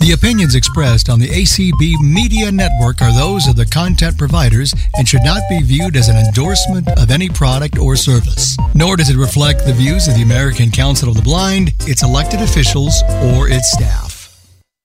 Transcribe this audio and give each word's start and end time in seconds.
The 0.00 0.12
opinions 0.12 0.54
expressed 0.54 1.08
on 1.08 1.18
the 1.18 1.26
ACB 1.26 2.00
Media 2.00 2.52
Network 2.52 3.02
are 3.02 3.12
those 3.12 3.48
of 3.48 3.56
the 3.56 3.66
content 3.66 4.16
providers 4.16 4.72
and 4.96 5.08
should 5.08 5.24
not 5.24 5.42
be 5.50 5.60
viewed 5.60 5.96
as 5.96 6.08
an 6.08 6.16
endorsement 6.16 6.86
of 6.96 7.10
any 7.10 7.28
product 7.28 7.78
or 7.78 7.96
service. 7.96 8.56
Nor 8.76 8.96
does 8.96 9.10
it 9.10 9.16
reflect 9.16 9.66
the 9.66 9.72
views 9.72 10.06
of 10.06 10.14
the 10.14 10.22
American 10.22 10.70
Council 10.70 11.08
of 11.08 11.16
the 11.16 11.22
Blind, 11.22 11.72
its 11.80 12.04
elected 12.04 12.40
officials, 12.40 13.02
or 13.34 13.48
its 13.48 13.72
staff. 13.72 14.40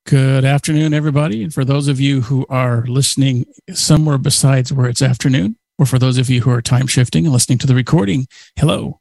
Good 0.08 0.45
afternoon, 0.45 0.95
everybody. 0.95 1.44
And 1.44 1.53
for 1.53 1.64
those 1.64 1.88
of 1.88 2.00
you 2.00 2.22
who 2.22 2.48
are 2.50 2.84
listening 2.88 3.45
somewhere 3.72 4.17
besides 4.17 4.73
where 4.73 4.89
it's 4.89 5.03
afternoon, 5.03 5.58
or 5.77 5.86
for 5.86 6.00
those 6.00 6.17
of 6.17 6.27
you 6.27 6.41
who 6.41 6.50
are 6.50 6.61
time 6.61 6.88
shifting 6.88 7.25
and 7.25 7.34
listening 7.34 7.59
to 7.59 7.67
the 7.67 7.75
recording, 7.75 8.25
hello. 8.55 9.00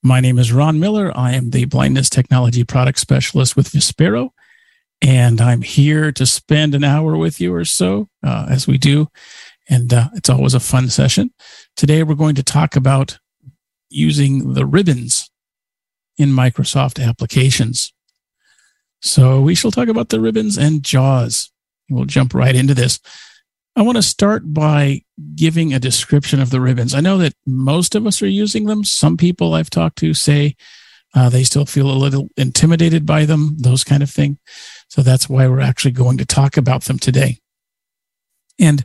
My 0.00 0.20
name 0.20 0.38
is 0.38 0.52
Ron 0.52 0.78
Miller. 0.78 1.12
I 1.14 1.32
am 1.32 1.50
the 1.50 1.64
blindness 1.64 2.08
technology 2.08 2.62
product 2.62 3.00
specialist 3.00 3.56
with 3.56 3.72
Vispero 3.72 4.30
and 5.02 5.40
I'm 5.40 5.62
here 5.62 6.12
to 6.12 6.26
spend 6.26 6.74
an 6.74 6.84
hour 6.84 7.16
with 7.16 7.40
you 7.40 7.54
or 7.54 7.64
so, 7.64 8.08
uh, 8.22 8.46
as 8.50 8.66
we 8.66 8.78
do. 8.78 9.08
And 9.68 9.92
uh, 9.92 10.08
it's 10.14 10.28
always 10.28 10.54
a 10.54 10.60
fun 10.60 10.88
session. 10.88 11.32
Today, 11.76 12.02
we're 12.02 12.14
going 12.14 12.34
to 12.34 12.42
talk 12.42 12.76
about 12.76 13.18
using 13.88 14.54
the 14.54 14.66
ribbons 14.66 15.30
in 16.18 16.30
Microsoft 16.30 17.04
applications. 17.04 17.92
So, 19.00 19.40
we 19.40 19.54
shall 19.54 19.70
talk 19.70 19.88
about 19.88 20.10
the 20.10 20.20
ribbons 20.20 20.58
and 20.58 20.82
JAWS. 20.82 21.50
We'll 21.88 22.04
jump 22.04 22.34
right 22.34 22.54
into 22.54 22.74
this. 22.74 23.00
I 23.76 23.82
want 23.82 23.96
to 23.96 24.02
start 24.02 24.52
by 24.52 25.02
giving 25.34 25.72
a 25.72 25.78
description 25.78 26.40
of 26.40 26.50
the 26.50 26.60
ribbons. 26.60 26.94
I 26.94 27.00
know 27.00 27.16
that 27.18 27.34
most 27.46 27.94
of 27.94 28.06
us 28.06 28.20
are 28.20 28.28
using 28.28 28.66
them. 28.66 28.84
Some 28.84 29.16
people 29.16 29.54
I've 29.54 29.70
talked 29.70 29.98
to 29.98 30.12
say 30.12 30.56
uh, 31.14 31.28
they 31.28 31.42
still 31.42 31.66
feel 31.66 31.90
a 31.90 31.92
little 31.92 32.28
intimidated 32.36 33.04
by 33.04 33.24
them, 33.24 33.56
those 33.58 33.84
kind 33.84 34.02
of 34.02 34.10
thing. 34.10 34.38
So 34.88 35.02
that's 35.02 35.28
why 35.28 35.48
we're 35.48 35.60
actually 35.60 35.92
going 35.92 36.18
to 36.18 36.24
talk 36.24 36.56
about 36.56 36.84
them 36.84 36.98
today. 36.98 37.38
And 38.58 38.84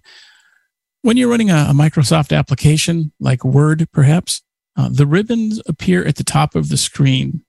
when 1.02 1.18
you're 1.18 1.30
running 1.30 1.52
a, 1.52 1.68
a 1.70 1.74
Microsoft 1.74 2.36
application 2.36 3.12
like 3.20 3.44
Word, 3.44 3.88
perhaps, 3.92 4.42
uh, 4.78 4.90
the 4.90 5.06
ribbons 5.06 5.62
appear 5.68 6.06
at 6.06 6.16
the 6.16 6.24
top 6.24 6.56
of 6.56 6.70
the 6.70 6.78
screen. 6.78 7.44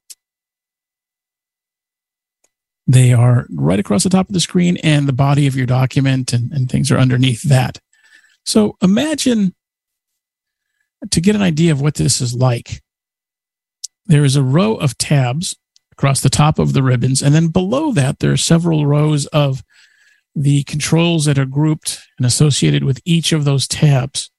They 2.87 3.13
are 3.13 3.47
right 3.51 3.81
across 3.81 4.05
the 4.05 4.11
top 4.11 4.29
of 4.29 4.33
the 4.33 4.41
screen, 4.41 4.77
and 4.79 5.09
the 5.09 5.13
body 5.13 5.47
of 5.47 5.57
your 5.57 5.67
document 5.67 6.33
and, 6.33 6.53
and 6.53 6.71
things 6.71 6.91
are 6.93 6.99
underneath 6.99 7.43
that. 7.43 7.81
So 8.45 8.77
imagine 8.81 9.55
to 11.11 11.21
get 11.21 11.35
an 11.35 11.43
idea 11.43 11.73
of 11.73 11.81
what 11.81 11.95
this 11.95 12.21
is 12.21 12.35
like 12.35 12.81
there 14.07 14.25
is 14.25 14.37
a 14.37 14.43
row 14.43 14.75
of 14.75 14.97
tabs 14.99 15.57
across 15.93 16.21
the 16.21 16.31
top 16.31 16.59
of 16.59 16.73
the 16.73 16.83
ribbons. 16.83 17.23
And 17.23 17.35
then 17.35 17.49
below 17.49 17.93
that, 17.93 18.19
there 18.19 18.33
are 18.33 18.37
several 18.37 18.87
rows 18.87 19.27
of 19.27 19.63
the 20.35 20.63
controls 20.65 21.25
that 21.25 21.39
are 21.39 21.47
grouped 21.47 22.03
and 22.19 22.27
associated 22.27 22.85
with 22.85 23.01
each 23.05 23.33
of 23.33 23.45
those 23.45 23.67
tabs. 23.67 24.31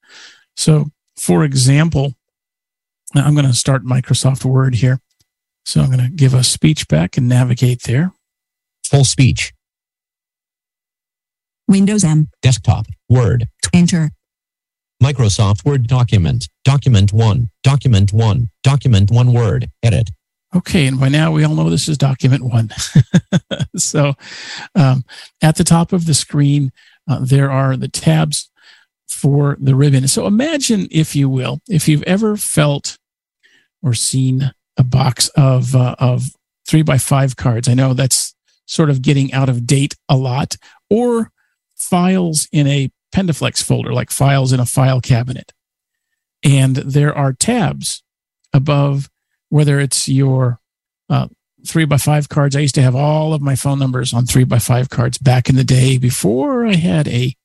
So, 0.56 0.92
for 1.16 1.44
example, 1.44 2.14
I'm 3.16 3.34
going 3.34 3.48
to 3.48 3.54
start 3.54 3.84
Microsoft 3.84 4.46
Word 4.46 4.76
here. 4.76 5.02
So 5.66 5.82
I'm 5.82 5.92
going 5.92 6.00
to 6.00 6.10
give 6.10 6.34
a 6.34 6.44
speech 6.44 6.88
back 6.88 7.18
and 7.18 7.28
navigate 7.28 7.84
there. 7.84 8.14
Full 8.86 9.04
speech. 9.04 9.54
Windows 11.68 12.04
M. 12.04 12.30
Desktop. 12.42 12.86
Word. 13.10 13.50
Enter. 13.74 14.12
Microsoft 15.02 15.66
Word 15.66 15.88
document. 15.88 16.50
Document 16.64 17.14
1. 17.14 17.50
Document 17.64 18.14
1. 18.14 18.50
Document 18.64 19.12
1 19.12 19.34
Word. 19.34 19.70
Edit. 19.84 20.10
Okay, 20.56 20.88
and 20.88 21.00
by 21.00 21.10
now 21.10 21.32
we 21.32 21.44
all 21.44 21.56
know 21.56 21.70
this 21.70 21.90
is 21.90 21.98
document 21.98 22.42
one. 22.42 22.70
so 23.76 24.14
um, 24.76 25.04
at 25.42 25.58
the 25.58 25.66
top 25.66 25.92
of 25.92 26.06
the 26.06 26.14
screen, 26.14 26.72
uh, 27.06 27.20
there 27.22 27.52
are 27.52 27.76
the 27.76 27.90
tabs 27.90 28.50
for 29.10 29.58
the 29.60 29.76
ribbon. 29.76 30.08
So 30.08 30.26
imagine, 30.26 30.88
if 30.90 31.18
you 31.18 31.28
will, 31.28 31.60
if 31.68 31.90
you've 31.90 32.04
ever 32.04 32.38
felt 32.38 32.98
or 33.84 33.94
seen 33.94 34.52
a 34.78 34.84
box 34.84 35.30
of 35.36 35.76
uh, 35.76 35.96
of 36.00 36.32
three 36.68 36.82
by 36.82 36.98
five 36.98 37.36
cards. 37.36 37.68
I 37.68 37.74
know 37.74 37.94
that's 37.94 38.36
sort 38.66 38.90
of 38.90 39.02
getting 39.02 39.34
out 39.34 39.50
of 39.50 39.66
date 39.66 39.96
a 40.10 40.18
lot, 40.18 40.56
or 40.90 41.32
files 41.76 42.48
in 42.52 42.68
a 42.68 42.90
Pendaflex 43.14 43.64
folder, 43.64 43.94
like 43.94 44.12
files 44.12 44.54
in 44.54 44.60
a 44.60 44.66
file 44.66 45.02
cabinet. 45.02 45.54
And 46.44 46.76
there 46.76 47.16
are 47.16 47.34
tabs 47.34 48.04
above, 48.54 49.10
whether 49.50 49.80
it's 49.80 50.08
your 50.08 50.60
uh, 51.10 51.28
three 51.66 51.86
by 51.86 51.98
five 51.98 52.30
cards. 52.30 52.56
I 52.56 52.60
used 52.60 52.76
to 52.76 52.82
have 52.82 52.96
all 52.96 53.34
of 53.34 53.42
my 53.42 53.56
phone 53.56 53.80
numbers 53.80 54.14
on 54.14 54.26
three 54.26 54.44
by 54.44 54.60
five 54.60 54.90
cards 54.90 55.18
back 55.18 55.50
in 55.50 55.56
the 55.56 55.64
day 55.64 55.98
before 55.98 56.66
I 56.66 56.76
had 56.76 57.08
a, 57.08 57.36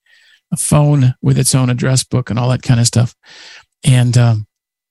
a 0.53 0.57
phone 0.57 1.15
with 1.23 1.39
its 1.39 1.55
own 1.55 1.71
address 1.71 2.05
book 2.05 2.31
and 2.31 2.39
all 2.39 2.51
that 2.51 2.63
kind 2.63 2.81
of 2.81 2.87
stuff. 2.87 3.15
And 3.85 4.17
um, 4.19 4.47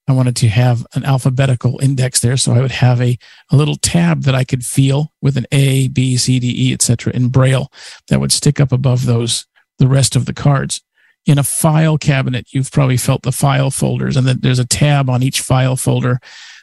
I 0.07 0.13
wanted 0.13 0.35
to 0.37 0.49
have 0.49 0.85
an 0.93 1.05
alphabetical 1.05 1.79
index 1.81 2.19
there. 2.19 2.37
So 2.37 2.53
I 2.53 2.61
would 2.61 2.71
have 2.71 3.01
a, 3.01 3.17
a 3.51 3.55
little 3.55 3.75
tab 3.75 4.23
that 4.23 4.35
I 4.35 4.43
could 4.43 4.65
feel 4.65 5.13
with 5.21 5.37
an 5.37 5.45
A, 5.51 5.87
B, 5.87 6.17
C, 6.17 6.39
D, 6.39 6.69
E, 6.69 6.73
etc. 6.73 7.13
in 7.13 7.29
Braille 7.29 7.71
that 8.09 8.19
would 8.19 8.31
stick 8.31 8.59
up 8.59 8.71
above 8.71 9.05
those 9.05 9.45
the 9.81 9.87
rest 9.87 10.15
of 10.15 10.25
the 10.25 10.33
cards. 10.33 10.81
In 11.25 11.37
a 11.37 11.43
file 11.43 11.97
cabinet, 11.97 12.53
you've 12.53 12.71
probably 12.71 12.97
felt 12.97 13.23
the 13.23 13.31
file 13.31 13.71
folders, 13.71 14.15
and 14.15 14.25
that 14.27 14.41
there's 14.41 14.59
a 14.59 14.65
tab 14.65 15.09
on 15.09 15.23
each 15.23 15.41
file 15.41 15.75
folder 15.75 16.19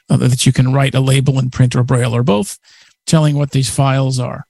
uh, 0.09 0.17
that 0.17 0.47
you 0.47 0.53
can 0.53 0.73
write 0.73 0.95
a 0.95 1.01
label 1.01 1.39
in 1.39 1.51
print 1.51 1.77
or 1.77 1.83
braille 1.83 2.15
or 2.15 2.23
both, 2.23 2.59
telling 3.07 3.37
what 3.37 3.51
these 3.51 3.69
files 3.69 4.19
are. 4.19 4.47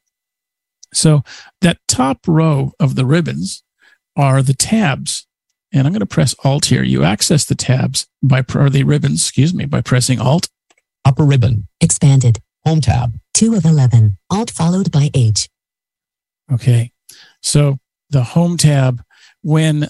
So 0.94 1.22
that 1.62 1.78
top 1.88 2.28
row 2.28 2.72
of 2.78 2.94
the 2.94 3.06
ribbons 3.06 3.62
are 4.16 4.42
the 4.42 4.54
tabs. 4.54 5.26
And 5.72 5.86
I'm 5.86 5.92
going 5.92 6.00
to 6.00 6.06
press 6.06 6.34
Alt 6.44 6.66
here. 6.66 6.82
You 6.82 7.04
access 7.04 7.44
the 7.44 7.54
tabs 7.54 8.06
by, 8.22 8.44
or 8.54 8.70
the 8.70 8.84
ribbons, 8.84 9.22
excuse 9.22 9.52
me, 9.52 9.64
by 9.64 9.80
pressing 9.80 10.20
Alt. 10.20 10.48
Upper 11.04 11.24
ribbon. 11.24 11.68
Expanded. 11.80 12.40
Home 12.64 12.80
tab. 12.80 13.18
2 13.34 13.54
of 13.54 13.64
11. 13.64 14.16
Alt 14.30 14.50
followed 14.50 14.90
by 14.90 15.10
H. 15.14 15.48
Okay. 16.50 16.92
So 17.42 17.78
the 18.10 18.24
home 18.24 18.56
tab, 18.56 19.02
when 19.42 19.88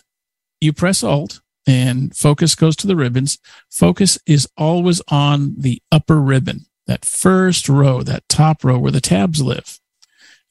you 0.60 0.72
press 0.72 1.02
Alt 1.02 1.40
and 1.66 2.14
focus 2.16 2.54
goes 2.54 2.76
to 2.76 2.86
the 2.86 2.96
ribbons, 2.96 3.38
focus 3.70 4.18
is 4.26 4.48
always 4.56 5.00
on 5.08 5.54
the 5.56 5.82
upper 5.92 6.20
ribbon, 6.20 6.66
that 6.86 7.04
first 7.04 7.68
row, 7.68 8.02
that 8.02 8.28
top 8.28 8.64
row 8.64 8.78
where 8.78 8.92
the 8.92 9.00
tabs 9.00 9.42
live. 9.42 9.78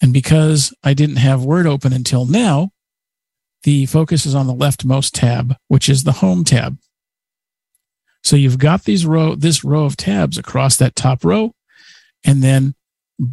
And 0.01 0.13
because 0.13 0.73
I 0.83 0.93
didn't 0.93 1.17
have 1.17 1.43
Word 1.43 1.65
open 1.65 1.91
until 1.91 2.25
now, 2.25 2.71
the 3.63 3.85
focus 3.87 4.25
is 4.25 4.35
on 4.35 4.47
the 4.47 4.53
leftmost 4.53 5.11
tab, 5.13 5.55
which 5.67 5.89
is 5.89 6.03
the 6.03 6.13
home 6.13 6.43
tab. 6.43 6.77
So 8.23 8.35
you've 8.35 8.59
got 8.59 8.83
these 8.83 9.05
row, 9.05 9.35
this 9.35 9.63
row 9.63 9.85
of 9.85 9.97
tabs 9.97 10.37
across 10.37 10.75
that 10.77 10.95
top 10.95 11.23
row. 11.23 11.53
And 12.23 12.43
then 12.43 12.75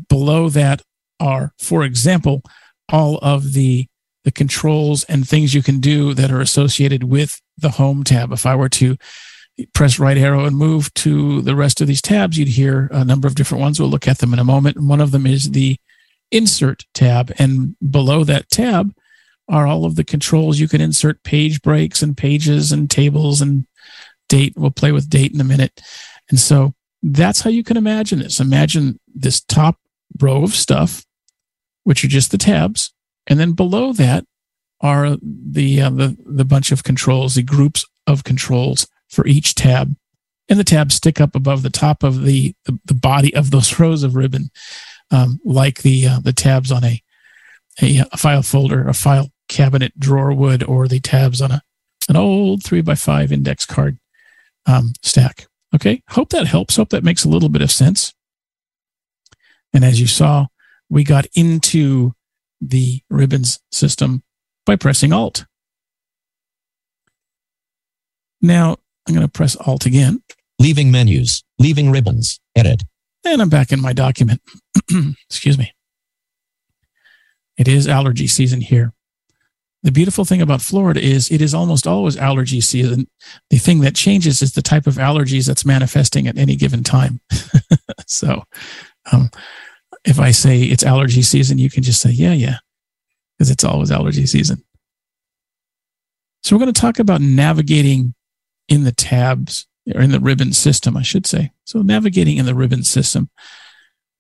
below 0.09 0.49
that 0.51 0.83
are, 1.21 1.53
for 1.59 1.84
example, 1.84 2.43
all 2.89 3.19
of 3.19 3.53
the 3.53 3.89
the 4.24 4.32
controls 4.32 5.04
and 5.04 5.28
things 5.28 5.54
you 5.54 5.62
can 5.62 5.80
do 5.80 6.15
that 6.15 6.30
are 6.30 6.41
associated 6.41 7.04
with 7.04 7.41
the 7.59 7.71
home 7.71 8.03
tab. 8.03 8.32
If 8.32 8.47
I 8.47 8.56
were 8.56 8.71
to 8.71 8.97
press 9.72 9.98
right 9.98 10.16
arrow 10.16 10.47
and 10.47 10.56
move 10.56 10.92
to 10.94 11.42
the 11.42 11.54
rest 11.54 11.80
of 11.80 11.86
these 11.86 12.03
tabs, 12.03 12.36
you'd 12.36 12.48
hear 12.48 12.88
a 12.91 13.04
number 13.04 13.28
of 13.28 13.34
different 13.34 13.60
ones. 13.60 13.78
We'll 13.78 13.91
look 13.91 14.09
at 14.09 14.18
them 14.18 14.32
in 14.32 14.38
a 14.38 14.44
moment. 14.44 14.80
One 14.80 15.00
of 15.00 15.10
them 15.10 15.26
is 15.26 15.50
the 15.50 15.76
insert 16.30 16.84
tab. 16.94 17.32
And 17.38 17.76
below 17.91 18.24
that 18.24 18.48
tab 18.50 18.94
are 19.48 19.66
all 19.66 19.84
of 19.84 19.94
the 19.94 20.04
controls. 20.04 20.59
You 20.59 20.68
can 20.68 20.80
insert 20.80 21.22
page 21.22 21.60
breaks 21.60 22.03
and 22.03 22.16
pages 22.16 22.72
and 22.72 22.91
tables 22.91 23.42
and 23.42 23.66
date. 24.28 24.54
We'll 24.56 24.70
play 24.70 24.91
with 24.91 25.10
date 25.10 25.32
in 25.32 25.41
a 25.41 25.44
minute. 25.44 25.82
And 26.30 26.41
so 26.41 26.74
that's 27.03 27.42
how 27.42 27.50
you 27.50 27.62
can 27.62 27.77
imagine 27.77 28.20
this. 28.20 28.41
Imagine 28.41 28.98
this 29.15 29.42
top 29.42 29.78
row 30.18 30.42
of 30.42 30.54
stuff, 30.54 31.04
which 31.84 32.03
are 32.03 32.09
just 32.09 32.30
the 32.30 32.38
tabs 32.38 32.93
and 33.26 33.38
then 33.38 33.53
below 33.53 33.92
that 33.92 34.24
are 34.80 35.16
the, 35.22 35.80
uh, 35.80 35.91
the, 35.91 36.16
the 36.26 36.44
bunch 36.44 36.72
of 36.72 36.84
controls, 36.84 37.34
the 37.34 37.42
groups 37.42 37.86
of 38.06 38.24
controls 38.24 38.86
for 39.09 39.26
each 39.26 39.54
tab. 39.54 39.94
And 40.48 40.59
the 40.59 40.65
tabs 40.65 40.97
stick 40.97 41.21
up 41.21 41.34
above 41.34 41.62
the 41.62 41.71
top 41.71 42.03
of 42.03 42.22
the, 42.22 42.54
the, 42.66 42.78
the 42.84 42.94
body 42.94 43.34
of 43.34 43.50
those 43.50 43.78
rows 43.80 44.03
of 44.03 44.15
ribbon, 44.15 44.50
um, 45.10 45.41
like 45.44 45.82
the, 45.82 46.06
uh, 46.06 46.21
the 46.21 46.32
tabs 46.34 46.71
on 46.71 46.84
a, 46.84 47.03
a, 47.80 48.04
a 48.12 48.16
file 48.16 48.42
folder, 48.42 48.86
a 48.86 48.94
file 48.94 49.30
cabinet 49.48 49.98
drawer 49.98 50.32
would, 50.32 50.62
or 50.62 50.86
the 50.86 51.00
tabs 51.00 51.41
on 51.41 51.50
a 51.50 51.62
an 52.09 52.16
old 52.16 52.62
three 52.62 52.80
by 52.80 52.94
five 52.94 53.32
index 53.32 53.65
card 53.65 53.98
um, 54.66 54.92
stack. 55.03 55.47
Okay, 55.74 56.03
hope 56.10 56.30
that 56.30 56.47
helps. 56.47 56.77
Hope 56.77 56.91
that 56.91 57.04
makes 57.04 57.24
a 57.24 57.28
little 57.28 57.48
bit 57.48 57.62
of 57.62 57.72
sense. 57.72 58.15
And 59.72 59.84
as 59.84 60.00
you 60.00 60.06
saw, 60.06 60.47
we 60.88 61.03
got 61.03 61.27
into 61.34 62.15
the 62.69 63.01
ribbons 63.11 63.61
system 63.71 64.22
by 64.66 64.77
pressing 64.77 65.13
Alt. 65.13 65.45
Now 68.41 68.77
I'm 69.07 69.15
going 69.15 69.27
to 69.27 69.31
press 69.31 69.57
Alt 69.57 69.87
again. 69.87 70.22
Leaving 70.59 70.91
menus. 70.91 71.43
Leaving 71.59 71.91
ribbons. 71.91 72.41
Edit. 72.55 72.83
And 73.25 73.41
I'm 73.41 73.49
back 73.49 73.72
in 73.72 73.81
my 73.81 73.93
document. 73.93 74.41
Excuse 75.28 75.59
me. 75.59 75.72
It 77.57 77.69
is 77.69 77.89
allergy 77.89 78.27
season 78.27 78.61
here. 78.61 78.93
The 79.83 79.93
beautiful 79.93 80.25
thing 80.25 80.41
about 80.41 80.63
Florida 80.63 81.01
is 81.01 81.31
it 81.31 81.43
is 81.43 81.53
almost 81.53 81.87
always 81.87 82.16
allergy 82.16 82.61
season. 82.63 83.07
The 83.51 83.59
thing 83.59 83.81
that 83.81 83.95
changes 83.95 84.41
is 84.41 84.53
the 84.53 84.63
type 84.63 84.87
of 84.87 84.95
allergies 84.95 85.47
that's 85.47 85.66
manifesting 85.66 86.27
at 86.27 86.39
any 86.39 86.57
given 86.57 86.83
time. 86.83 87.21
so, 88.07 88.45
um, 89.13 89.31
if 90.04 90.18
I 90.18 90.30
say 90.30 90.62
it's 90.62 90.84
allergy 90.84 91.22
season, 91.22 91.58
you 91.58 91.70
can 91.70 91.82
just 91.82 92.00
say, 92.00 92.10
yeah, 92.10 92.32
yeah, 92.32 92.58
because 93.36 93.50
it's 93.50 93.64
always 93.64 93.91
allergy 93.91 94.26
season. 94.26 94.64
So, 96.42 96.54
we're 96.54 96.60
going 96.60 96.72
to 96.72 96.80
talk 96.80 96.98
about 96.98 97.20
navigating 97.20 98.14
in 98.68 98.84
the 98.84 98.92
tabs 98.92 99.66
or 99.94 100.00
in 100.00 100.10
the 100.10 100.20
ribbon 100.20 100.52
system, 100.52 100.96
I 100.96 101.02
should 101.02 101.26
say. 101.26 101.52
So, 101.64 101.82
navigating 101.82 102.36
in 102.36 102.46
the 102.46 102.54
ribbon 102.54 102.84
system. 102.84 103.30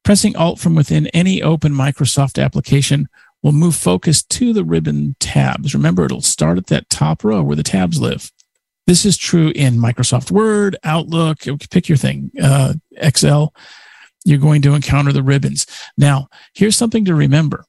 Pressing 0.04 0.36
Alt 0.36 0.58
from 0.58 0.74
within 0.74 1.06
any 1.08 1.42
open 1.42 1.72
Microsoft 1.72 2.42
application 2.42 3.08
will 3.42 3.52
move 3.52 3.74
focus 3.74 4.22
to 4.22 4.52
the 4.52 4.64
ribbon 4.64 5.16
tabs. 5.20 5.74
Remember, 5.74 6.04
it'll 6.04 6.22
start 6.22 6.58
at 6.58 6.66
that 6.66 6.88
top 6.90 7.24
row 7.24 7.42
where 7.42 7.56
the 7.56 7.62
tabs 7.62 8.00
live. 8.00 8.30
This 8.86 9.06
is 9.06 9.16
true 9.16 9.50
in 9.54 9.78
Microsoft 9.78 10.30
Word, 10.30 10.76
Outlook, 10.84 11.40
pick 11.70 11.88
your 11.88 11.96
thing, 11.96 12.30
uh, 12.42 12.74
Excel. 12.96 13.54
You're 14.24 14.38
going 14.38 14.62
to 14.62 14.74
encounter 14.74 15.12
the 15.12 15.22
ribbons. 15.22 15.66
Now, 15.96 16.28
here's 16.54 16.76
something 16.76 17.04
to 17.04 17.14
remember. 17.14 17.64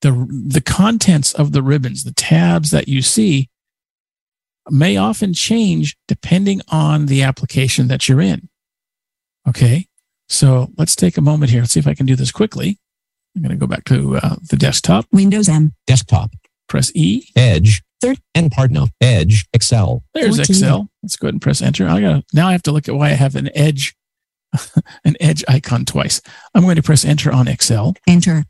The, 0.00 0.26
the 0.48 0.60
contents 0.60 1.32
of 1.34 1.52
the 1.52 1.62
ribbons, 1.62 2.04
the 2.04 2.14
tabs 2.14 2.70
that 2.70 2.88
you 2.88 3.02
see, 3.02 3.48
may 4.70 4.96
often 4.96 5.34
change 5.34 5.96
depending 6.08 6.60
on 6.68 7.06
the 7.06 7.22
application 7.22 7.88
that 7.88 8.08
you're 8.08 8.20
in. 8.20 8.48
Okay. 9.48 9.86
So 10.28 10.68
let's 10.78 10.96
take 10.96 11.16
a 11.16 11.20
moment 11.20 11.50
here. 11.50 11.60
Let's 11.60 11.72
see 11.72 11.80
if 11.80 11.86
I 11.86 11.94
can 11.94 12.06
do 12.06 12.16
this 12.16 12.32
quickly. 12.32 12.78
I'm 13.34 13.42
going 13.42 13.50
to 13.50 13.56
go 13.56 13.66
back 13.66 13.84
to 13.84 14.16
uh, 14.16 14.36
the 14.50 14.56
desktop. 14.56 15.06
Windows 15.12 15.48
M. 15.48 15.72
Desktop. 15.86 16.30
Press 16.68 16.92
E. 16.94 17.26
Edge. 17.36 17.82
Third. 18.00 18.18
And 18.34 18.50
pardon 18.50 18.74
no. 18.74 18.88
Edge. 19.00 19.46
Excel. 19.52 20.02
There's 20.14 20.36
14. 20.36 20.56
Excel. 20.56 20.88
Let's 21.02 21.16
go 21.16 21.26
ahead 21.26 21.34
and 21.34 21.42
press 21.42 21.62
enter. 21.62 21.86
I 21.88 22.00
got 22.00 22.24
now 22.32 22.48
I 22.48 22.52
have 22.52 22.62
to 22.62 22.72
look 22.72 22.88
at 22.88 22.94
why 22.94 23.08
I 23.08 23.14
have 23.14 23.36
an 23.36 23.50
edge, 23.54 23.94
an 25.04 25.16
edge 25.20 25.44
icon 25.48 25.84
twice. 25.84 26.20
I'm 26.54 26.62
going 26.62 26.76
to 26.76 26.82
press 26.82 27.04
enter 27.04 27.32
on 27.32 27.48
Excel. 27.48 27.94
Enter. 28.06 28.44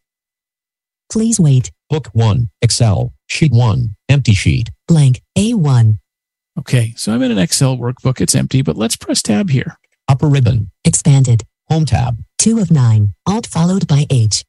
Please 1.11 1.39
wait. 1.39 1.73
Book 1.91 2.09
1. 2.13 2.51
Excel. 2.63 3.13
Sheet 3.27 3.53
1. 3.53 3.97
Empty 4.09 4.35
sheet. 4.35 4.71
Blank. 4.89 5.23
A1. 5.37 5.99
Okay, 6.59 6.93
so 6.97 7.13
I'm 7.13 7.23
in 7.23 7.31
an 7.31 7.39
Excel 7.39 7.77
workbook. 7.77 8.21
It's 8.21 8.35
empty, 8.35 8.63
but 8.63 8.77
let's 8.77 8.97
press 8.97 9.23
tab 9.23 9.51
here. 9.51 9.77
Upper 10.09 10.29
ribbon. 10.29 10.71
Expanded. 10.85 11.45
Home 11.69 11.85
tab. 11.85 12.23
2 12.39 12.59
of 12.59 12.71
9. 12.71 13.15
Alt 13.27 13.47
followed 13.47 13.87
by 13.87 14.07
H. 14.11 14.45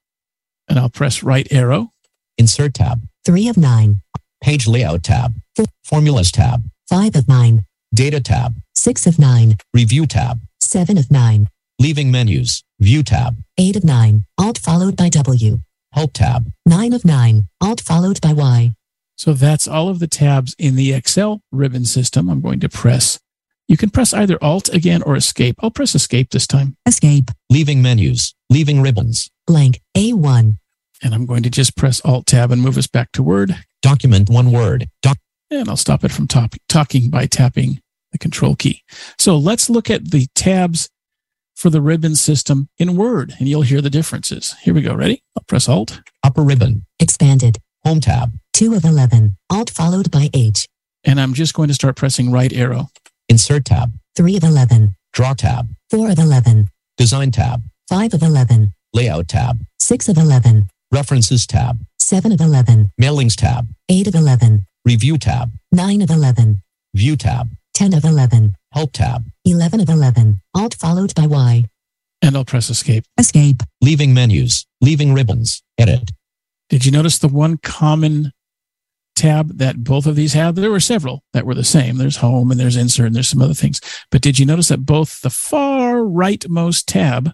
And 0.67 0.79
I'll 0.79 0.89
press 0.89 1.23
right 1.23 1.47
arrow. 1.51 1.91
Insert 2.37 2.73
tab. 2.73 3.07
3 3.25 3.47
of 3.47 3.57
9. 3.57 4.01
Page 4.41 4.67
layout 4.67 5.03
tab. 5.03 5.35
Formulas 5.83 6.31
tab. 6.31 6.69
5 6.89 7.15
of 7.15 7.27
9. 7.27 7.65
Data 7.93 8.19
tab. 8.19 8.55
6 8.73 9.07
of 9.07 9.19
9. 9.19 9.55
Review 9.73 10.05
tab. 10.05 10.41
7 10.63 10.97
of 10.97 11.11
9. 11.11 11.49
Leaving 11.79 12.11
menus. 12.11 12.63
View 12.79 13.03
tab. 13.03 13.37
8 13.57 13.75
of 13.77 13.83
9. 13.83 14.25
Alt 14.37 14.57
followed 14.57 14.95
by 14.95 15.09
W. 15.09 15.59
Help 15.91 16.13
tab. 16.13 16.51
9 16.65 16.93
of 16.93 17.05
9. 17.05 17.47
Alt 17.61 17.81
followed 17.81 18.21
by 18.21 18.33
Y. 18.33 18.73
So 19.15 19.33
that's 19.33 19.67
all 19.67 19.89
of 19.89 19.99
the 19.99 20.07
tabs 20.07 20.55
in 20.57 20.75
the 20.75 20.93
Excel 20.93 21.41
ribbon 21.51 21.85
system. 21.85 22.29
I'm 22.29 22.41
going 22.41 22.59
to 22.61 22.69
press. 22.69 23.19
You 23.67 23.77
can 23.77 23.89
press 23.89 24.13
either 24.13 24.37
Alt 24.41 24.69
again 24.69 25.01
or 25.03 25.15
Escape. 25.15 25.55
I'll 25.59 25.71
press 25.71 25.95
Escape 25.95 26.31
this 26.31 26.47
time. 26.47 26.75
Escape. 26.85 27.31
Leaving 27.49 27.81
menus. 27.81 28.33
Leaving 28.49 28.81
ribbons. 28.81 29.29
Blank. 29.45 29.81
A1. 29.95 30.57
And 31.03 31.13
I'm 31.13 31.25
going 31.25 31.43
to 31.43 31.49
just 31.49 31.75
press 31.75 32.01
Alt 32.05 32.27
Tab 32.27 32.51
and 32.51 32.61
move 32.61 32.77
us 32.77 32.87
back 32.87 33.11
to 33.13 33.23
Word. 33.23 33.55
Document 33.81 34.29
one 34.29 34.51
word. 34.51 34.87
Doc. 35.01 35.17
And 35.51 35.69
I'll 35.69 35.77
stop 35.77 36.03
it 36.03 36.11
from 36.11 36.27
top, 36.27 36.55
talking 36.67 37.09
by 37.09 37.27
tapping 37.27 37.82
the 38.13 38.17
Control 38.17 38.55
key. 38.55 38.83
So 39.19 39.37
let's 39.37 39.69
look 39.69 39.89
at 39.89 40.11
the 40.11 40.27
tabs 40.35 40.89
for 41.55 41.69
the 41.69 41.81
ribbon 41.81 42.15
system 42.15 42.69
in 42.77 42.95
Word, 42.95 43.33
and 43.37 43.47
you'll 43.49 43.61
hear 43.63 43.81
the 43.81 43.89
differences. 43.89 44.55
Here 44.61 44.73
we 44.73 44.81
go. 44.81 44.93
Ready? 44.93 45.21
I'll 45.35 45.43
press 45.43 45.67
Alt. 45.67 46.01
Upper 46.23 46.41
ribbon. 46.41 46.85
Expanded. 46.99 47.57
Home 47.83 47.99
tab. 47.99 48.33
2 48.53 48.73
of 48.75 48.85
11. 48.85 49.35
Alt 49.49 49.69
followed 49.69 50.09
by 50.09 50.29
H. 50.33 50.67
And 51.03 51.19
I'm 51.19 51.33
just 51.33 51.53
going 51.53 51.67
to 51.67 51.73
start 51.73 51.97
pressing 51.97 52.31
right 52.31 52.53
arrow. 52.53 52.87
Insert 53.27 53.65
tab. 53.65 53.91
3 54.15 54.37
of 54.37 54.43
11. 54.43 54.95
Draw 55.11 55.33
tab. 55.33 55.69
4 55.91 56.11
of 56.11 56.19
11. 56.19 56.69
Design 56.97 57.31
tab. 57.31 57.63
5 57.89 58.13
of 58.13 58.23
11. 58.23 58.73
Layout 58.93 59.27
tab. 59.27 59.65
6 59.79 60.09
of 60.09 60.17
11. 60.17 60.69
References 60.91 61.45
tab. 61.45 61.85
7 61.99 62.31
of 62.31 62.39
11. 62.39 62.91
Mailings 63.01 63.35
tab. 63.35 63.67
8 63.89 64.07
of 64.07 64.15
11. 64.15 64.65
Review 64.85 65.17
tab. 65.17 65.51
9 65.71 66.01
of 66.01 66.09
11. 66.09 66.61
View 66.93 67.15
tab. 67.15 67.49
10 67.73 67.93
of 67.93 68.05
11. 68.05 68.55
Help 68.71 68.93
tab. 68.93 69.25
11 69.45 69.81
of 69.81 69.89
11. 69.89 70.41
Alt 70.53 70.75
followed 70.75 71.13
by 71.15 71.25
Y. 71.25 71.65
And 72.21 72.37
I'll 72.37 72.45
press 72.45 72.69
Escape. 72.69 73.03
Escape. 73.17 73.63
Leaving 73.81 74.13
menus. 74.13 74.65
Leaving 74.79 75.13
ribbons. 75.13 75.61
Edit. 75.77 76.11
Did 76.69 76.85
you 76.85 76.91
notice 76.91 77.17
the 77.17 77.27
one 77.27 77.57
common 77.57 78.31
tab 79.15 79.57
that 79.57 79.83
both 79.83 80.05
of 80.05 80.15
these 80.15 80.33
have? 80.33 80.55
There 80.55 80.71
were 80.71 80.79
several 80.79 81.23
that 81.33 81.45
were 81.45 81.55
the 81.55 81.63
same. 81.63 81.97
There's 81.97 82.17
Home 82.17 82.51
and 82.51 82.59
there's 82.59 82.77
Insert 82.77 83.07
and 83.07 83.15
there's 83.15 83.29
some 83.29 83.41
other 83.41 83.53
things. 83.53 83.81
But 84.09 84.21
did 84.21 84.39
you 84.39 84.45
notice 84.45 84.69
that 84.69 84.85
both 84.85 85.21
the 85.21 85.29
far 85.29 85.95
rightmost 85.97 86.85
tab 86.87 87.33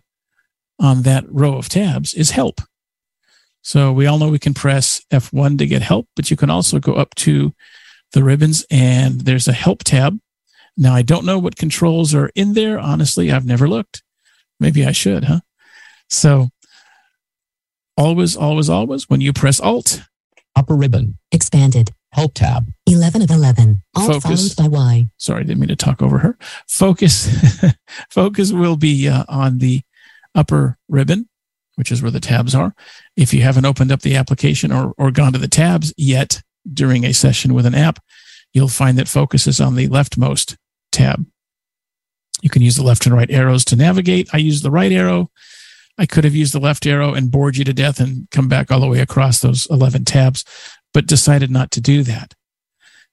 on 0.80 1.04
that 1.04 1.26
row 1.30 1.58
of 1.58 1.70
tabs 1.70 2.14
is 2.14 2.32
Help? 2.32 2.62
So 3.62 3.92
we 3.92 4.06
all 4.06 4.18
know 4.18 4.30
we 4.30 4.40
can 4.40 4.54
press 4.54 5.02
F1 5.12 5.58
to 5.60 5.68
get 5.68 5.82
help, 5.82 6.08
but 6.16 6.32
you 6.32 6.38
can 6.38 6.50
also 6.50 6.80
go 6.80 6.94
up 6.94 7.14
to 7.16 7.54
the 8.14 8.24
ribbons 8.24 8.66
and 8.72 9.22
there's 9.22 9.48
a 9.48 9.54
Help 9.54 9.84
tab. 9.84 10.20
Now, 10.82 10.96
I 10.96 11.02
don't 11.02 11.26
know 11.26 11.38
what 11.38 11.58
controls 11.58 12.16
are 12.16 12.32
in 12.36 12.54
there. 12.54 12.80
Honestly, 12.80 13.32
I've 13.32 13.46
never 13.46 13.68
looked. 13.68 14.02
Maybe 14.62 14.86
I 14.86 14.94
should, 14.94 15.26
huh? 15.26 15.42
So 16.10 16.50
always, 17.98 18.38
always, 18.38 18.70
always, 18.70 19.10
when 19.10 19.20
you 19.20 19.34
press 19.34 19.60
Alt, 19.60 20.02
Upper 20.56 20.76
ribbon. 20.76 21.18
Expanded. 21.32 21.92
Help 22.12 22.34
tab. 22.34 22.72
11 22.88 23.22
of 23.22 23.30
11. 23.30 23.84
Alt 23.96 24.24
Focus. 24.24 24.54
followed 24.54 24.72
by 24.72 24.78
Y. 24.78 25.10
sorry, 25.18 25.44
didn't 25.44 25.60
mean 25.60 25.70
to 25.70 25.76
talk 25.76 26.02
over 26.02 26.18
her. 26.20 26.38
Focus, 26.68 27.30
focus 28.10 28.52
will 28.52 28.76
be 28.76 29.08
uh, 29.08 29.26
on 29.30 29.60
the 29.60 29.82
upper 30.34 30.78
ribbon, 30.88 31.30
which 31.76 31.92
is 31.92 32.02
where 32.02 32.12
the 32.12 32.20
tabs 32.20 32.56
are. 32.56 32.74
If 33.16 33.34
you 33.34 33.42
haven't 33.42 33.66
opened 33.66 33.92
up 33.92 34.02
the 34.02 34.16
application 34.16 34.72
or, 34.72 34.94
or 34.98 35.12
gone 35.12 35.34
to 35.34 35.40
the 35.40 35.48
tabs 35.48 35.94
yet 35.98 36.42
during 36.72 37.04
a 37.04 37.14
session 37.14 37.54
with 37.54 37.66
an 37.66 37.76
app, 37.76 38.00
you'll 38.54 38.70
find 38.70 38.98
that 38.98 39.08
focus 39.08 39.46
is 39.46 39.62
on 39.62 39.76
the 39.76 39.88
leftmost 39.88 40.58
tab. 40.92 41.26
You 42.42 42.50
can 42.50 42.62
use 42.62 42.76
the 42.76 42.84
left 42.84 43.06
and 43.06 43.16
right 43.16 43.30
arrows 43.30 43.66
to 43.66 43.76
navigate. 43.76 44.30
I 44.34 44.38
use 44.38 44.62
the 44.62 44.72
right 44.72 44.92
arrow. 44.92 45.30
I 45.98 46.06
could 46.06 46.24
have 46.24 46.36
used 46.36 46.54
the 46.54 46.60
left 46.60 46.86
arrow 46.86 47.14
and 47.14 47.32
bored 47.32 47.58
you 47.58 47.66
to 47.66 47.74
death 47.74 48.00
and 48.00 48.30
come 48.32 48.48
back 48.48 48.72
all 48.72 48.80
the 48.80 48.88
way 48.88 49.00
across 49.00 49.40
those 49.40 49.68
11 49.70 50.06
tabs, 50.06 50.46
but 50.94 51.08
decided 51.08 51.52
not 51.52 51.72
to 51.72 51.82
do 51.82 52.04
that. 52.04 52.34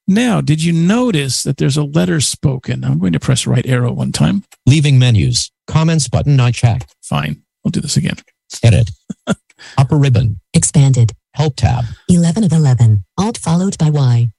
Now, 0.06 0.40
did 0.40 0.62
you 0.62 0.72
notice 0.72 1.42
that 1.42 1.56
there's 1.56 1.76
a 1.76 1.82
letter 1.82 2.20
spoken? 2.20 2.84
I'm 2.84 3.00
going 3.00 3.12
to 3.12 3.20
press 3.20 3.44
right 3.44 3.66
arrow 3.66 3.92
one 3.92 4.12
time. 4.12 4.44
Leaving 4.64 5.00
menus. 5.00 5.50
Comments 5.66 6.06
button 6.06 6.36
not 6.36 6.54
checked. 6.54 6.94
Fine. 7.02 7.42
I'll 7.64 7.72
do 7.72 7.80
this 7.80 7.96
again. 7.96 8.16
Edit. 8.62 8.90
Upper 9.78 9.96
ribbon. 9.96 10.38
Expanded. 10.54 11.12
Help 11.34 11.56
tab. 11.56 11.84
11 12.08 12.44
of 12.44 12.52
11. 12.52 13.04
Alt 13.18 13.36
followed 13.36 13.76
by 13.78 13.90
Y. 13.90 14.30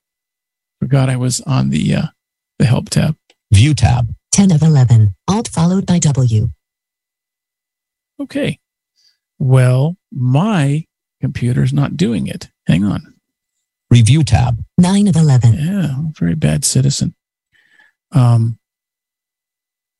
Forgot 0.79 1.09
I 1.09 1.17
was 1.17 1.41
on 1.41 1.69
the 1.69 1.95
uh, 1.95 2.05
the 2.59 2.65
help 2.65 2.89
tab. 2.89 3.17
View 3.51 3.73
tab. 3.73 4.13
10 4.31 4.51
of 4.51 4.61
11. 4.61 5.15
Alt 5.27 5.47
followed 5.47 5.85
by 5.85 5.99
W. 5.99 6.49
Okay. 8.19 8.59
Well, 9.39 9.97
my 10.11 10.85
computer's 11.21 11.73
not 11.73 11.97
doing 11.97 12.27
it. 12.27 12.49
Hang 12.67 12.83
on. 12.83 13.15
Review 13.89 14.23
tab. 14.23 14.63
9 14.77 15.07
of 15.07 15.15
11. 15.15 15.53
Yeah, 15.53 15.95
very 16.11 16.35
bad 16.35 16.65
citizen. 16.65 17.15
Um, 18.11 18.59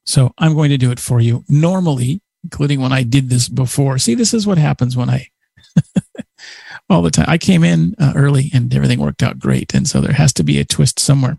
so 0.06 0.34
I'm 0.38 0.54
going 0.54 0.70
to 0.70 0.78
do 0.78 0.92
it 0.92 1.00
for 1.00 1.20
you. 1.20 1.44
Normally, 1.48 2.22
including 2.44 2.80
when 2.80 2.92
I 2.92 3.04
did 3.04 3.30
this 3.30 3.50
before. 3.50 3.98
See, 3.98 4.16
this 4.16 4.34
is 4.34 4.48
what 4.48 4.58
happens 4.58 4.96
when 4.96 5.10
I 5.10 5.28
all 6.90 7.02
the 7.02 7.12
time. 7.12 7.26
I 7.28 7.38
came 7.38 7.64
in 7.64 7.96
uh, 8.00 8.14
early 8.16 8.50
and 8.54 8.74
everything 8.74 9.00
worked 9.00 9.24
out 9.24 9.40
great. 9.40 9.74
And 9.74 9.88
so 9.88 10.02
there 10.02 10.14
has 10.14 10.34
to 10.34 10.44
be 10.44 10.60
a 10.60 10.66
twist 10.66 11.00
somewhere. 11.00 11.38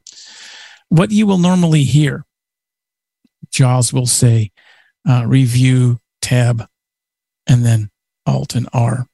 What 0.88 1.10
you 1.10 1.26
will 1.26 1.38
normally 1.38 1.84
hear, 1.84 2.24
JAWS 3.50 3.92
will 3.92 4.06
say 4.06 4.50
uh, 5.08 5.24
review 5.26 5.98
tab 6.22 6.66
and 7.46 7.64
then 7.64 7.90
alt 8.26 8.54
and 8.54 8.68
R. 8.72 9.06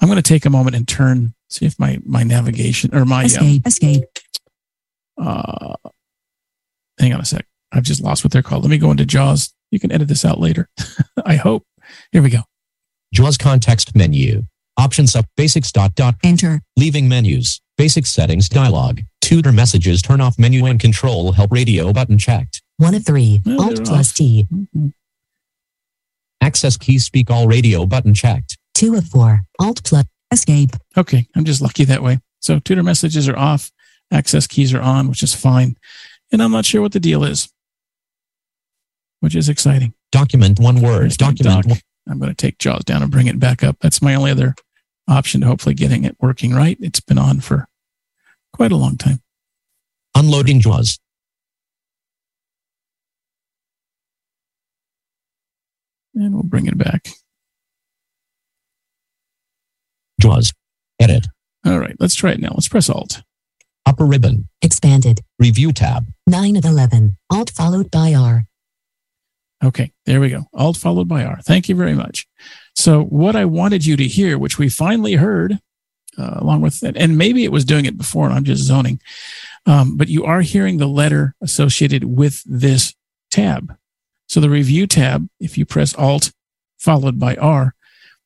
I'm 0.00 0.08
going 0.08 0.16
to 0.16 0.22
take 0.22 0.44
a 0.46 0.50
moment 0.50 0.76
and 0.76 0.86
turn, 0.86 1.34
see 1.50 1.66
if 1.66 1.78
my, 1.78 1.98
my 2.04 2.22
navigation 2.22 2.94
or 2.94 3.04
my 3.04 3.24
Escape. 3.24 3.66
Escape. 3.66 4.04
uh, 5.20 5.74
hang 6.98 7.12
on 7.12 7.20
a 7.20 7.24
sec. 7.24 7.46
I've 7.72 7.82
just 7.82 8.02
lost 8.02 8.24
what 8.24 8.32
they're 8.32 8.42
called. 8.42 8.62
Let 8.62 8.70
me 8.70 8.78
go 8.78 8.90
into 8.90 9.04
JAWS. 9.04 9.52
You 9.70 9.78
can 9.78 9.92
edit 9.92 10.08
this 10.08 10.24
out 10.24 10.40
later. 10.40 10.68
I 11.24 11.36
hope. 11.36 11.64
Here 12.12 12.22
we 12.22 12.30
go. 12.30 12.40
JAWS 13.12 13.36
context 13.38 13.94
menu. 13.94 14.44
Options 14.78 15.16
up 15.16 15.26
basics 15.36 15.72
dot 15.72 15.94
dot. 15.94 16.14
Enter. 16.22 16.62
Leaving 16.76 17.08
menus. 17.08 17.60
Basic 17.76 18.06
settings 18.06 18.48
dialog. 18.48 19.00
Tutor 19.28 19.52
messages 19.52 20.00
turn 20.00 20.22
off 20.22 20.38
menu 20.38 20.64
and 20.64 20.80
control 20.80 21.32
help 21.32 21.52
radio 21.52 21.92
button 21.92 22.16
checked. 22.16 22.62
One 22.78 22.94
of 22.94 23.04
three. 23.04 23.42
Well, 23.44 23.60
Alt 23.60 23.84
plus 23.84 24.08
off. 24.10 24.14
T. 24.14 24.46
Mhm. 24.50 24.94
Access 26.40 26.78
key 26.78 26.98
speak 26.98 27.30
all 27.30 27.46
radio 27.46 27.84
button 27.84 28.14
checked. 28.14 28.56
Two 28.72 28.94
of 28.94 29.04
four. 29.04 29.42
Alt 29.58 29.84
plus. 29.84 30.06
Escape. 30.32 30.70
Okay. 30.96 31.26
I'm 31.36 31.44
just 31.44 31.60
lucky 31.60 31.84
that 31.84 32.02
way. 32.02 32.20
So 32.40 32.58
tutor 32.58 32.82
messages 32.82 33.28
are 33.28 33.36
off. 33.36 33.70
Access 34.10 34.46
keys 34.46 34.72
are 34.72 34.80
on, 34.80 35.08
which 35.10 35.22
is 35.22 35.34
fine. 35.34 35.76
And 36.32 36.42
I'm 36.42 36.52
not 36.52 36.64
sure 36.64 36.80
what 36.80 36.92
the 36.92 36.98
deal 37.00 37.22
is, 37.22 37.50
which 39.20 39.36
is 39.36 39.50
exciting. 39.50 39.92
Document 40.10 40.58
one 40.58 40.80
word. 40.80 41.10
Document 41.18 41.64
doc. 41.64 41.66
one. 41.66 41.80
I'm 42.08 42.18
going 42.18 42.30
to 42.30 42.34
take 42.34 42.56
JAWS 42.56 42.84
down 42.84 43.02
and 43.02 43.10
bring 43.12 43.26
it 43.26 43.38
back 43.38 43.62
up. 43.62 43.76
That's 43.80 44.00
my 44.00 44.14
only 44.14 44.30
other 44.30 44.54
option 45.06 45.42
to 45.42 45.46
hopefully 45.48 45.74
getting 45.74 46.04
it 46.04 46.16
working 46.18 46.54
right. 46.54 46.78
It's 46.80 47.00
been 47.00 47.18
on 47.18 47.40
for 47.40 47.68
quite 48.52 48.72
a 48.72 48.76
long 48.76 48.96
time. 48.96 49.20
Unloading 50.14 50.60
JAWS. 50.60 50.98
And 56.14 56.34
we'll 56.34 56.42
bring 56.42 56.66
it 56.66 56.76
back. 56.76 57.08
JAWS. 60.20 60.52
Edit. 61.00 61.26
All 61.64 61.78
right. 61.78 61.94
Let's 62.00 62.14
try 62.16 62.32
it 62.32 62.40
now. 62.40 62.50
Let's 62.54 62.68
press 62.68 62.90
Alt. 62.90 63.22
Upper 63.86 64.04
ribbon. 64.04 64.48
Expanded. 64.60 65.20
Review 65.38 65.72
tab. 65.72 66.06
Nine 66.26 66.56
of 66.56 66.64
11. 66.64 67.16
Alt 67.30 67.50
followed 67.50 67.90
by 67.90 68.14
R. 68.14 68.48
Okay, 69.64 69.92
there 70.06 70.20
we 70.20 70.28
go. 70.28 70.44
Alt 70.54 70.76
followed 70.76 71.08
by 71.08 71.24
R. 71.24 71.40
Thank 71.42 71.68
you 71.68 71.74
very 71.74 71.94
much. 71.94 72.26
So, 72.76 73.02
what 73.02 73.34
I 73.34 73.44
wanted 73.44 73.84
you 73.84 73.96
to 73.96 74.06
hear, 74.06 74.38
which 74.38 74.56
we 74.56 74.68
finally 74.68 75.14
heard, 75.14 75.58
uh, 76.18 76.34
along 76.36 76.60
with 76.60 76.82
it, 76.82 76.96
and 76.96 77.16
maybe 77.16 77.44
it 77.44 77.52
was 77.52 77.64
doing 77.64 77.84
it 77.84 77.96
before, 77.96 78.26
and 78.26 78.34
I'm 78.34 78.44
just 78.44 78.62
zoning, 78.62 79.00
um, 79.66 79.96
but 79.96 80.08
you 80.08 80.24
are 80.24 80.40
hearing 80.40 80.78
the 80.78 80.86
letter 80.86 81.34
associated 81.40 82.04
with 82.04 82.42
this 82.44 82.94
tab. 83.30 83.76
So, 84.28 84.40
the 84.40 84.50
review 84.50 84.86
tab, 84.86 85.28
if 85.40 85.56
you 85.56 85.64
press 85.64 85.94
Alt 85.94 86.32
followed 86.78 87.18
by 87.18 87.36
R, 87.36 87.74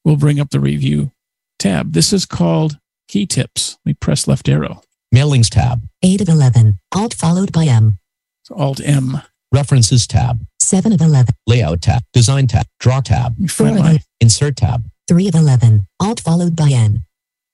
will 0.04 0.16
bring 0.16 0.40
up 0.40 0.50
the 0.50 0.60
review 0.60 1.12
tab. 1.58 1.92
This 1.92 2.12
is 2.12 2.26
called 2.26 2.78
key 3.08 3.26
tips. 3.26 3.78
We 3.84 3.94
press 3.94 4.26
left 4.26 4.48
arrow. 4.48 4.82
Mailings 5.14 5.50
tab. 5.50 5.86
Eight 6.02 6.20
of 6.20 6.28
11. 6.28 6.78
Alt 6.94 7.14
followed 7.14 7.52
by 7.52 7.64
M. 7.66 7.98
So, 8.44 8.54
Alt 8.54 8.80
M. 8.84 9.20
References 9.52 10.06
tab. 10.06 10.46
Seven 10.60 10.92
of 10.92 11.00
11. 11.00 11.34
Layout 11.46 11.82
tab. 11.82 12.02
Design 12.12 12.46
tab. 12.46 12.66
Draw 12.80 13.00
tab. 13.02 13.32
Let 13.32 13.38
me 13.38 13.48
Four. 13.48 13.74
my, 13.74 14.00
Insert 14.20 14.56
tab. 14.56 14.88
Three 15.06 15.28
of 15.28 15.34
11. 15.34 15.86
Alt 16.00 16.20
followed 16.20 16.56
by 16.56 16.70
N. 16.70 17.04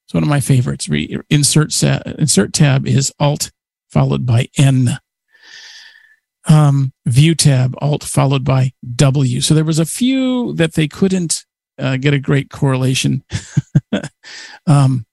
It's 0.08 0.14
one 0.14 0.22
of 0.22 0.28
my 0.30 0.40
favorites. 0.40 0.88
Re- 0.88 1.18
insert 1.28 1.70
sa- 1.70 2.00
insert 2.18 2.54
tab 2.54 2.86
is 2.86 3.12
Alt 3.20 3.50
followed 3.90 4.24
by 4.24 4.48
N. 4.56 4.98
Um, 6.48 6.94
view 7.04 7.34
tab 7.34 7.74
Alt 7.82 8.04
followed 8.04 8.42
by 8.42 8.72
W. 8.96 9.42
So 9.42 9.52
there 9.52 9.66
was 9.66 9.78
a 9.78 9.84
few 9.84 10.54
that 10.54 10.72
they 10.72 10.88
couldn't 10.88 11.44
uh, 11.78 11.98
get 11.98 12.14
a 12.14 12.18
great 12.18 12.48
correlation, 12.48 13.22
um, 14.66 15.04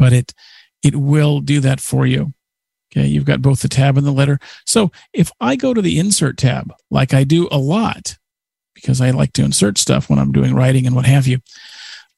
but 0.00 0.12
it 0.12 0.34
it 0.82 0.96
will 0.96 1.38
do 1.38 1.60
that 1.60 1.78
for 1.80 2.06
you. 2.06 2.32
Okay, 2.90 3.06
you've 3.06 3.24
got 3.24 3.40
both 3.40 3.62
the 3.62 3.68
tab 3.68 3.96
and 3.96 4.06
the 4.06 4.10
letter. 4.10 4.40
So 4.64 4.90
if 5.12 5.30
I 5.40 5.54
go 5.54 5.72
to 5.72 5.80
the 5.80 6.00
Insert 6.00 6.38
tab, 6.38 6.74
like 6.90 7.14
I 7.14 7.22
do 7.22 7.46
a 7.52 7.58
lot, 7.58 8.18
because 8.74 9.00
I 9.00 9.10
like 9.10 9.32
to 9.34 9.44
insert 9.44 9.78
stuff 9.78 10.10
when 10.10 10.18
I'm 10.18 10.32
doing 10.32 10.54
writing 10.54 10.86
and 10.86 10.96
what 10.96 11.06
have 11.06 11.28
you, 11.28 11.38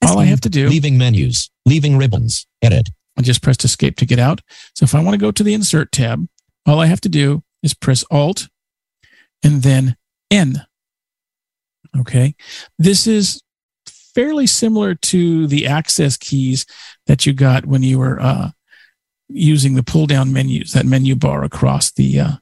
all 0.07 0.19
I 0.19 0.27
have 0.27 0.41
to 0.43 0.49
do 0.49 0.69
Leaving 0.69 0.99
menus. 0.99 1.51
Leaving 1.67 1.97
ribbons. 1.97 2.47
Edit. 2.63 2.91
I 3.17 3.23
just 3.23 3.43
pressed 3.43 3.65
escape 3.65 3.97
to 3.97 4.07
get 4.07 4.19
out. 4.19 4.41
So 4.75 4.85
if 4.85 4.95
I 4.95 5.03
want 5.03 5.15
to 5.15 5.19
go 5.19 5.31
to 5.31 5.43
the 5.43 5.55
insert 5.55 5.91
tab, 5.91 6.27
all 6.67 6.81
I 6.81 6.87
have 6.87 7.01
to 7.03 7.09
do 7.09 7.43
is 7.63 7.75
press 7.75 8.05
alt 8.11 8.49
and 9.43 9.63
then 9.63 9.97
N. 10.31 10.67
Okay. 11.97 12.35
This 12.79 13.07
is 13.07 13.43
fairly 14.15 14.47
similar 14.47 14.95
to 14.95 15.47
the 15.47 15.67
access 15.67 16.17
keys 16.17 16.67
that 17.07 17.27
you 17.27 17.33
got 17.33 17.67
when 17.67 17.83
you 17.83 17.99
were 17.99 18.21
uh, 18.21 18.51
using 19.29 19.75
the 19.75 19.83
pull 19.83 20.07
down 20.07 20.33
menus, 20.33 20.73
that 20.73 20.87
menu 20.87 21.15
bar 21.15 21.45
across 21.45 21.91
the 21.93 22.21
uh, 22.21 22.33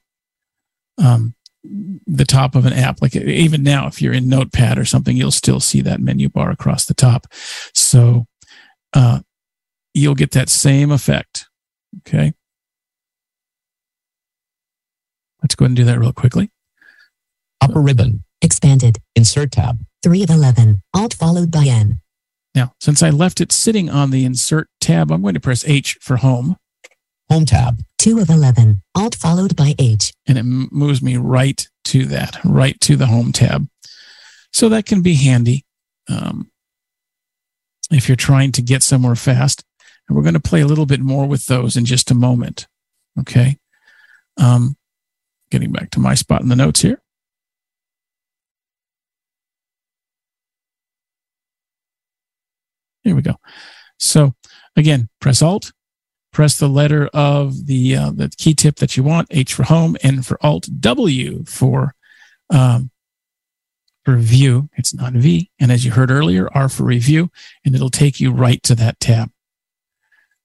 um, 0.98 1.34
the 2.06 2.24
top 2.24 2.54
of 2.54 2.66
an 2.66 2.72
app. 2.72 3.00
Like 3.02 3.16
even 3.16 3.62
now, 3.62 3.86
if 3.86 4.00
you're 4.00 4.12
in 4.12 4.28
Notepad 4.28 4.78
or 4.78 4.84
something, 4.84 5.16
you'll 5.16 5.30
still 5.30 5.60
see 5.60 5.80
that 5.82 6.00
menu 6.00 6.28
bar 6.28 6.50
across 6.50 6.86
the 6.86 6.94
top. 6.94 7.26
So 7.74 8.26
uh, 8.92 9.20
you'll 9.94 10.14
get 10.14 10.32
that 10.32 10.48
same 10.48 10.90
effect. 10.90 11.46
Okay. 11.98 12.32
Let's 15.42 15.54
go 15.54 15.64
ahead 15.64 15.70
and 15.70 15.76
do 15.76 15.84
that 15.84 15.98
real 15.98 16.12
quickly. 16.12 16.50
Upper 17.60 17.80
ribbon. 17.80 18.24
Expanded. 18.42 18.98
Insert 19.14 19.52
tab. 19.52 19.78
Three 20.02 20.22
of 20.22 20.30
11. 20.30 20.82
Alt 20.94 21.14
followed 21.14 21.50
by 21.50 21.66
N. 21.66 22.00
Now, 22.54 22.72
since 22.80 23.02
I 23.02 23.10
left 23.10 23.40
it 23.40 23.52
sitting 23.52 23.90
on 23.90 24.10
the 24.10 24.24
insert 24.24 24.68
tab, 24.80 25.10
I'm 25.10 25.22
going 25.22 25.34
to 25.34 25.40
press 25.40 25.66
H 25.66 25.98
for 26.00 26.16
home 26.16 26.56
Home 27.28 27.44
tab. 27.44 27.80
Two 28.06 28.20
of 28.20 28.30
11. 28.30 28.82
Alt 28.94 29.16
followed 29.16 29.56
by 29.56 29.74
H. 29.80 30.12
and 30.28 30.38
it 30.38 30.44
moves 30.44 31.02
me 31.02 31.16
right 31.16 31.68
to 31.86 32.04
that, 32.04 32.38
right 32.44 32.80
to 32.82 32.94
the 32.94 33.06
home 33.06 33.32
tab. 33.32 33.66
So 34.52 34.68
that 34.68 34.86
can 34.86 35.02
be 35.02 35.16
handy 35.16 35.64
um, 36.08 36.52
if 37.90 38.08
you're 38.08 38.14
trying 38.14 38.52
to 38.52 38.62
get 38.62 38.84
somewhere 38.84 39.16
fast. 39.16 39.64
And 40.06 40.16
we're 40.16 40.22
going 40.22 40.34
to 40.34 40.40
play 40.40 40.60
a 40.60 40.68
little 40.68 40.86
bit 40.86 41.00
more 41.00 41.26
with 41.26 41.46
those 41.46 41.76
in 41.76 41.84
just 41.84 42.12
a 42.12 42.14
moment. 42.14 42.68
Okay. 43.18 43.58
Um, 44.36 44.76
getting 45.50 45.72
back 45.72 45.90
to 45.90 45.98
my 45.98 46.14
spot 46.14 46.42
in 46.42 46.48
the 46.48 46.54
notes 46.54 46.82
here. 46.82 47.02
Here 53.02 53.16
we 53.16 53.22
go. 53.22 53.34
So 53.98 54.36
again, 54.76 55.08
press 55.20 55.42
Alt, 55.42 55.72
press 56.36 56.58
the 56.58 56.68
letter 56.68 57.08
of 57.14 57.64
the 57.64 57.96
uh, 57.96 58.10
the 58.10 58.28
key 58.36 58.52
tip 58.52 58.76
that 58.76 58.94
you 58.94 59.02
want. 59.02 59.26
H 59.30 59.54
for 59.54 59.62
home, 59.62 59.96
N 60.02 60.20
for 60.20 60.36
Alt, 60.44 60.68
W 60.80 61.42
for 61.46 61.94
um, 62.50 62.90
for 64.04 64.18
view. 64.18 64.68
It's 64.76 64.92
not 64.92 65.14
V, 65.14 65.50
and 65.58 65.72
as 65.72 65.86
you 65.86 65.92
heard 65.92 66.10
earlier, 66.10 66.50
R 66.52 66.68
for 66.68 66.84
review, 66.84 67.30
and 67.64 67.74
it'll 67.74 67.88
take 67.88 68.20
you 68.20 68.32
right 68.32 68.62
to 68.64 68.74
that 68.74 69.00
tab. 69.00 69.30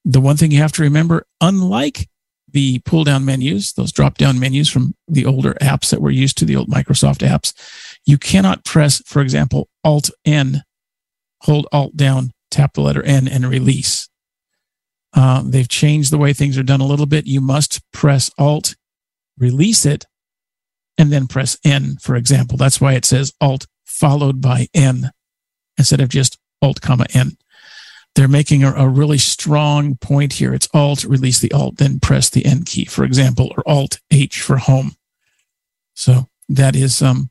The 0.05 0.21
one 0.21 0.37
thing 0.37 0.51
you 0.51 0.59
have 0.59 0.71
to 0.73 0.81
remember, 0.81 1.27
unlike 1.41 2.07
the 2.49 2.79
pull 2.79 3.03
down 3.03 3.25
menus, 3.25 3.73
those 3.73 3.91
drop 3.91 4.17
down 4.17 4.39
menus 4.39 4.69
from 4.69 4.95
the 5.09 5.25
older 5.25 5.55
apps 5.55 5.89
that 5.89 6.01
we're 6.01 6.11
used 6.11 6.37
to, 6.37 6.45
the 6.45 6.55
old 6.55 6.69
Microsoft 6.69 7.17
apps, 7.17 7.53
you 8.05 8.17
cannot 8.17 8.63
press, 8.63 9.01
for 9.05 9.21
example, 9.21 9.67
Alt 9.83 10.09
N, 10.23 10.63
hold 11.41 11.67
Alt 11.73 11.97
down, 11.97 12.31
tap 12.49 12.75
the 12.75 12.81
letter 12.81 13.03
N, 13.03 13.27
and 13.27 13.45
release. 13.45 14.07
Uh, 15.13 15.43
they've 15.45 15.67
changed 15.67 16.11
the 16.11 16.17
way 16.17 16.33
things 16.33 16.57
are 16.57 16.63
done 16.63 16.81
a 16.81 16.87
little 16.87 17.05
bit. 17.05 17.27
You 17.27 17.41
must 17.41 17.81
press 17.91 18.31
Alt, 18.37 18.75
release 19.37 19.85
it, 19.85 20.05
and 20.97 21.11
then 21.11 21.27
press 21.27 21.57
N, 21.65 21.97
for 22.01 22.15
example. 22.15 22.57
That's 22.57 22.79
why 22.79 22.93
it 22.93 23.05
says 23.05 23.33
Alt 23.41 23.67
followed 23.85 24.41
by 24.41 24.67
N 24.73 25.11
instead 25.77 26.01
of 26.01 26.09
just 26.09 26.37
Alt, 26.61 26.81
comma 26.81 27.05
N. 27.13 27.37
They're 28.15 28.27
making 28.27 28.63
a, 28.63 28.73
a 28.73 28.87
really 28.87 29.17
strong 29.17 29.95
point 29.95 30.33
here. 30.33 30.53
It's 30.53 30.67
Alt, 30.73 31.03
release 31.03 31.39
the 31.39 31.51
Alt, 31.51 31.77
then 31.77 31.99
press 31.99 32.29
the 32.29 32.45
N 32.45 32.63
key, 32.63 32.85
for 32.85 33.03
example, 33.03 33.53
or 33.55 33.63
Alt 33.67 33.99
H 34.11 34.41
for 34.41 34.57
home. 34.57 34.95
So 35.93 36.27
that 36.49 36.75
is 36.75 37.01
um, 37.01 37.29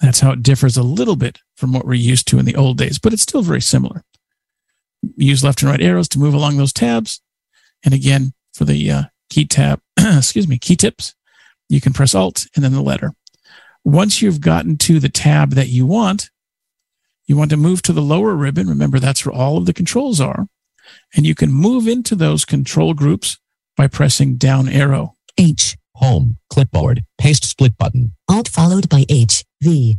that's 0.00 0.20
how 0.20 0.32
it 0.32 0.42
differs 0.42 0.76
a 0.76 0.82
little 0.82 1.16
bit 1.16 1.40
from 1.56 1.72
what 1.72 1.86
we're 1.86 1.94
used 1.94 2.28
to 2.28 2.38
in 2.38 2.44
the 2.44 2.56
old 2.56 2.78
days, 2.78 2.98
but 2.98 3.12
it's 3.12 3.22
still 3.22 3.42
very 3.42 3.60
similar. 3.60 4.04
Use 5.16 5.42
left 5.44 5.62
and 5.62 5.70
right 5.70 5.80
arrows 5.80 6.08
to 6.08 6.18
move 6.18 6.34
along 6.34 6.56
those 6.56 6.72
tabs. 6.72 7.20
And 7.84 7.94
again, 7.94 8.32
for 8.52 8.64
the 8.64 8.90
uh, 8.90 9.02
key 9.30 9.44
tab, 9.46 9.80
excuse 9.98 10.48
me, 10.48 10.58
key 10.58 10.76
tips, 10.76 11.14
you 11.68 11.80
can 11.80 11.92
press 11.92 12.14
Alt 12.14 12.46
and 12.54 12.64
then 12.64 12.72
the 12.72 12.82
letter. 12.82 13.12
Once 13.84 14.20
you've 14.20 14.40
gotten 14.40 14.76
to 14.78 14.98
the 14.98 15.08
tab 15.08 15.50
that 15.52 15.68
you 15.68 15.86
want, 15.86 16.30
You 17.28 17.36
want 17.36 17.50
to 17.50 17.56
move 17.58 17.82
to 17.82 17.92
the 17.92 18.00
lower 18.00 18.34
ribbon. 18.34 18.68
Remember, 18.68 18.98
that's 18.98 19.24
where 19.24 19.34
all 19.34 19.58
of 19.58 19.66
the 19.66 19.74
controls 19.74 20.18
are. 20.20 20.46
And 21.14 21.26
you 21.26 21.34
can 21.34 21.52
move 21.52 21.86
into 21.86 22.14
those 22.16 22.46
control 22.46 22.94
groups 22.94 23.38
by 23.76 23.86
pressing 23.86 24.36
down 24.36 24.68
arrow. 24.68 25.14
H. 25.36 25.76
Home, 25.96 26.38
clipboard, 26.48 27.04
paste 27.18 27.44
split 27.44 27.76
button. 27.76 28.14
Alt 28.28 28.48
followed 28.48 28.88
by 28.88 29.04
H. 29.08 29.44
V. 29.62 29.98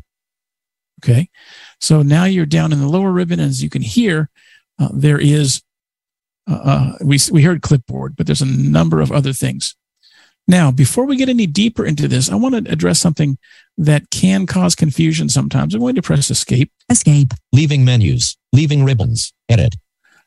Okay. 1.03 1.29
So 1.79 2.01
now 2.01 2.25
you're 2.25 2.45
down 2.45 2.73
in 2.73 2.79
the 2.79 2.87
lower 2.89 3.11
ribbon. 3.11 3.39
As 3.39 3.61
you 3.61 3.69
can 3.69 3.83
hear, 3.83 4.29
uh, 4.79 4.89
there 4.93 5.19
is, 5.19 5.61
uh, 6.49 6.59
uh, 6.63 6.97
we, 7.01 7.19
we 7.31 7.43
heard 7.43 7.61
clipboard, 7.61 8.15
but 8.15 8.25
there's 8.25 8.41
a 8.41 8.45
number 8.45 9.01
of 9.01 9.11
other 9.11 9.33
things. 9.33 9.75
Now, 10.47 10.71
before 10.71 11.05
we 11.05 11.15
get 11.15 11.29
any 11.29 11.45
deeper 11.45 11.85
into 11.85 12.07
this, 12.07 12.29
I 12.29 12.35
want 12.35 12.65
to 12.65 12.71
address 12.71 12.99
something 12.99 13.37
that 13.77 14.09
can 14.09 14.47
cause 14.47 14.73
confusion 14.73 15.29
sometimes. 15.29 15.75
I'm 15.75 15.81
going 15.81 15.93
to 15.93 16.01
press 16.01 16.31
escape. 16.31 16.71
Escape. 16.89 17.33
Leaving 17.53 17.85
menus, 17.85 18.35
leaving 18.51 18.83
ribbons, 18.83 19.31
edit. 19.47 19.75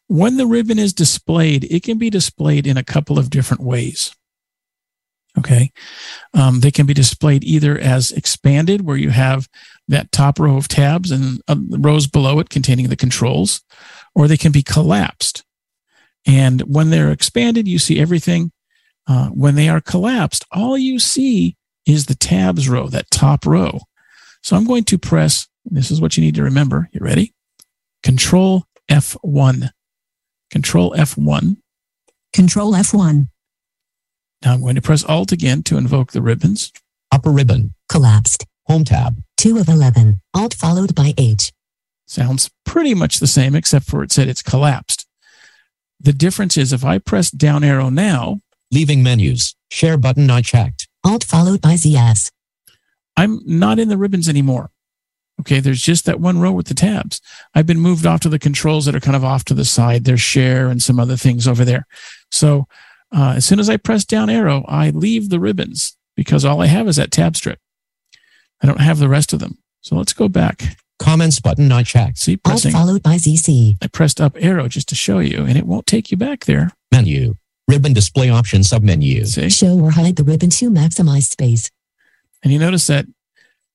When 0.07 0.37
the 0.37 0.47
ribbon 0.47 0.79
is 0.79 0.93
displayed, 0.93 1.65
it 1.65 1.83
can 1.83 1.99
be 1.99 2.09
displayed 2.09 2.69
in 2.69 2.77
a 2.77 2.85
couple 2.85 3.19
of 3.19 3.31
different 3.31 3.65
ways. 3.65 4.15
Okay. 5.39 5.73
Um, 6.35 6.61
they 6.61 6.71
can 6.71 6.87
be 6.87 6.95
displayed 6.95 7.43
either 7.43 7.79
as 7.79 8.13
expanded, 8.13 8.83
where 8.83 8.99
you 8.99 9.11
have 9.11 9.49
that 9.89 10.13
top 10.13 10.39
row 10.39 10.57
of 10.57 10.69
tabs 10.69 11.11
and 11.11 11.41
uh, 11.49 11.57
rows 11.71 12.07
below 12.07 12.39
it 12.39 12.51
containing 12.51 12.89
the 12.89 12.97
controls, 12.97 13.63
or 14.15 14.29
they 14.29 14.37
can 14.37 14.53
be 14.53 14.63
collapsed. 14.63 15.45
And 16.27 16.61
when 16.63 16.91
they're 16.91 17.11
expanded, 17.11 17.67
you 17.67 17.79
see 17.79 18.01
everything. 18.01 18.53
Uh, 19.07 19.29
when 19.29 19.57
they 19.57 19.69
are 19.69 19.81
collapsed, 19.81 20.45
all 20.53 20.79
you 20.79 20.99
see 20.99 21.57
is 21.87 22.07
the 22.07 22.15
tabs 22.15 22.69
row, 22.69 22.89
that 22.89 23.11
top 23.11 23.45
row. 23.45 23.81
So 24.43 24.57
I'm 24.57 24.65
going 24.65 24.85
to 24.85 24.99
press, 24.99 25.49
this 25.65 25.91
is 25.91 26.01
what 26.01 26.17
you 26.17 26.23
need 26.23 26.37
to 26.37 26.43
remember. 26.43 26.89
You 26.93 27.01
ready? 27.03 27.33
Control 28.03 28.65
F1. 28.89 29.71
Control 30.51 30.93
F1. 30.93 31.57
Control 32.33 32.73
F1. 32.73 33.29
Now 34.45 34.55
I'm 34.55 34.61
going 34.61 34.75
to 34.75 34.83
press 34.83 35.05
Alt 35.05 35.33
again 35.33 35.63
to 35.65 35.77
invoke 35.77 36.13
the 36.13 36.23
ribbons. 36.23 36.73
Upper 37.11 37.31
ribbon, 37.31 37.75
Collapsed. 37.89 38.47
home 38.67 38.85
tab. 38.85 39.23
2 39.37 39.59
of 39.59 39.69
11. 39.69 40.21
Alt 40.35 40.55
followed 40.55 40.95
by 40.95 41.15
H. 41.19 41.53
Sounds 42.13 42.51
pretty 42.65 42.95
much 42.95 43.19
the 43.19 43.27
same, 43.27 43.55
except 43.55 43.87
for 43.87 44.03
it 44.03 44.13
said 44.13 44.29
it's 44.29 44.43
collapsed. 44.43 45.07
The 46.01 46.13
difference 46.13 46.57
is 46.57 46.73
if 46.73 46.85
I 46.85 46.99
press 46.99 47.31
down 47.31 47.65
arrow 47.65 47.89
now, 47.89 48.41
Leaving 48.73 49.03
menus, 49.03 49.55
share 49.71 49.99
button 49.99 50.27
not 50.27 50.45
checked. 50.45 50.89
Alt 51.05 51.25
followed 51.25 51.61
by 51.61 51.75
ZS. 51.75 52.33
I'm 53.19 53.41
not 53.45 53.79
in 53.79 53.91
the 53.91 53.99
ribbons 53.99 54.31
anymore. 54.31 54.71
Okay, 55.41 55.61
there's 55.61 55.83
just 55.83 56.07
that 56.07 56.21
one 56.21 56.41
row 56.41 56.53
with 56.53 56.69
the 56.69 56.75
tabs. 56.75 57.21
I've 57.55 57.67
been 57.67 57.81
moved 57.81 58.07
off 58.07 58.21
to 58.21 58.31
the 58.31 58.39
controls 58.39 58.87
that 58.87 58.95
are 58.95 59.01
kind 59.01 59.17
of 59.17 59.25
off 59.25 59.45
to 59.47 59.55
the 59.55 59.67
side. 59.67 60.05
There's 60.05 60.23
share 60.23 60.69
and 60.69 60.83
some 60.83 60.99
other 60.99 61.19
things 61.19 61.47
over 61.47 61.67
there. 61.67 61.87
So 62.31 62.67
uh, 63.15 63.35
as 63.37 63.45
soon 63.45 63.61
as 63.61 63.69
I 63.69 63.77
press 63.77 64.07
down 64.07 64.31
arrow, 64.31 64.65
I 64.67 64.89
leave 64.89 65.29
the 65.29 65.41
ribbons 65.41 65.95
because 66.17 66.43
all 66.43 66.63
I 66.63 66.67
have 66.67 66.89
is 66.89 66.97
that 66.97 67.11
tab 67.11 67.37
strip. 67.37 67.59
I 68.63 68.67
don't 68.67 68.81
have 68.81 69.01
the 69.01 69.09
rest 69.09 69.35
of 69.35 69.41
them. 69.41 69.59
So 69.83 69.97
let's 69.97 70.15
go 70.15 70.29
back. 70.29 70.79
Comments 71.03 71.41
button 71.41 71.69
not 71.69 71.85
checked. 71.87 72.19
See, 72.19 72.33
Alt 72.33 72.43
pressing, 72.45 72.73
followed 72.73 73.03
by 73.03 73.17
ZC. 73.17 73.77
I 73.83 73.87
pressed 73.89 74.21
up 74.21 74.37
arrow 74.39 74.69
just 74.69 74.89
to 74.91 74.95
show 74.95 75.19
you, 75.19 75.45
and 75.45 75.57
it 75.59 75.67
won't 75.67 75.87
take 75.87 76.11
you 76.11 76.17
back 76.17 76.45
there. 76.45 76.71
Menu, 76.91 77.35
ribbon 77.69 77.93
display 77.93 78.31
option 78.31 78.61
submenu. 78.63 79.27
See? 79.27 79.49
Show 79.51 79.79
or 79.79 79.91
hide 79.91 80.17
the 80.17 80.25
ribbon 80.25 80.51
to 80.51 80.71
maximize 80.71 81.25
space. 81.31 81.71
And 82.43 82.53
you 82.53 82.59
notice 82.59 82.87
that 82.87 83.07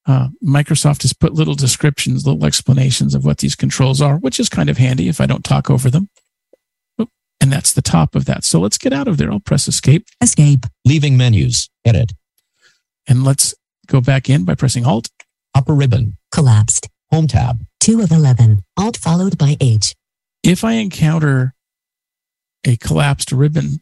uh, 0.06 0.30
Microsoft 0.44 1.02
has 1.02 1.14
put 1.14 1.34
little 1.34 1.56
descriptions, 1.56 2.26
little 2.26 2.46
explanations 2.46 3.14
of 3.14 3.26
what 3.26 3.40
these 3.40 3.56
controls 3.56 4.02
are, 4.02 4.18
which 4.18 4.40
is 4.40 4.50
kind 4.50 4.70
of 4.70 4.78
handy 4.78 5.10
if 5.10 5.20
I 5.20 5.26
don't 5.26 5.44
talk 5.44 5.70
over 5.70 5.90
them. 5.90 6.10
And 7.40 7.52
that's 7.52 7.74
the 7.74 7.82
top 7.84 8.16
of 8.16 8.26
that. 8.26 8.44
So 8.44 8.60
let's 8.60 8.78
get 8.78 8.92
out 8.92 9.08
of 9.08 9.18
there. 9.18 9.32
I'll 9.32 9.40
press 9.40 9.68
escape 9.68 10.08
Escape. 10.22 10.66
Leaving 10.86 11.18
menus, 11.18 11.70
edit. 11.86 12.14
and 13.08 13.24
let's 13.24 13.54
go 13.86 14.02
back 14.02 14.30
in 14.30 14.44
by 14.44 14.56
pressing 14.56 14.86
Alt. 14.86 15.10
Upper 15.54 15.74
ribbon, 15.74 16.18
Collapsed. 16.32 16.90
Home 17.12 17.28
tab. 17.28 17.66
2 17.82 18.02
of 18.02 18.12
11. 18.12 18.64
Alt 18.78 18.98
followed 18.98 19.38
by 19.38 19.58
H. 19.60 19.96
If 20.44 20.64
I 20.64 20.74
encounter 20.74 21.54
a 22.66 22.76
collapsed 22.78 23.32
ribbon, 23.32 23.82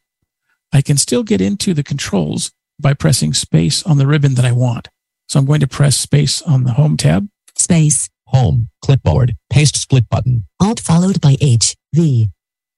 I 0.71 0.81
can 0.81 0.97
still 0.97 1.23
get 1.23 1.41
into 1.41 1.73
the 1.73 1.83
controls 1.83 2.51
by 2.79 2.93
pressing 2.93 3.33
space 3.33 3.83
on 3.83 3.97
the 3.97 4.07
ribbon 4.07 4.35
that 4.35 4.45
I 4.45 4.51
want. 4.51 4.89
So 5.27 5.39
I'm 5.39 5.45
going 5.45 5.61
to 5.61 5.67
press 5.67 5.97
space 5.97 6.41
on 6.41 6.63
the 6.63 6.73
home 6.73 6.97
tab. 6.97 7.27
Space. 7.57 8.09
Home, 8.29 8.69
clipboard, 8.81 9.35
paste 9.51 9.77
split 9.77 10.09
button. 10.09 10.45
Alt 10.59 10.79
followed 10.79 11.21
by 11.21 11.37
H. 11.39 11.75
V. 11.93 12.29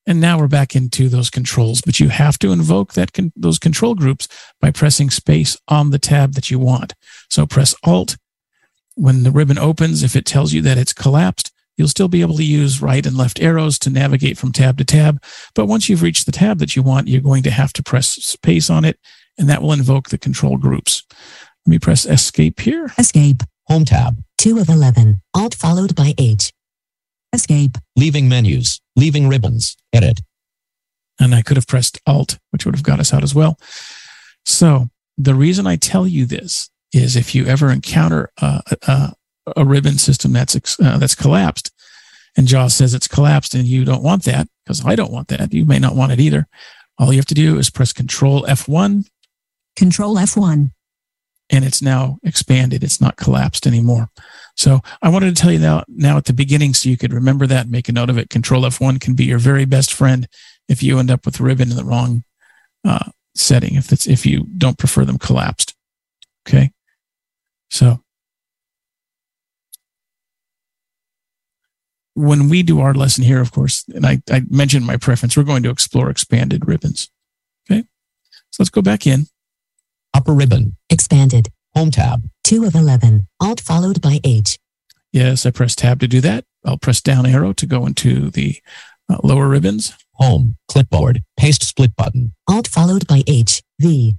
And 0.05 0.21
now 0.21 0.37
we're 0.37 0.47
back 0.47 0.75
into 0.75 1.09
those 1.09 1.29
controls, 1.29 1.81
but 1.81 1.99
you 1.99 2.09
have 2.09 2.37
to 2.39 2.51
invoke 2.51 2.93
that 2.93 3.11
con- 3.13 3.33
those 3.35 3.57
control 3.57 3.95
groups 3.95 4.27
by 4.61 4.71
pressing 4.71 5.09
space 5.09 5.57
on 5.67 5.91
the 5.91 5.99
tab 5.99 6.33
that 6.33 6.51
you 6.51 6.59
want. 6.59 6.93
So 7.29 7.45
press 7.45 7.75
Alt. 7.83 8.17
When 8.97 9.21
the 9.21 9.29
ribbon 9.29 9.59
opens, 9.59 10.01
if 10.01 10.15
it 10.15 10.25
tells 10.25 10.53
you 10.53 10.61
that 10.63 10.79
it's 10.79 10.91
collapsed, 10.91 11.51
you'll 11.77 11.87
still 11.87 12.07
be 12.07 12.21
able 12.21 12.35
to 12.37 12.43
use 12.43 12.81
right 12.81 13.05
and 13.05 13.15
left 13.15 13.39
arrows 13.39 13.77
to 13.77 13.91
navigate 13.91 14.39
from 14.39 14.51
tab 14.51 14.79
to 14.79 14.83
tab. 14.83 15.21
But 15.53 15.67
once 15.67 15.87
you've 15.87 16.01
reached 16.01 16.25
the 16.25 16.31
tab 16.31 16.57
that 16.57 16.75
you 16.75 16.81
want, 16.81 17.07
you're 17.07 17.21
going 17.21 17.43
to 17.43 17.51
have 17.51 17.71
to 17.73 17.83
press 17.83 18.07
space 18.07 18.71
on 18.71 18.83
it, 18.83 18.99
and 19.37 19.47
that 19.49 19.61
will 19.61 19.71
invoke 19.71 20.09
the 20.09 20.17
control 20.17 20.57
groups. 20.57 21.03
Let 21.63 21.69
me 21.69 21.77
press 21.77 22.07
escape 22.07 22.59
here. 22.59 22.91
Escape. 22.97 23.43
Home 23.67 23.85
tab. 23.85 24.23
2 24.39 24.57
of 24.57 24.67
11. 24.67 25.21
Alt 25.35 25.53
followed 25.53 25.93
by 25.93 26.15
H. 26.17 26.51
Escape. 27.31 27.77
Leaving 27.95 28.27
menus, 28.27 28.81
leaving 28.95 29.27
ribbons, 29.27 29.77
edit. 29.93 30.21
and 31.19 31.35
I 31.35 31.43
could 31.43 31.57
have 31.57 31.67
pressed 31.67 31.99
Alt, 32.07 32.39
which 32.49 32.65
would 32.65 32.73
have 32.73 32.83
got 32.83 32.99
us 32.99 33.13
out 33.13 33.21
as 33.21 33.35
well. 33.35 33.59
So 34.43 34.89
the 35.17 35.35
reason 35.35 35.67
I 35.67 35.75
tell 35.75 36.07
you 36.07 36.25
this 36.25 36.71
is 36.97 37.15
if 37.15 37.33
you 37.33 37.45
ever 37.45 37.71
encounter 37.71 38.29
a, 38.41 38.61
a, 38.87 39.13
a 39.55 39.65
ribbon 39.65 39.97
system 39.97 40.33
that's 40.33 40.55
uh, 40.79 40.97
that's 40.97 41.15
collapsed, 41.15 41.71
and 42.35 42.47
JAWS 42.47 42.75
says 42.75 42.93
it's 42.93 43.07
collapsed, 43.07 43.55
and 43.55 43.65
you 43.65 43.85
don't 43.85 44.03
want 44.03 44.23
that 44.23 44.47
because 44.63 44.85
I 44.85 44.95
don't 44.95 45.11
want 45.11 45.27
that. 45.29 45.53
You 45.53 45.65
may 45.65 45.79
not 45.79 45.95
want 45.95 46.11
it 46.11 46.19
either. 46.19 46.47
All 46.99 47.11
you 47.11 47.19
have 47.19 47.25
to 47.27 47.33
do 47.33 47.57
is 47.57 47.69
press 47.69 47.93
Control 47.93 48.43
F1, 48.43 49.07
Control 49.75 50.15
F1. 50.15 50.71
and 51.49 51.65
it's 51.65 51.81
now 51.81 52.17
expanded. 52.23 52.83
It's 52.83 52.99
not 52.99 53.17
collapsed 53.17 53.67
anymore. 53.67 54.09
So 54.55 54.81
I 55.01 55.09
wanted 55.09 55.35
to 55.35 55.41
tell 55.41 55.51
you 55.51 55.59
now, 55.59 55.83
now 55.87 56.17
at 56.17 56.25
the 56.25 56.33
beginning 56.33 56.73
so 56.73 56.89
you 56.89 56.97
could 56.97 57.13
remember 57.13 57.45
that 57.47 57.63
and 57.63 57.71
make 57.71 57.87
a 57.87 57.91
note 57.91 58.09
of 58.09 58.17
it. 58.17 58.29
Control 58.29 58.63
F1 58.63 58.99
can 58.99 59.13
be 59.13 59.25
your 59.25 59.37
very 59.37 59.65
best 59.65 59.93
friend 59.93 60.27
if 60.67 60.81
you 60.81 60.99
end 60.99 61.11
up 61.11 61.25
with 61.25 61.39
ribbon 61.39 61.69
in 61.69 61.77
the 61.77 61.85
wrong 61.85 62.23
uh, 62.83 63.11
setting, 63.35 63.75
if 63.75 63.91
it's 63.91 64.07
if 64.07 64.25
you 64.25 64.47
don't 64.57 64.77
prefer 64.77 65.05
them 65.05 65.19
collapsed. 65.19 65.75
Okay. 66.47 66.71
So 67.69 68.01
when 72.13 72.49
we 72.49 72.63
do 72.63 72.79
our 72.79 72.93
lesson 72.93 73.23
here, 73.23 73.41
of 73.41 73.51
course, 73.51 73.85
and 73.93 74.05
I, 74.05 74.21
I 74.31 74.41
mentioned 74.49 74.85
my 74.85 74.97
preference, 74.97 75.37
we're 75.37 75.43
going 75.43 75.63
to 75.63 75.69
explore 75.69 76.09
expanded 76.09 76.67
ribbons. 76.67 77.09
Okay. 77.69 77.83
So 78.51 78.63
let's 78.63 78.69
go 78.71 78.81
back 78.81 79.05
in. 79.05 79.27
Upper 80.13 80.33
ribbon, 80.33 80.77
Expanded. 80.89 81.49
home 81.75 81.91
tab. 81.91 82.27
2 82.45 82.65
of 82.65 82.73
11. 82.73 83.27
Alt 83.39 83.61
followed 83.61 84.01
by 84.01 84.19
H. 84.23 84.57
Yes, 85.11 85.45
I 85.45 85.51
press 85.51 85.75
tab 85.75 85.99
to 85.99 86.07
do 86.07 86.19
that. 86.21 86.43
I'll 86.65 86.77
press 86.77 87.01
down 87.01 87.25
arrow 87.27 87.53
to 87.53 87.65
go 87.67 87.85
into 87.85 88.31
the 88.31 88.57
uh, 89.09 89.17
lower 89.23 89.47
ribbons. 89.47 89.93
Home, 90.13 90.57
clipboard, 90.67 91.21
paste 91.37 91.63
split 91.63 91.95
button. 91.95 92.33
Alt 92.47 92.67
followed 92.67 93.05
by 93.05 93.21
H. 93.27 93.61
V. 93.79 94.15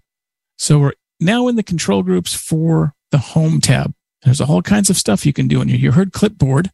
So 0.57 0.79
we're 0.79 0.93
now 1.19 1.49
in 1.49 1.57
the 1.57 1.65
control 1.65 2.05
groups 2.05 2.33
for 2.35 2.95
the 3.11 3.19
home 3.19 3.61
tab. 3.61 3.95
There's 4.23 4.41
all 4.41 4.63
kinds 4.63 4.91
of 4.91 4.97
stuff 4.97 5.25
you 5.25 5.33
can 5.33 5.49
do 5.49 5.61
in 5.61 5.69
here. 5.69 5.79
You 5.79 5.93
heard 5.93 6.13
clipboard, 6.13 6.71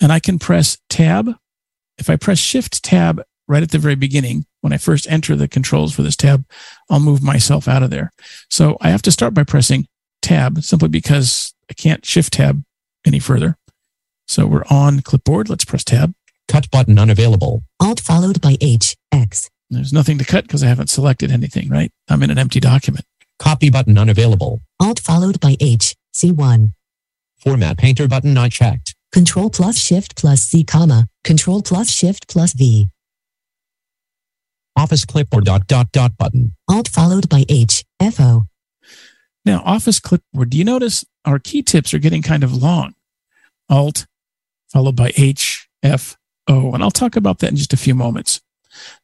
and 0.00 0.12
I 0.12 0.18
can 0.18 0.38
press 0.38 0.78
tab. 0.88 1.30
If 1.98 2.10
I 2.10 2.16
press 2.16 2.38
shift 2.38 2.82
tab 2.82 3.22
right 3.46 3.62
at 3.62 3.70
the 3.70 3.78
very 3.78 3.94
beginning, 3.94 4.46
when 4.62 4.72
I 4.72 4.78
first 4.78 5.06
enter 5.10 5.36
the 5.36 5.46
controls 5.46 5.94
for 5.94 6.02
this 6.02 6.16
tab, 6.16 6.44
I'll 6.88 7.00
move 7.00 7.22
myself 7.22 7.68
out 7.68 7.82
of 7.82 7.90
there. 7.90 8.10
So 8.50 8.76
I 8.80 8.90
have 8.90 9.02
to 9.02 9.12
start 9.12 9.34
by 9.34 9.44
pressing 9.44 9.86
tab 10.22 10.64
simply 10.64 10.88
because 10.88 11.54
I 11.70 11.74
can't 11.74 12.04
shift 12.04 12.32
tab 12.32 12.64
any 13.06 13.18
further. 13.18 13.56
So 14.26 14.46
we're 14.46 14.64
on 14.70 15.02
clipboard. 15.02 15.50
Let's 15.50 15.66
press 15.66 15.84
tab. 15.84 16.14
Cut 16.48 16.70
button 16.70 16.98
unavailable. 16.98 17.62
Alt 17.80 18.00
followed 18.00 18.40
by 18.40 18.56
H. 18.60 18.96
X. 19.12 19.50
There's 19.70 19.92
nothing 19.92 20.18
to 20.18 20.24
cut 20.24 20.44
because 20.44 20.62
I 20.62 20.68
haven't 20.68 20.90
selected 20.90 21.30
anything, 21.30 21.68
right? 21.68 21.90
I'm 22.08 22.22
in 22.22 22.30
an 22.30 22.38
empty 22.38 22.60
document. 22.60 23.04
Copy 23.38 23.70
button 23.70 23.98
unavailable. 23.98 24.62
Alt 24.80 25.00
followed 25.00 25.40
by 25.40 25.56
H. 25.60 25.94
C1. 26.14 26.72
Format 27.38 27.78
painter 27.78 28.08
button 28.08 28.32
not 28.34 28.52
checked. 28.52 28.94
Control 29.12 29.50
plus 29.50 29.78
Shift 29.78 30.16
plus 30.16 30.42
C 30.42 30.64
comma. 30.64 31.08
Control 31.22 31.62
plus 31.62 31.90
Shift 31.90 32.28
plus 32.28 32.52
V. 32.52 32.88
Office 34.76 35.04
clipboard 35.04 35.44
dot 35.44 35.66
dot 35.66 35.92
dot 35.92 36.16
button. 36.16 36.54
Alt 36.68 36.88
followed 36.88 37.28
by 37.28 37.44
H. 37.48 37.84
FO. 38.00 38.46
Now, 39.44 39.62
Office 39.64 40.00
clipboard, 40.00 40.50
do 40.50 40.58
you 40.58 40.64
notice 40.64 41.04
our 41.24 41.38
key 41.38 41.62
tips 41.62 41.92
are 41.94 41.98
getting 41.98 42.22
kind 42.22 42.42
of 42.42 42.54
long? 42.54 42.94
Alt 43.68 44.06
followed 44.72 44.96
by 44.96 45.12
H, 45.16 45.68
F, 45.82 46.16
O. 46.48 46.72
And 46.72 46.82
I'll 46.82 46.90
talk 46.90 47.14
about 47.14 47.38
that 47.38 47.50
in 47.50 47.56
just 47.56 47.72
a 47.72 47.76
few 47.76 47.94
moments. 47.94 48.40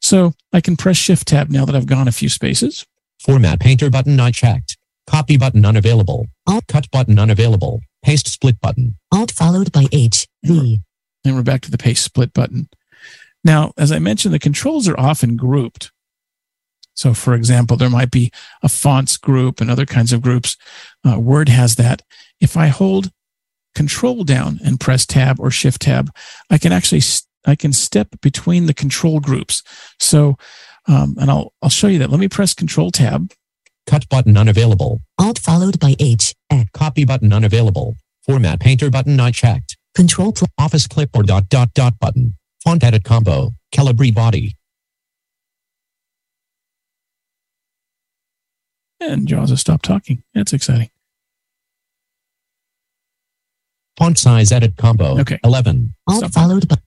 So 0.01 0.33
I 0.51 0.61
can 0.61 0.75
press 0.75 0.97
Shift 0.97 1.27
Tab 1.27 1.49
now 1.49 1.63
that 1.65 1.75
I've 1.75 1.85
gone 1.85 2.07
a 2.07 2.11
few 2.11 2.27
spaces. 2.27 2.85
Format 3.21 3.59
Painter 3.59 3.89
button 3.89 4.15
not 4.15 4.33
checked. 4.33 4.77
Copy 5.07 5.37
button 5.37 5.65
unavailable. 5.65 6.27
Alt 6.47 6.65
Cut 6.67 6.89
button 6.91 7.19
unavailable. 7.19 7.81
Paste 8.03 8.27
split 8.27 8.59
button. 8.59 8.97
Alt 9.11 9.31
followed 9.31 9.71
by 9.71 9.85
H, 9.91 10.27
V. 10.43 10.81
And 11.23 11.35
we're 11.35 11.43
back 11.43 11.61
to 11.61 11.71
the 11.71 11.77
paste 11.77 12.03
split 12.03 12.33
button. 12.33 12.67
Now, 13.43 13.73
as 13.77 13.91
I 13.91 13.99
mentioned, 13.99 14.33
the 14.33 14.39
controls 14.39 14.87
are 14.87 14.99
often 14.99 15.35
grouped. 15.35 15.91
So, 16.95 17.13
for 17.13 17.35
example, 17.35 17.77
there 17.77 17.89
might 17.89 18.11
be 18.11 18.31
a 18.63 18.69
fonts 18.69 19.17
group 19.17 19.61
and 19.61 19.69
other 19.69 19.85
kinds 19.85 20.11
of 20.11 20.21
groups. 20.21 20.57
Uh, 21.07 21.19
Word 21.19 21.49
has 21.49 21.75
that. 21.75 22.01
If 22.39 22.57
I 22.57 22.67
hold 22.67 23.11
Control 23.73 24.25
down 24.25 24.59
and 24.65 24.81
press 24.81 25.05
Tab 25.05 25.39
or 25.39 25.49
Shift 25.49 25.83
Tab, 25.83 26.13
I 26.49 26.57
can 26.57 26.73
actually 26.73 27.01
I 27.45 27.55
can 27.55 27.71
step 27.71 28.09
between 28.21 28.65
the 28.65 28.73
control 28.73 29.21
groups. 29.21 29.63
So, 29.97 30.37
um, 30.87 31.15
and 31.19 31.29
I'll 31.29 31.53
I'll 31.61 31.69
show 31.69 31.87
you 31.87 31.99
that. 31.99 32.09
Let 32.09 32.19
me 32.19 32.27
press 32.27 32.53
Control 32.53 32.91
Tab. 32.91 33.31
Cut 33.87 34.07
button 34.09 34.37
unavailable. 34.37 35.01
Alt 35.17 35.39
followed 35.39 35.79
by 35.79 35.95
H, 35.99 36.35
X. 36.49 36.69
Copy 36.73 37.03
button 37.03 37.33
unavailable. 37.33 37.97
Format 38.25 38.59
Painter 38.59 38.89
button 38.89 39.15
not 39.15 39.33
checked. 39.33 39.77
Control 39.95 40.31
plus 40.31 40.49
Office 40.57 40.87
clipboard 40.87 41.27
dot 41.27 41.49
dot 41.49 41.73
dot 41.73 41.99
button. 41.99 42.35
Font 42.63 42.83
edit 42.83 43.03
combo. 43.03 43.53
Calibri 43.73 44.13
body. 44.13 44.55
And 48.99 49.27
Jaws 49.27 49.49
has 49.49 49.61
stopped 49.61 49.83
talking. 49.83 50.21
That's 50.35 50.53
exciting. 50.53 50.89
Font 53.97 54.17
size 54.19 54.51
edit 54.51 54.77
combo. 54.77 55.19
Okay. 55.19 55.39
11. 55.43 55.93
Alt 56.07 56.17
Stop. 56.19 56.31
followed 56.31 56.67
by 56.67 56.77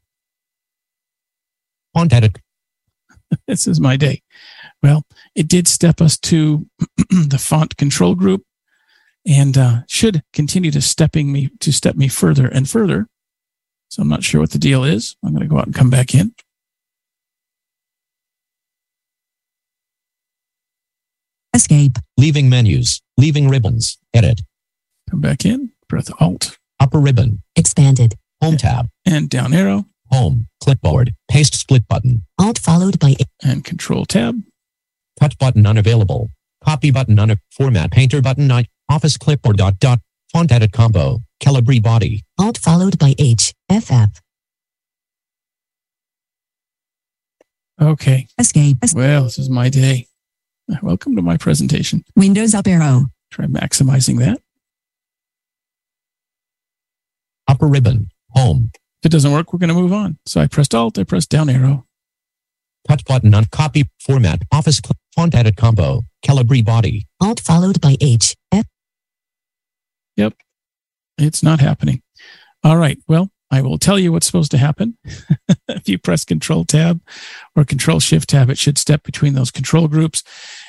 Font 1.93 2.13
edit. 2.13 2.39
this 3.47 3.67
is 3.67 3.81
my 3.81 3.97
day. 3.97 4.23
Well, 4.83 5.05
it 5.35 5.49
did 5.49 5.69
step 5.69 6.01
us 6.01 6.19
to 6.21 6.67
the 7.11 7.39
font 7.39 7.77
control 7.77 8.15
group 8.15 8.43
and 9.27 9.57
uh, 9.57 9.79
should 9.89 10.23
continue 10.33 10.71
to 10.71 10.83
stepping 10.83 11.33
me 11.33 11.51
to 11.61 11.73
step 11.73 11.97
me 11.97 12.09
further 12.09 12.47
and 12.47 12.69
further. 12.69 13.09
So 13.89 14.03
I'm 14.03 14.09
not 14.09 14.25
sure 14.25 14.41
what 14.41 14.51
the 14.51 14.59
deal 14.59 14.85
is. 14.85 15.17
I'm 15.25 15.31
going 15.31 15.43
to 15.43 15.49
go 15.49 15.59
out 15.59 15.67
and 15.67 15.75
come 15.75 15.91
back 15.91 16.15
in. 16.15 16.35
Escape. 21.55 21.99
Leaving 22.17 22.51
menus. 22.51 23.01
Leaving 23.17 23.49
ribbons. 23.49 23.99
Edit. 24.13 24.43
Come 25.09 25.21
back 25.21 25.45
in. 25.45 25.71
Press 25.89 26.11
Alt 26.19 26.59
Upper 26.81 26.99
ribbon. 26.99 27.43
Expanded. 27.55 28.17
Home 28.43 28.57
tab. 28.57 28.89
and 29.07 29.31
down 29.31 29.55
arrow 29.55 29.87
Home. 30.15 30.47
Clipboard. 30.63 31.13
Paste 31.29 31.57
split 31.57 31.89
button. 31.89 32.25
Alt 32.39 32.59
followed 32.59 33.01
by 33.01 33.17
and 33.43 33.65
Control 33.65 34.05
Tab. 34.05 34.41
Cut 35.19 35.37
button 35.39 35.67
unavailable. 35.67 36.31
Copy 36.65 36.93
button 36.93 37.19
un. 37.19 37.37
Format 37.51 37.91
Painter 37.91 38.23
button 38.23 38.47
not. 38.47 38.67
Office 38.89 39.17
clipboard 39.17 39.57
dot 39.57 39.81
dot. 39.81 39.99
Font 40.33 40.53
edit 40.53 40.71
combo. 40.73 41.21
Calibri 41.43 41.83
body. 41.83 42.23
Alt 42.39 42.59
followed 42.59 42.97
by 42.97 43.15
H, 43.19 43.53
FF. 43.69 44.21
Okay. 47.83 48.29
Escape. 48.39 48.77
Es- 48.83 48.95
Well, 48.95 49.25
this 49.25 49.39
is 49.41 49.51
my 49.51 49.69
day. 49.69 50.07
Welcome 50.81 51.17
to 51.17 51.23
my 51.23 51.37
presentation. 51.37 52.05
Windows 52.15 52.55
up 52.55 52.69
arrow. 52.69 53.07
Try 53.33 53.47
maximizing 53.47 54.19
that. 54.21 54.41
Upper 57.49 57.67
ribbon. 57.67 58.11
Home. 59.05 59.09
If 59.09 59.11
it 59.11 59.13
doesn't 59.13 59.33
work, 59.33 59.53
we're 59.53 59.59
going 59.59 59.69
to 59.69 59.75
move 59.75 59.93
on. 59.93 60.19
So 60.25 60.41
I 60.41 60.47
pressed 60.47 60.75
Alt, 60.75 60.99
I 60.99 61.05
pressed 61.05 61.29
down 61.29 61.51
arrow. 61.51 61.87
Cut 62.89 63.05
button 63.05 63.35
on. 63.35 63.45
Copy. 63.47 63.85
Format. 64.01 64.43
Office 64.51 64.81
cl- 64.85 64.97
font 65.15 65.35
edit 65.35 65.57
combo. 65.57 66.05
Calibri 66.25 66.65
body. 66.65 67.07
Alt 67.21 67.41
followed 67.41 67.83
by 67.83 67.97
H, 68.01 68.35
F. 68.51 68.65
Yep. 70.17 70.35
It's 71.19 71.43
not 71.43 71.61
happening. 71.61 72.01
All 72.63 72.79
right. 72.79 72.99
Well, 73.07 73.31
I 73.51 73.61
will 73.61 73.79
tell 73.79 73.99
you 73.99 74.11
what's 74.11 74.27
supposed 74.27 74.51
to 74.53 74.59
happen. 74.59 74.97
if 75.69 75.87
you 75.87 75.99
press 75.99 76.25
Control 76.25 76.65
Tab 76.65 77.01
or 77.55 77.65
Control 77.65 78.01
Shift 78.01 78.31
Tab, 78.31 78.49
it 78.49 78.59
should 78.59 78.79
step 78.79 79.03
between 79.03 79.35
those 79.35 79.51
control 79.51 79.87
groups. 79.87 80.23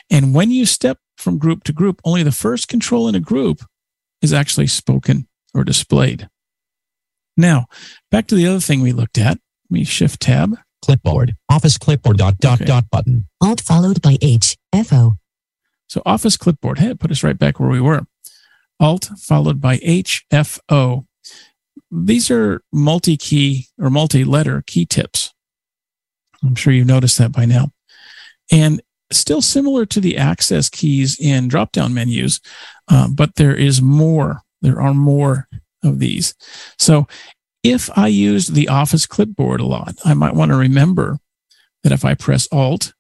And 0.09 0.33
when 0.33 0.51
you 0.51 0.65
step 0.65 0.99
from 1.17 1.37
group 1.37 1.63
to 1.65 1.73
group, 1.73 2.01
only 2.03 2.23
the 2.23 2.33
first 2.33 2.67
control 2.67 3.07
in 3.07 3.15
a 3.15 3.21
group 3.21 3.61
is 4.21 4.33
actually 4.33 4.67
spoken 4.67 5.27
or 5.53 5.63
displayed. 5.63 6.29
Now, 7.37 7.65
back 8.11 8.27
to 8.27 8.35
the 8.35 8.47
other 8.47 8.59
thing 8.59 8.81
we 8.81 8.91
looked 8.91 9.17
at. 9.17 9.37
Let 9.69 9.71
me 9.71 9.83
Shift 9.83 10.21
Tab. 10.21 10.57
Clipboard. 10.81 11.35
Office 11.49 11.77
clipboard 11.77 12.17
dot 12.17 12.37
dot 12.37 12.61
Okay. 12.61 12.65
dot 12.65 12.89
button. 12.91 13.27
Alt 13.41 13.61
followed 13.61 14.01
by 14.01 14.17
H 14.21 14.55
F 14.71 14.93
O. 14.93 15.15
So 15.87 16.01
Office 16.05 16.37
Clipboard, 16.37 16.79
hey, 16.79 16.91
it 16.91 16.99
put 16.99 17.11
us 17.11 17.23
right 17.23 17.37
back 17.37 17.59
where 17.59 17.69
we 17.69 17.81
were. 17.81 18.05
Alt 18.79 19.09
followed 19.19 19.61
by 19.61 19.77
HFO. 19.77 21.05
These 21.91 22.29
are 22.31 22.61
multi-key 22.73 23.67
or 23.79 23.89
multi-letter 23.89 24.63
key 24.65 24.85
tips. 24.85 25.33
I'm 26.43 26.55
sure 26.55 26.73
you've 26.73 26.87
noticed 26.87 27.17
that 27.19 27.31
by 27.31 27.45
now. 27.45 27.71
And 28.51 28.81
still 29.11 29.41
similar 29.41 29.85
to 29.85 29.99
the 29.99 30.17
access 30.17 30.69
keys 30.69 31.19
in 31.19 31.47
drop-down 31.47 31.93
menus, 31.93 32.41
uh, 32.89 33.07
but 33.07 33.35
there 33.35 33.55
is 33.55 33.81
more. 33.81 34.41
There 34.61 34.81
are 34.81 34.93
more 34.93 35.47
of 35.85 35.99
these. 35.99 36.33
So 36.77 37.07
if 37.63 37.89
I 37.97 38.07
used 38.07 38.53
the 38.53 38.67
Office 38.67 39.05
clipboard 39.05 39.59
a 39.59 39.65
lot, 39.65 39.95
I 40.03 40.13
might 40.13 40.35
want 40.35 40.51
to 40.51 40.57
remember 40.57 41.19
that 41.83 41.91
if 41.91 42.03
I 42.03 42.13
press 42.13 42.47
Alt, 42.51 42.93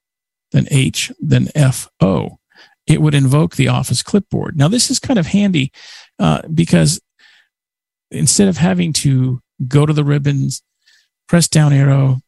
then 0.51 0.67
H, 0.71 1.11
then 1.19 1.47
FO, 1.71 2.39
it 2.87 3.01
would 3.01 3.13
invoke 3.13 3.55
the 3.55 3.67
Office 3.67 4.01
clipboard. 4.01 4.57
Now, 4.57 4.67
this 4.67 4.89
is 4.89 4.99
kind 4.99 5.19
of 5.19 5.27
handy 5.27 5.71
uh, 6.19 6.41
because 6.53 7.01
instead 8.11 8.47
of 8.47 8.57
having 8.57 8.93
to 8.93 9.41
go 9.67 9.85
to 9.85 9.93
the 9.93 10.03
ribbons, 10.03 10.61
press 11.27 11.47
down 11.47 11.73
arrow, 11.73 12.21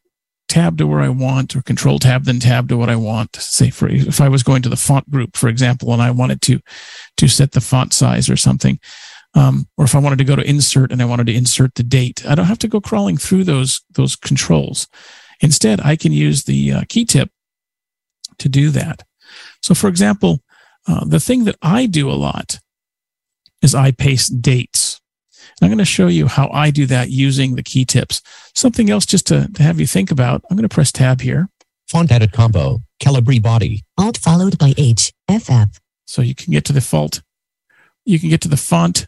tab 0.48 0.78
to 0.78 0.86
where 0.86 1.00
I 1.00 1.08
want, 1.08 1.54
or 1.54 1.62
control 1.62 1.98
tab, 1.98 2.24
then 2.24 2.40
tab 2.40 2.68
to 2.68 2.76
what 2.76 2.88
I 2.88 2.96
want. 2.96 3.36
Say, 3.36 3.70
for 3.70 3.88
if 3.88 4.20
I 4.20 4.28
was 4.28 4.42
going 4.42 4.62
to 4.62 4.68
the 4.68 4.76
font 4.76 5.10
group, 5.10 5.36
for 5.36 5.48
example, 5.48 5.92
and 5.92 6.02
I 6.02 6.10
wanted 6.10 6.42
to 6.42 6.60
to 7.18 7.28
set 7.28 7.52
the 7.52 7.60
font 7.60 7.92
size 7.92 8.28
or 8.28 8.36
something, 8.36 8.80
um, 9.38 9.68
or 9.76 9.84
if 9.84 9.94
I 9.94 9.98
wanted 9.98 10.18
to 10.18 10.24
go 10.24 10.36
to 10.36 10.48
insert 10.48 10.90
and 10.92 11.00
I 11.00 11.04
wanted 11.04 11.26
to 11.26 11.34
insert 11.34 11.74
the 11.74 11.82
date, 11.82 12.24
I 12.26 12.34
don't 12.34 12.46
have 12.46 12.58
to 12.60 12.68
go 12.68 12.80
crawling 12.80 13.16
through 13.16 13.44
those 13.44 13.82
those 13.90 14.16
controls. 14.16 14.88
Instead, 15.40 15.80
I 15.80 15.96
can 15.96 16.12
use 16.12 16.44
the 16.44 16.72
uh, 16.72 16.82
key 16.88 17.04
tip 17.04 17.30
to 18.38 18.48
do 18.48 18.70
that. 18.70 19.04
So, 19.62 19.74
for 19.74 19.88
example, 19.88 20.40
uh, 20.86 21.04
the 21.04 21.20
thing 21.20 21.44
that 21.44 21.56
I 21.62 21.86
do 21.86 22.10
a 22.10 22.12
lot 22.12 22.58
is 23.62 23.74
I 23.74 23.92
paste 23.92 24.42
dates. 24.42 25.00
And 25.60 25.66
I'm 25.66 25.70
going 25.70 25.78
to 25.78 25.84
show 25.84 26.06
you 26.08 26.26
how 26.26 26.48
I 26.52 26.70
do 26.70 26.86
that 26.86 27.10
using 27.10 27.54
the 27.54 27.62
key 27.62 27.84
tips. 27.84 28.22
Something 28.54 28.90
else 28.90 29.06
just 29.06 29.26
to, 29.28 29.48
to 29.54 29.62
have 29.62 29.80
you 29.80 29.86
think 29.86 30.10
about. 30.10 30.42
I'm 30.50 30.56
going 30.56 30.68
to 30.68 30.74
press 30.74 30.92
tab 30.92 31.20
here 31.20 31.48
Font 31.88 32.12
edit 32.12 32.32
combo. 32.32 32.82
Calibri 33.02 33.40
body. 33.40 33.84
Alt 33.96 34.18
followed 34.18 34.58
by 34.58 34.74
H, 34.76 35.12
FF. 35.30 35.80
so 36.06 36.20
you 36.20 36.34
can 36.34 36.52
get 36.52 36.64
to 36.66 36.72
the 36.72 36.80
fault. 36.80 37.22
You 38.04 38.18
can 38.18 38.28
get 38.28 38.40
to 38.42 38.48
the 38.48 38.56
font 38.56 39.06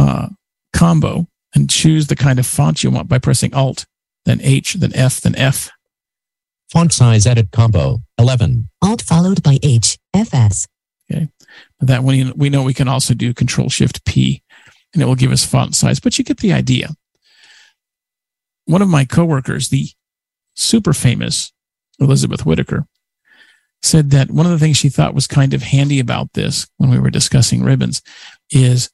uh, 0.00 0.28
combo 0.72 1.26
and 1.54 1.68
choose 1.68 2.06
the 2.06 2.16
kind 2.16 2.38
of 2.38 2.46
font 2.46 2.82
you 2.82 2.90
want 2.90 3.08
by 3.08 3.18
pressing 3.18 3.52
Alt, 3.54 3.86
then 4.24 4.40
H, 4.42 4.74
then 4.74 4.94
F, 4.94 5.20
then 5.20 5.36
F. 5.36 5.70
Font 6.70 6.92
size 6.92 7.26
edit 7.26 7.50
combo. 7.50 7.98
11. 8.18 8.68
Alt 8.82 9.02
followed 9.02 9.42
by 9.42 9.58
H, 9.62 9.98
FS. 10.14 10.66
Okay. 11.10 11.28
That 11.80 12.04
we, 12.04 12.30
we 12.32 12.48
know 12.48 12.62
we 12.62 12.74
can 12.74 12.88
also 12.88 13.14
do 13.14 13.34
Control 13.34 13.68
Shift 13.68 14.04
P 14.04 14.42
and 14.92 15.02
it 15.02 15.06
will 15.06 15.14
give 15.14 15.32
us 15.32 15.44
font 15.44 15.74
size, 15.74 16.00
but 16.00 16.18
you 16.18 16.24
get 16.24 16.38
the 16.38 16.52
idea. 16.52 16.88
One 18.64 18.82
of 18.82 18.88
my 18.88 19.04
coworkers, 19.04 19.68
the 19.68 19.88
super 20.54 20.92
famous 20.92 21.52
Elizabeth 21.98 22.46
Whitaker, 22.46 22.86
said 23.82 24.10
that 24.10 24.30
one 24.30 24.46
of 24.46 24.52
the 24.52 24.58
things 24.58 24.76
she 24.76 24.88
thought 24.88 25.14
was 25.14 25.26
kind 25.26 25.54
of 25.54 25.62
handy 25.62 26.00
about 26.00 26.32
this 26.34 26.68
when 26.76 26.90
we 26.90 26.98
were 26.98 27.10
discussing 27.10 27.62
ribbons 27.62 28.02
is 28.50 28.90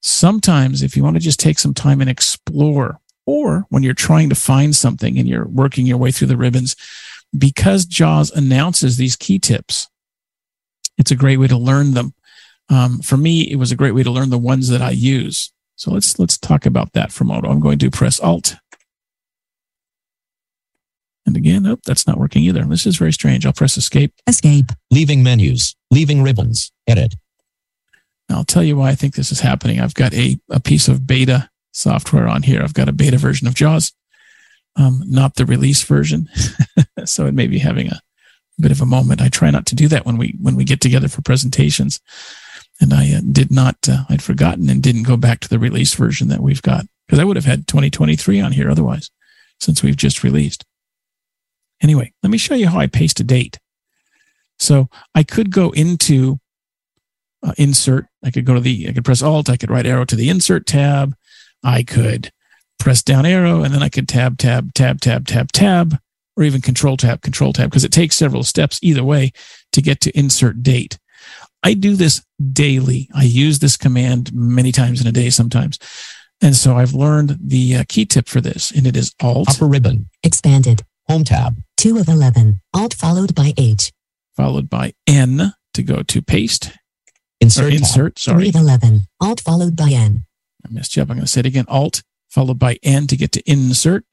sometimes 0.00 0.82
if 0.82 0.96
you 0.96 1.02
want 1.02 1.16
to 1.16 1.20
just 1.20 1.40
take 1.40 1.58
some 1.58 1.74
time 1.74 2.00
and 2.00 2.10
explore, 2.10 3.00
or 3.26 3.66
when 3.68 3.82
you're 3.82 3.94
trying 3.94 4.28
to 4.30 4.34
find 4.34 4.74
something 4.74 5.18
and 5.18 5.28
you're 5.28 5.46
working 5.46 5.86
your 5.86 5.98
way 5.98 6.10
through 6.10 6.28
the 6.28 6.36
ribbons, 6.36 6.76
because 7.36 7.84
JAWS 7.84 8.30
announces 8.32 8.96
these 8.96 9.16
key 9.16 9.38
tips, 9.38 9.88
it's 10.98 11.10
a 11.10 11.16
great 11.16 11.38
way 11.38 11.46
to 11.46 11.56
learn 11.56 11.92
them. 11.94 12.14
Um, 12.68 13.00
for 13.00 13.16
me, 13.16 13.50
it 13.50 13.56
was 13.56 13.72
a 13.72 13.76
great 13.76 13.94
way 13.94 14.02
to 14.02 14.10
learn 14.10 14.30
the 14.30 14.38
ones 14.38 14.68
that 14.68 14.82
I 14.82 14.90
use. 14.90 15.52
So 15.76 15.92
let's 15.92 16.18
let's 16.18 16.36
talk 16.36 16.66
about 16.66 16.92
that 16.92 17.10
for 17.10 17.24
a 17.24 17.26
moment. 17.26 17.46
I'm 17.46 17.60
going 17.60 17.78
to 17.78 17.90
press 17.90 18.20
Alt. 18.20 18.56
And 21.26 21.36
again, 21.36 21.66
oh, 21.66 21.78
that's 21.86 22.06
not 22.06 22.18
working 22.18 22.42
either. 22.42 22.64
This 22.64 22.86
is 22.86 22.96
very 22.96 23.12
strange. 23.12 23.46
I'll 23.46 23.52
press 23.52 23.76
Escape. 23.76 24.12
Escape. 24.26 24.72
Leaving 24.90 25.22
menus. 25.22 25.74
Leaving 25.90 26.22
ribbons. 26.22 26.72
Edit. 26.86 27.14
I'll 28.32 28.44
tell 28.44 28.62
you 28.62 28.76
why 28.76 28.90
I 28.90 28.94
think 28.94 29.14
this 29.14 29.32
is 29.32 29.40
happening. 29.40 29.80
I've 29.80 29.94
got 29.94 30.14
a, 30.14 30.38
a 30.50 30.60
piece 30.60 30.88
of 30.88 31.06
beta 31.06 31.50
software 31.72 32.28
on 32.28 32.42
here. 32.42 32.62
I've 32.62 32.74
got 32.74 32.88
a 32.88 32.92
beta 32.92 33.18
version 33.18 33.46
of 33.46 33.54
JAWS, 33.54 33.92
um, 34.76 35.02
not 35.06 35.34
the 35.34 35.46
release 35.46 35.82
version. 35.82 36.28
so 37.04 37.26
it 37.26 37.34
may 37.34 37.46
be 37.46 37.58
having 37.58 37.88
a 37.88 38.00
bit 38.58 38.72
of 38.72 38.80
a 38.80 38.86
moment. 38.86 39.20
I 39.20 39.28
try 39.28 39.50
not 39.50 39.66
to 39.66 39.74
do 39.74 39.88
that 39.88 40.06
when 40.06 40.16
we 40.16 40.36
when 40.40 40.56
we 40.56 40.64
get 40.64 40.80
together 40.80 41.08
for 41.08 41.22
presentations. 41.22 42.00
And 42.80 42.94
I 42.94 43.12
uh, 43.12 43.20
did 43.30 43.50
not. 43.50 43.76
Uh, 43.88 44.04
I'd 44.08 44.22
forgotten 44.22 44.70
and 44.70 44.82
didn't 44.82 45.02
go 45.02 45.16
back 45.16 45.40
to 45.40 45.48
the 45.48 45.58
release 45.58 45.94
version 45.94 46.28
that 46.28 46.40
we've 46.40 46.62
got 46.62 46.86
because 47.06 47.18
I 47.18 47.24
would 47.24 47.36
have 47.36 47.44
had 47.44 47.66
2023 47.66 48.40
on 48.40 48.52
here 48.52 48.70
otherwise, 48.70 49.10
since 49.60 49.82
we've 49.82 49.96
just 49.96 50.24
released. 50.24 50.64
Anyway, 51.82 52.12
let 52.22 52.30
me 52.30 52.38
show 52.38 52.54
you 52.54 52.68
how 52.68 52.78
I 52.78 52.86
paste 52.86 53.20
a 53.20 53.24
date. 53.24 53.58
So 54.58 54.88
I 55.14 55.22
could 55.22 55.50
go 55.50 55.70
into 55.70 56.39
uh, 57.42 57.52
insert. 57.56 58.06
I 58.24 58.30
could 58.30 58.44
go 58.44 58.54
to 58.54 58.60
the. 58.60 58.88
I 58.88 58.92
could 58.92 59.04
press 59.04 59.22
Alt. 59.22 59.48
I 59.48 59.56
could 59.56 59.70
right 59.70 59.86
arrow 59.86 60.04
to 60.04 60.16
the 60.16 60.28
insert 60.28 60.66
tab. 60.66 61.14
I 61.62 61.82
could 61.82 62.32
press 62.80 63.02
down 63.02 63.26
arrow 63.26 63.62
and 63.62 63.72
then 63.72 63.82
I 63.82 63.88
could 63.88 64.08
tab, 64.08 64.38
tab, 64.38 64.74
tab, 64.74 65.00
tab, 65.00 65.26
tab, 65.26 65.52
tab, 65.52 65.98
or 66.36 66.42
even 66.42 66.62
control 66.62 66.96
tab, 66.96 67.20
control 67.20 67.52
tab, 67.52 67.70
because 67.70 67.84
it 67.84 67.92
takes 67.92 68.16
several 68.16 68.42
steps 68.42 68.80
either 68.82 69.04
way 69.04 69.32
to 69.72 69.82
get 69.82 70.00
to 70.00 70.18
insert 70.18 70.62
date. 70.62 70.98
I 71.62 71.74
do 71.74 71.94
this 71.94 72.24
daily. 72.52 73.08
I 73.14 73.24
use 73.24 73.58
this 73.58 73.76
command 73.76 74.32
many 74.32 74.72
times 74.72 75.00
in 75.00 75.06
a 75.06 75.12
day 75.12 75.28
sometimes. 75.28 75.78
And 76.40 76.56
so 76.56 76.76
I've 76.76 76.94
learned 76.94 77.36
the 77.38 77.76
uh, 77.76 77.84
key 77.86 78.06
tip 78.06 78.26
for 78.26 78.40
this, 78.40 78.70
and 78.70 78.86
it 78.86 78.96
is 78.96 79.14
Alt. 79.20 79.50
Upper 79.50 79.66
ribbon. 79.66 80.08
Expanded. 80.22 80.82
Home 81.06 81.24
tab. 81.24 81.62
2 81.76 81.98
of 81.98 82.08
11. 82.08 82.62
Alt 82.72 82.94
followed 82.94 83.34
by 83.34 83.52
H. 83.58 83.92
Followed 84.36 84.70
by 84.70 84.94
N 85.06 85.52
to 85.74 85.82
go 85.82 86.02
to 86.02 86.22
paste. 86.22 86.72
Insert. 87.40 87.72
Insert, 87.72 88.18
sorry. 88.18 88.50
3 88.50 88.60
11. 88.60 89.06
Alt 89.20 89.40
followed 89.40 89.76
by 89.76 89.90
N. 89.90 90.24
I 90.64 90.72
messed 90.72 90.96
you 90.96 91.02
up. 91.02 91.10
I'm 91.10 91.16
going 91.16 91.24
to 91.24 91.30
say 91.30 91.40
it 91.40 91.46
again. 91.46 91.64
Alt 91.68 92.02
followed 92.28 92.58
by 92.58 92.78
N 92.82 93.06
to 93.06 93.16
get 93.16 93.32
to 93.32 93.50
insert, 93.50 94.04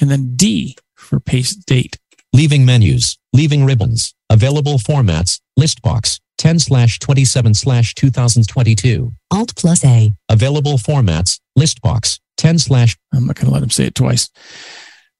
and 0.00 0.10
then 0.10 0.36
D 0.36 0.76
for 0.94 1.20
paste 1.20 1.66
date. 1.66 1.98
Leaving 2.32 2.64
menus. 2.64 3.18
Leaving 3.32 3.64
ribbons. 3.64 4.14
Available 4.28 4.78
formats. 4.78 5.40
List 5.56 5.82
box. 5.82 6.20
10 6.38 6.58
slash 6.58 6.98
27 6.98 7.54
slash 7.54 7.94
2022. 7.94 9.12
Alt 9.30 9.54
plus 9.56 9.84
A. 9.84 10.12
Available 10.28 10.76
formats. 10.76 11.40
List 11.54 11.80
box. 11.80 12.18
10 12.38 12.58
slash. 12.58 12.96
I'm 13.12 13.26
not 13.26 13.36
going 13.36 13.46
to 13.46 13.52
let 13.52 13.62
him 13.62 13.70
say 13.70 13.84
it 13.84 13.94
twice. 13.94 14.30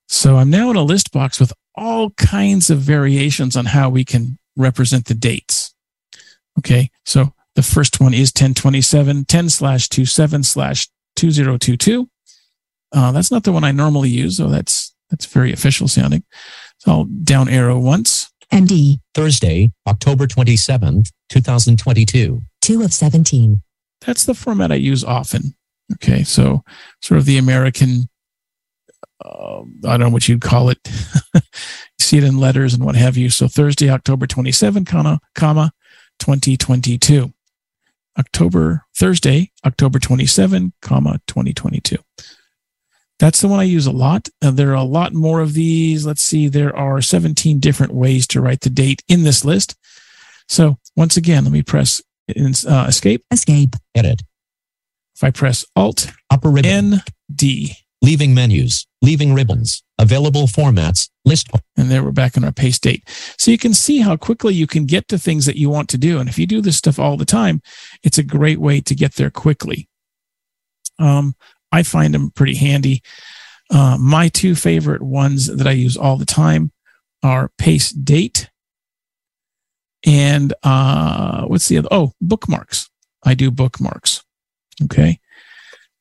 So 0.08 0.36
I'm 0.36 0.50
now 0.50 0.70
in 0.70 0.76
a 0.76 0.82
list 0.82 1.12
box 1.12 1.38
with 1.38 1.52
all 1.76 2.10
kinds 2.10 2.68
of 2.68 2.78
variations 2.78 3.56
on 3.56 3.66
how 3.66 3.88
we 3.90 4.04
can 4.04 4.38
represent 4.56 5.06
the 5.06 5.14
dates. 5.14 5.72
Okay. 6.58 6.90
So 7.06 7.32
the 7.54 7.62
first 7.62 8.00
one 8.00 8.14
is 8.14 8.30
1027, 8.30 9.26
10 9.26 9.48
slash 9.48 9.88
27 9.88 10.42
slash 10.42 10.88
2022. 11.16 12.08
Uh, 12.92 13.12
that's 13.12 13.30
not 13.30 13.44
the 13.44 13.52
one 13.52 13.64
I 13.64 13.72
normally 13.72 14.08
use, 14.08 14.36
so 14.36 14.48
that's 14.48 14.94
that's 15.10 15.26
very 15.26 15.52
official 15.52 15.88
sounding. 15.88 16.24
So 16.78 16.92
I'll 16.92 17.04
down 17.04 17.48
arrow 17.48 17.78
once. 17.78 18.30
MD. 18.52 19.00
Thursday, 19.14 19.72
October 19.86 20.26
27th, 20.26 21.10
2022. 21.28 22.42
2 22.62 22.82
of 22.82 22.92
17. 22.92 23.62
That's 24.06 24.24
the 24.24 24.34
format 24.34 24.70
I 24.70 24.76
use 24.76 25.02
often. 25.02 25.54
Okay, 25.94 26.24
so 26.24 26.62
sort 27.02 27.18
of 27.18 27.26
the 27.26 27.36
American, 27.36 28.08
uh, 29.24 29.60
I 29.60 29.96
don't 29.96 30.00
know 30.00 30.08
what 30.10 30.28
you'd 30.28 30.40
call 30.40 30.70
it. 30.70 30.78
you 31.34 31.40
see 32.00 32.18
it 32.18 32.24
in 32.24 32.38
letters 32.38 32.74
and 32.74 32.84
what 32.84 32.96
have 32.96 33.16
you. 33.16 33.28
So 33.28 33.48
Thursday, 33.48 33.90
October 33.90 34.26
27, 34.26 34.84
comma, 34.84 35.20
comma, 35.34 35.72
2022. 36.20 37.33
October, 38.18 38.84
Thursday, 38.96 39.50
October 39.64 39.98
27, 39.98 40.72
comma, 40.80 41.20
2022. 41.26 41.96
That's 43.18 43.40
the 43.40 43.48
one 43.48 43.60
I 43.60 43.64
use 43.64 43.86
a 43.86 43.92
lot. 43.92 44.28
Uh, 44.42 44.50
there 44.50 44.70
are 44.70 44.74
a 44.74 44.82
lot 44.82 45.14
more 45.14 45.40
of 45.40 45.54
these. 45.54 46.04
Let's 46.04 46.22
see, 46.22 46.48
there 46.48 46.76
are 46.76 47.00
17 47.00 47.60
different 47.60 47.92
ways 47.92 48.26
to 48.28 48.40
write 48.40 48.62
the 48.62 48.70
date 48.70 49.02
in 49.08 49.22
this 49.22 49.44
list. 49.44 49.76
So 50.48 50.78
once 50.96 51.16
again, 51.16 51.44
let 51.44 51.52
me 51.52 51.62
press 51.62 52.02
uh, 52.28 52.86
escape. 52.88 53.24
Escape. 53.30 53.76
Edit. 53.94 54.22
If 55.14 55.22
I 55.22 55.30
press 55.30 55.64
Alt, 55.76 56.10
Upper 56.30 56.50
ribbon. 56.50 56.70
N, 56.70 57.02
D, 57.32 57.76
Leaving 58.04 58.34
menus. 58.34 58.86
Leaving 59.00 59.32
ribbons. 59.32 59.82
Available 59.98 60.46
formats. 60.46 61.08
List. 61.24 61.48
and 61.76 61.90
there 61.90 62.04
we're 62.04 62.10
back 62.10 62.36
on 62.36 62.44
our 62.44 62.52
paste 62.52 62.82
date. 62.82 63.02
So 63.38 63.50
you 63.50 63.56
can 63.56 63.72
see 63.72 64.00
how 64.00 64.16
quickly 64.16 64.52
you 64.52 64.66
can 64.66 64.84
get 64.84 65.08
to 65.08 65.18
things 65.18 65.46
that 65.46 65.56
you 65.56 65.70
want 65.70 65.88
to 65.88 65.98
do. 65.98 66.18
And 66.18 66.28
if 66.28 66.38
you 66.38 66.46
do 66.46 66.60
this 66.60 66.76
stuff 66.76 66.98
all 66.98 67.16
the 67.16 67.24
time, 67.24 67.62
it's 68.02 68.18
a 68.18 68.22
great 68.22 68.60
way 68.60 68.82
to 68.82 68.94
get 68.94 69.14
there 69.14 69.30
quickly. 69.30 69.88
Um, 70.98 71.34
I 71.72 71.82
find 71.82 72.12
them 72.12 72.30
pretty 72.30 72.56
handy. 72.56 73.02
Uh, 73.70 73.96
my 73.98 74.28
two 74.28 74.54
favorite 74.54 75.02
ones 75.02 75.46
that 75.46 75.66
I 75.66 75.72
use 75.72 75.96
all 75.96 76.18
the 76.18 76.26
time 76.26 76.72
are 77.22 77.50
paste 77.56 78.04
date 78.04 78.50
and 80.04 80.52
uh, 80.62 81.44
what's 81.46 81.68
the 81.68 81.78
other? 81.78 81.88
Oh, 81.90 82.12
bookmarks. 82.20 82.90
I 83.22 83.34
do 83.34 83.50
bookmarks. 83.50 84.22
Okay. 84.82 85.18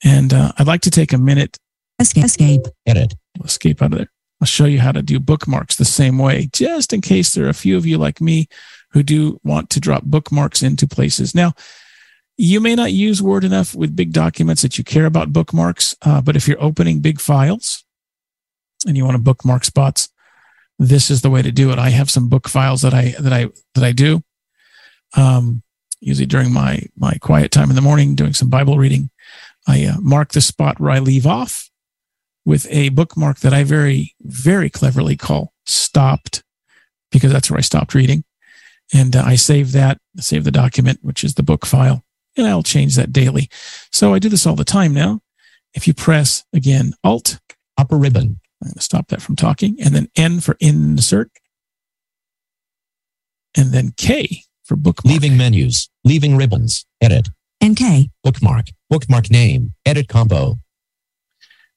And 0.04 0.34
uh, 0.34 0.52
I'd 0.58 0.68
like 0.68 0.82
to 0.82 0.92
take 0.92 1.14
a 1.14 1.18
minute, 1.18 1.58
Escape. 2.04 2.26
Escape. 2.26 2.66
Edit. 2.86 3.14
escape 3.46 3.82
out 3.82 3.94
of 3.94 3.98
there. 3.98 4.12
I'll 4.42 4.46
show 4.46 4.66
you 4.66 4.82
how 4.82 4.92
to 4.92 5.02
do 5.02 5.22
bookmarks 5.22 5.78
the 5.78 5.86
same 5.86 6.18
way, 6.18 6.50
just 6.52 6.92
in 6.92 7.00
case 7.00 7.34
there 7.34 7.46
are 7.46 7.50
a 7.50 7.54
few 7.54 7.78
of 7.78 7.86
you 7.86 7.98
like 7.98 8.20
me 8.20 8.50
who 8.92 9.04
do 9.04 9.40
want 9.46 9.70
to 9.70 9.80
drop 9.80 10.04
bookmarks 10.04 10.62
into 10.62 10.86
places. 10.86 11.34
Now, 11.34 11.54
you 12.38 12.60
may 12.60 12.76
not 12.76 12.92
use 12.92 13.22
Word 13.22 13.46
enough 13.46 13.74
with 13.74 13.96
big 13.96 14.12
documents 14.12 14.64
that 14.64 14.78
you 14.78 14.84
care 14.84 15.06
about 15.06 15.32
bookmarks, 15.32 15.96
uh, 16.02 16.20
but 16.20 16.36
if 16.36 16.46
you're 16.46 16.62
opening 16.62 17.00
big 17.00 17.22
files 17.22 17.86
and 18.86 18.98
you 18.98 19.06
want 19.06 19.16
to 19.16 19.24
bookmark 19.24 19.64
spots, 19.64 20.10
this 20.78 21.10
is 21.10 21.22
the 21.22 21.30
way 21.30 21.42
to 21.42 21.54
do 21.54 21.72
it. 21.72 21.80
I 21.80 21.92
have 21.92 22.12
some 22.12 22.28
book 22.28 22.50
files 22.50 22.82
that 22.82 22.94
I 22.94 23.16
that 23.20 23.32
I 23.32 23.48
that 23.76 23.84
I 23.86 23.94
do, 23.94 24.24
um, 25.16 25.64
usually 26.02 26.26
during 26.26 26.52
my 26.52 26.82
my 26.98 27.14
quiet 27.22 27.52
time 27.52 27.70
in 27.70 27.78
the 27.78 27.82
morning, 27.82 28.14
doing 28.14 28.34
some 28.34 28.50
Bible 28.50 28.78
reading. 28.78 29.10
I 29.66 29.86
uh, 29.86 30.02
mark 30.02 30.34
the 30.34 30.42
spot 30.42 30.82
where 30.82 30.92
I 30.92 31.00
leave 31.00 31.26
off 31.26 31.70
with 32.46 32.68
a 32.70 32.90
bookmark 32.90 33.40
that 33.40 33.54
I 33.54 33.64
very 33.64 34.16
very 34.22 34.70
cleverly 34.70 35.16
call 35.16 35.54
stopped, 35.66 36.44
because 37.12 37.32
that's 37.32 37.50
where 37.50 37.58
I 37.58 37.62
stopped 37.62 37.94
reading, 37.94 38.24
and 38.94 39.16
uh, 39.16 39.24
I 39.26 39.36
save 39.36 39.72
that, 39.74 40.00
save 40.18 40.44
the 40.44 40.52
document, 40.52 41.00
which 41.02 41.24
is 41.24 41.36
the 41.36 41.44
book 41.44 41.66
file, 41.66 42.04
and 42.38 42.48
I'll 42.48 42.64
change 42.64 42.96
that 42.96 43.14
daily. 43.14 43.50
So 43.92 44.14
I 44.14 44.20
do 44.20 44.30
this 44.30 44.46
all 44.46 44.56
the 44.56 44.64
time 44.66 44.94
now. 44.94 45.22
If 45.74 45.88
you 45.88 45.94
press 45.94 46.44
again 46.54 46.94
Alt, 47.04 47.40
Upper 47.78 47.98
ribbon. 47.98 48.40
I'm 48.62 48.68
going 48.70 48.74
to 48.76 48.82
stop 48.82 49.08
that 49.10 49.22
from 49.22 49.36
talking. 49.36 49.78
And 49.82 49.96
then 49.96 50.08
N 50.16 50.40
for 50.40 50.56
insert. 50.60 51.32
And 53.56 53.72
then 53.72 53.94
K 53.98 54.44
for 54.64 54.76
bookmark. 54.76 55.12
Leaving 55.12 55.38
menus. 55.38 55.90
Leaving 56.04 56.38
ribbons. 56.38 56.86
Edit. 57.02 57.30
NK. 57.64 58.10
Bookmark. 58.24 58.68
Bookmark 58.90 59.30
name. 59.30 59.74
Edit 59.86 60.08
combo. 60.08 60.60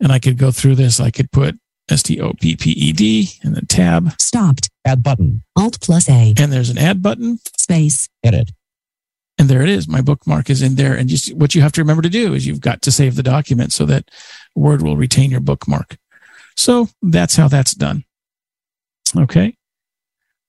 And 0.00 0.12
I 0.12 0.18
could 0.18 0.38
go 0.38 0.50
through 0.50 0.74
this. 0.74 1.00
I 1.00 1.10
could 1.10 1.30
put 1.32 1.58
S 1.88 2.02
T 2.02 2.20
O 2.20 2.32
P 2.34 2.56
P 2.56 2.70
E 2.70 2.92
D 2.92 3.30
and 3.42 3.54
then 3.54 3.66
tab. 3.66 4.20
Stopped. 4.20 4.68
Add 4.84 5.02
button. 5.02 5.42
Alt 5.56 5.80
plus 5.80 6.08
A. 6.08 6.34
And 6.38 6.52
there's 6.52 6.70
an 6.70 6.78
add 6.78 7.02
button. 7.02 7.38
Space. 7.56 8.08
Edit. 8.22 8.52
And 9.38 9.48
there 9.48 9.62
it 9.62 9.68
is. 9.68 9.86
My 9.86 10.00
bookmark 10.00 10.48
is 10.48 10.62
in 10.62 10.76
there. 10.76 10.94
And 10.94 11.08
just 11.08 11.34
what 11.34 11.54
you 11.54 11.62
have 11.62 11.72
to 11.72 11.80
remember 11.80 12.02
to 12.02 12.08
do 12.08 12.34
is 12.34 12.46
you've 12.46 12.60
got 12.60 12.82
to 12.82 12.92
save 12.92 13.16
the 13.16 13.22
document 13.22 13.72
so 13.72 13.84
that 13.86 14.10
Word 14.54 14.82
will 14.82 14.96
retain 14.96 15.30
your 15.30 15.40
bookmark. 15.40 15.96
So 16.56 16.88
that's 17.02 17.36
how 17.36 17.48
that's 17.48 17.74
done. 17.74 18.04
Okay. 19.16 19.56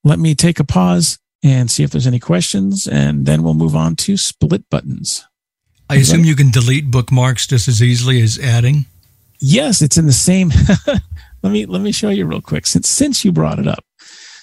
Let 0.03 0.19
me 0.19 0.35
take 0.35 0.59
a 0.59 0.63
pause 0.63 1.19
and 1.43 1.69
see 1.69 1.83
if 1.83 1.91
there's 1.91 2.07
any 2.07 2.19
questions, 2.19 2.87
and 2.87 3.25
then 3.25 3.43
we'll 3.43 3.53
move 3.53 3.75
on 3.75 3.95
to 3.97 4.17
split 4.17 4.69
buttons. 4.69 5.25
I 5.89 5.95
assume 5.95 6.25
you 6.25 6.35
can 6.35 6.49
delete 6.49 6.91
bookmarks 6.91 7.47
just 7.47 7.67
as 7.67 7.81
easily 7.81 8.21
as 8.21 8.39
adding. 8.39 8.85
Yes, 9.39 9.81
it's 9.81 9.97
in 9.97 10.05
the 10.05 10.13
same. 10.13 10.51
let 11.43 11.51
me 11.51 11.65
let 11.65 11.81
me 11.81 11.91
show 11.91 12.09
you 12.09 12.25
real 12.25 12.41
quick 12.41 12.65
since 12.67 12.89
since 12.89 13.23
you 13.25 13.31
brought 13.31 13.59
it 13.59 13.67
up. 13.67 13.83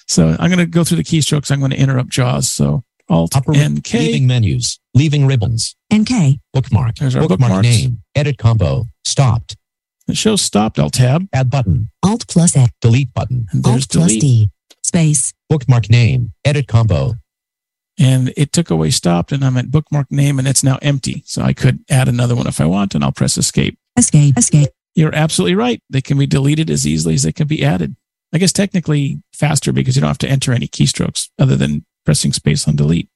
So 0.07 0.35
I'm 0.39 0.49
going 0.49 0.59
to 0.59 0.65
go 0.65 0.83
through 0.83 0.97
the 0.97 1.03
keystrokes. 1.03 1.51
I'm 1.51 1.59
going 1.59 1.71
to 1.71 1.77
interrupt 1.77 2.09
JAWS. 2.09 2.47
So 2.47 2.83
Alt 3.09 3.35
Upper 3.35 3.55
and 3.55 3.83
K. 3.83 3.99
Leaving 3.99 4.27
menus. 4.27 4.79
Leaving 4.93 5.25
ribbons. 5.25 5.75
NK. 5.93 6.39
Bookmark. 6.53 6.95
There's 6.95 7.15
our 7.15 7.21
bookmark 7.27 7.51
bookmarks. 7.51 7.67
name. 7.67 8.01
Edit 8.15 8.37
combo. 8.37 8.85
Stopped. 9.03 9.57
It 10.07 10.15
shows 10.17 10.41
stopped. 10.41 10.77
I'll 10.77 10.91
tab, 10.91 11.27
Add 11.33 11.49
button. 11.49 11.89
Alt 12.03 12.27
plus 12.27 12.55
A. 12.55 12.67
Delete 12.81 13.11
button. 13.13 13.47
and 13.51 13.63
there's 13.63 13.83
Alt 13.85 13.89
plus 13.89 14.07
delete. 14.07 14.21
D. 14.21 14.49
Space. 14.83 15.33
Bookmark 15.49 15.89
name. 15.89 16.31
Edit 16.45 16.67
combo. 16.67 17.15
and 17.97 18.31
it 18.37 18.51
took 18.51 18.69
away 18.69 18.91
stopped 18.91 19.31
and 19.31 19.43
I'm 19.43 19.57
at 19.57 19.71
bookmark 19.71 20.11
name 20.11 20.37
and 20.37 20.47
it's 20.47 20.63
now 20.63 20.77
empty. 20.83 21.23
So 21.25 21.41
I 21.41 21.53
could 21.53 21.79
add 21.89 22.07
another 22.07 22.35
one 22.35 22.45
if 22.45 22.61
I 22.61 22.65
want 22.65 22.93
and 22.93 23.03
I'll 23.03 23.11
press 23.11 23.37
escape. 23.37 23.79
Escape. 23.97 24.37
Escape. 24.37 24.69
You're 24.95 25.13
absolutely 25.13 25.55
right. 25.55 25.81
They 25.89 26.01
can 26.01 26.17
be 26.17 26.25
deleted 26.25 26.69
as 26.69 26.87
easily 26.87 27.15
as 27.15 27.23
they 27.23 27.33
can 27.33 27.47
be 27.47 27.63
added. 27.63 27.95
I 28.33 28.37
guess 28.37 28.51
technically 28.53 29.21
faster 29.33 29.71
because 29.71 29.95
you 29.95 30.01
don't 30.01 30.09
have 30.09 30.17
to 30.19 30.29
enter 30.29 30.51
any 30.51 30.67
keystrokes 30.67 31.29
other 31.37 31.55
than 31.55 31.85
pressing 32.05 32.33
space 32.33 32.67
on 32.67 32.75
delete. 32.75 33.09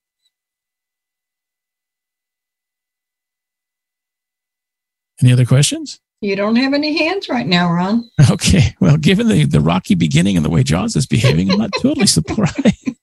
Any 5.21 5.33
other 5.33 5.45
questions? 5.45 5.99
You 6.21 6.35
don't 6.35 6.55
have 6.57 6.73
any 6.73 6.97
hands 6.97 7.29
right 7.29 7.47
now, 7.47 7.71
Ron. 7.71 8.09
Okay. 8.31 8.75
Well, 8.79 8.97
given 8.97 9.27
the, 9.27 9.45
the 9.45 9.61
rocky 9.61 9.95
beginning 9.95 10.35
and 10.35 10.45
the 10.45 10.49
way 10.49 10.63
Jaws 10.63 10.95
is 10.95 11.05
behaving, 11.05 11.51
I'm 11.51 11.57
not 11.57 11.71
totally 11.81 12.07
surprised. 12.07 12.95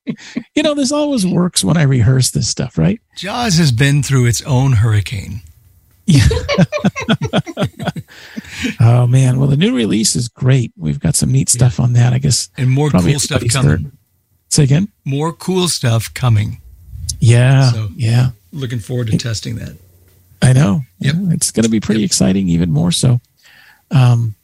you 0.55 0.63
know, 0.63 0.75
this 0.75 0.93
always 0.93 1.27
works 1.27 1.65
when 1.65 1.77
I 1.77 1.83
rehearse 1.83 2.31
this 2.31 2.49
stuff, 2.49 2.79
right? 2.79 3.01
Jaws 3.17 3.57
has 3.57 3.73
been 3.73 4.03
through 4.03 4.27
its 4.27 4.43
own 4.43 4.73
hurricane. 4.73 5.41
Yeah. 6.07 6.27
oh 8.81 9.07
man. 9.07 9.39
Well, 9.39 9.49
the 9.49 9.57
new 9.57 9.75
release 9.75 10.17
is 10.17 10.29
great. 10.29 10.73
We've 10.77 11.01
got 11.01 11.15
some 11.15 11.31
neat 11.33 11.49
stuff 11.49 11.79
on 11.81 11.93
that. 11.95 12.13
I 12.13 12.19
guess. 12.19 12.49
And 12.57 12.71
more 12.71 12.91
cool 12.91 13.19
stuff 13.21 13.43
coming. 13.51 13.93
Say 14.49 14.65
again. 14.65 14.89
More 15.05 15.33
cool 15.33 15.69
stuff 15.69 16.13
coming. 16.15 16.61
Yeah. 17.21 17.73
So- 17.73 17.89
yeah. 17.97 18.31
Looking 18.53 18.79
forward 18.79 19.09
to 19.09 19.19
testing 19.19 19.57
that. 19.57 19.77
I 20.41 20.53
know. 20.53 20.83
Yep. 21.01 21.15
Yeah, 21.19 21.33
It's 21.35 21.51
going 21.51 21.65
to 21.65 21.71
be 21.71 21.81
pretty 21.81 22.01
Yep. 22.03 22.07
exciting, 22.07 22.49
even 22.49 22.71
more 22.71 22.93
so. 22.93 23.21
Um, 23.91 24.35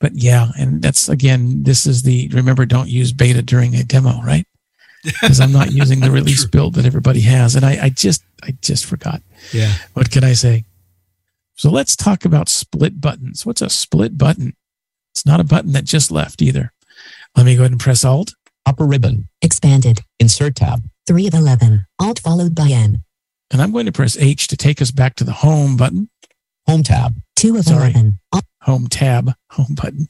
but 0.00 0.12
yeah, 0.14 0.48
and 0.58 0.82
that's 0.82 1.08
again, 1.08 1.62
this 1.62 1.86
is 1.86 2.02
the 2.02 2.28
remember, 2.32 2.66
don't 2.66 2.88
use 2.88 3.12
beta 3.12 3.42
during 3.42 3.74
a 3.76 3.84
demo, 3.84 4.20
right? 4.22 4.46
Because 5.04 5.40
I'm 5.40 5.52
not 5.52 5.72
using 5.72 6.00
the 6.00 6.10
release 6.20 6.44
build 6.44 6.74
that 6.74 6.84
everybody 6.86 7.20
has, 7.22 7.54
and 7.56 7.64
I, 7.64 7.84
I 7.84 7.88
just, 7.90 8.22
I 8.42 8.56
just 8.62 8.86
forgot. 8.86 9.20
Yeah. 9.52 9.72
What 9.94 10.10
can 10.10 10.22
I 10.24 10.32
say? 10.32 10.64
So 11.62 11.70
let's 11.70 11.94
talk 11.94 12.24
about 12.24 12.48
split 12.48 13.00
buttons. 13.00 13.46
What's 13.46 13.62
a 13.62 13.70
split 13.70 14.18
button? 14.18 14.56
It's 15.12 15.24
not 15.24 15.38
a 15.38 15.44
button 15.44 15.70
that 15.74 15.84
just 15.84 16.10
left 16.10 16.42
either. 16.42 16.72
Let 17.36 17.46
me 17.46 17.54
go 17.54 17.62
ahead 17.62 17.70
and 17.70 17.78
press 17.78 18.04
Alt. 18.04 18.34
Upper 18.66 18.84
ribbon. 18.84 19.28
Expanded. 19.42 20.00
Insert 20.18 20.56
tab. 20.56 20.82
3 21.06 21.28
of 21.28 21.34
11. 21.34 21.86
Alt 22.00 22.18
followed 22.18 22.56
by 22.56 22.66
N. 22.66 23.04
And 23.52 23.62
I'm 23.62 23.70
going 23.70 23.86
to 23.86 23.92
press 23.92 24.16
H 24.16 24.48
to 24.48 24.56
take 24.56 24.82
us 24.82 24.90
back 24.90 25.14
to 25.14 25.22
the 25.22 25.34
home 25.34 25.76
button, 25.76 26.10
Home 26.66 26.82
tab. 26.82 27.14
2 27.36 27.56
of 27.56 27.64
Sorry. 27.64 27.90
11. 27.92 28.18
Alt 28.32 28.44
home 28.62 28.88
tab, 28.88 29.32
home 29.52 29.76
button. 29.80 30.08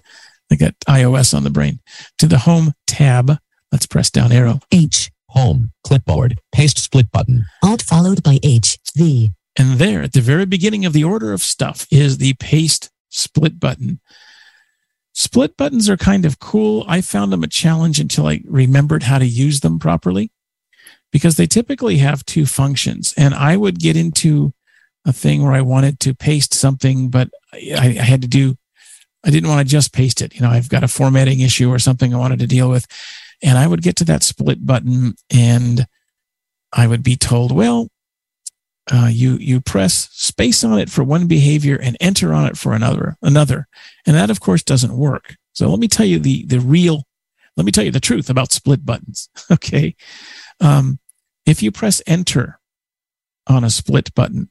I 0.50 0.54
got 0.54 0.72
iOS 0.88 1.34
on 1.36 1.44
the 1.44 1.50
brain. 1.50 1.80
To 2.16 2.26
the 2.26 2.38
home 2.38 2.72
tab, 2.86 3.36
let's 3.70 3.84
press 3.84 4.08
down 4.08 4.32
arrow. 4.32 4.60
H. 4.72 5.10
Home. 5.28 5.72
Clipboard. 5.84 6.40
Paste 6.50 6.78
split 6.78 7.10
button. 7.12 7.44
Alt 7.62 7.82
followed 7.82 8.22
by 8.22 8.38
H. 8.42 8.78
V. 8.96 9.32
And 9.56 9.78
there 9.78 10.02
at 10.02 10.12
the 10.12 10.20
very 10.20 10.46
beginning 10.46 10.84
of 10.84 10.92
the 10.92 11.04
order 11.04 11.32
of 11.32 11.42
stuff 11.42 11.86
is 11.90 12.18
the 12.18 12.34
paste 12.34 12.90
split 13.10 13.60
button. 13.60 14.00
Split 15.14 15.56
buttons 15.56 15.90
are 15.90 15.96
kind 15.96 16.24
of 16.24 16.38
cool. 16.38 16.84
I 16.88 17.02
found 17.02 17.32
them 17.32 17.44
a 17.44 17.48
challenge 17.48 18.00
until 18.00 18.26
I 18.26 18.42
remembered 18.46 19.02
how 19.02 19.18
to 19.18 19.26
use 19.26 19.60
them 19.60 19.78
properly 19.78 20.30
because 21.10 21.36
they 21.36 21.46
typically 21.46 21.98
have 21.98 22.24
two 22.24 22.46
functions. 22.46 23.12
And 23.16 23.34
I 23.34 23.56
would 23.58 23.78
get 23.78 23.96
into 23.96 24.54
a 25.04 25.12
thing 25.12 25.42
where 25.42 25.52
I 25.52 25.60
wanted 25.60 26.00
to 26.00 26.14
paste 26.14 26.54
something, 26.54 27.10
but 27.10 27.28
I, 27.52 27.96
I 28.00 28.02
had 28.02 28.22
to 28.22 28.28
do, 28.28 28.56
I 29.22 29.30
didn't 29.30 29.50
want 29.50 29.66
to 29.66 29.70
just 29.70 29.92
paste 29.92 30.22
it. 30.22 30.34
You 30.34 30.40
know, 30.40 30.50
I've 30.50 30.70
got 30.70 30.84
a 30.84 30.88
formatting 30.88 31.40
issue 31.40 31.68
or 31.70 31.78
something 31.78 32.14
I 32.14 32.18
wanted 32.18 32.38
to 32.38 32.46
deal 32.46 32.70
with. 32.70 32.86
And 33.42 33.58
I 33.58 33.66
would 33.66 33.82
get 33.82 33.96
to 33.96 34.04
that 34.04 34.22
split 34.22 34.64
button 34.64 35.14
and 35.30 35.86
I 36.72 36.86
would 36.86 37.02
be 37.02 37.16
told, 37.16 37.52
well, 37.52 37.88
uh, 38.90 39.08
you 39.10 39.36
you 39.36 39.60
press 39.60 40.08
space 40.12 40.64
on 40.64 40.78
it 40.78 40.90
for 40.90 41.04
one 41.04 41.26
behavior 41.26 41.76
and 41.76 41.96
enter 42.00 42.34
on 42.34 42.46
it 42.46 42.56
for 42.56 42.72
another 42.72 43.16
another. 43.22 43.68
And 44.06 44.16
that 44.16 44.30
of 44.30 44.40
course 44.40 44.62
doesn't 44.62 44.96
work. 44.96 45.36
So 45.52 45.68
let 45.68 45.78
me 45.78 45.88
tell 45.88 46.06
you 46.06 46.18
the 46.18 46.44
the 46.46 46.60
real 46.60 47.04
let 47.56 47.66
me 47.66 47.72
tell 47.72 47.84
you 47.84 47.90
the 47.90 48.00
truth 48.00 48.30
about 48.30 48.52
split 48.52 48.84
buttons 48.84 49.28
okay? 49.50 49.94
Um, 50.60 50.98
if 51.46 51.62
you 51.62 51.70
press 51.70 52.02
enter 52.06 52.58
on 53.46 53.64
a 53.64 53.70
split 53.70 54.14
button 54.14 54.50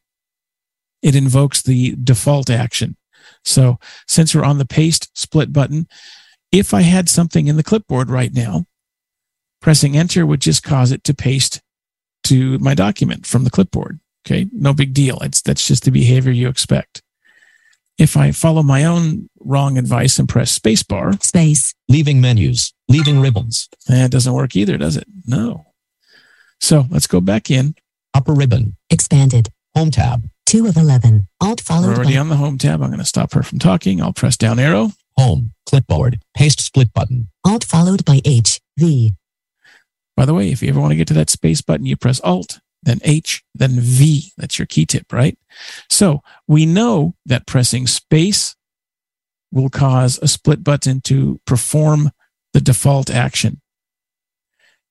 it 1.01 1.15
invokes 1.15 1.63
the 1.63 1.95
default 2.03 2.49
action. 2.49 2.95
So 3.43 3.79
since 4.07 4.35
we're 4.35 4.43
on 4.43 4.59
the 4.59 4.65
paste 4.65 5.09
split 5.17 5.51
button 5.51 5.87
if 6.51 6.73
i 6.73 6.81
had 6.81 7.09
something 7.09 7.47
in 7.47 7.57
the 7.57 7.63
clipboard 7.63 8.09
right 8.09 8.33
now 8.33 8.65
pressing 9.61 9.95
enter 9.95 10.25
would 10.25 10.41
just 10.41 10.63
cause 10.63 10.91
it 10.91 11.03
to 11.05 11.13
paste 11.13 11.61
to 12.23 12.57
my 12.59 12.73
document 12.73 13.25
from 13.25 13.43
the 13.43 13.49
clipboard 13.49 13.99
Okay, 14.25 14.47
no 14.51 14.73
big 14.73 14.93
deal. 14.93 15.19
It's 15.21 15.41
that's 15.41 15.67
just 15.67 15.83
the 15.83 15.91
behavior 15.91 16.31
you 16.31 16.47
expect. 16.47 17.01
If 17.97 18.17
I 18.17 18.31
follow 18.31 18.63
my 18.63 18.85
own 18.85 19.29
wrong 19.39 19.77
advice 19.77 20.17
and 20.17 20.27
press 20.27 20.57
spacebar, 20.57 21.21
Space. 21.23 21.73
Leaving 21.87 22.21
menus. 22.21 22.73
Leaving 22.87 23.19
ribbons. 23.19 23.69
that 23.87 24.11
doesn't 24.11 24.33
work 24.33 24.55
either, 24.55 24.77
does 24.77 24.97
it? 24.97 25.05
No. 25.25 25.67
So 26.59 26.85
let's 26.89 27.07
go 27.07 27.21
back 27.21 27.51
in. 27.51 27.75
Upper 28.13 28.33
ribbon. 28.33 28.75
Expanded. 28.89 29.49
Home 29.75 29.91
tab. 29.91 30.29
2 30.47 30.67
of 30.67 30.77
11. 30.77 31.27
Alt 31.39 31.61
We're 31.61 31.63
followed 31.63 31.95
already 31.95 32.13
by 32.15 32.19
on 32.19 32.29
the 32.29 32.35
home 32.35 32.57
tab. 32.57 32.81
I'm 32.81 32.89
going 32.89 32.99
to 32.99 33.05
stop 33.05 33.33
her 33.33 33.43
from 33.43 33.59
talking. 33.59 34.01
I'll 34.01 34.13
press 34.13 34.35
down 34.35 34.59
arrow. 34.59 34.91
Home. 35.17 35.53
Clipboard. 35.65 36.19
Paste 36.35 36.59
split 36.59 36.93
button. 36.93 37.29
Alt 37.45 37.63
followed 37.63 38.03
by 38.03 38.21
H. 38.25 38.59
V. 38.77 39.13
By 40.17 40.25
the 40.25 40.33
way, 40.33 40.51
if 40.51 40.61
you 40.61 40.69
ever 40.69 40.79
want 40.79 40.91
to 40.91 40.97
get 40.97 41.07
to 41.07 41.13
that 41.13 41.29
space 41.29 41.61
button, 41.61 41.85
you 41.85 41.95
press 41.95 42.19
Alt, 42.21 42.59
then 42.83 42.99
H, 43.03 43.43
then 43.53 43.79
V. 43.79 44.31
That's 44.37 44.57
your 44.57 44.65
key 44.65 44.85
tip, 44.85 45.11
right? 45.13 45.37
So 45.89 46.21
we 46.47 46.65
know 46.65 47.15
that 47.25 47.45
pressing 47.45 47.87
space 47.87 48.55
will 49.51 49.69
cause 49.69 50.19
a 50.21 50.27
split 50.27 50.63
button 50.63 51.01
to 51.01 51.39
perform 51.45 52.11
the 52.53 52.61
default 52.61 53.09
action. 53.09 53.61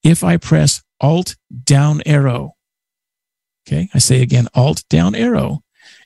If 0.02 0.22
I 0.22 0.36
press 0.36 0.82
Alt 1.00 1.36
down 1.64 2.02
arrow, 2.06 2.54
okay, 3.66 3.88
I 3.94 3.98
say 3.98 4.22
again, 4.22 4.48
Alt 4.54 4.84
down 4.88 5.14
arrow, 5.14 5.62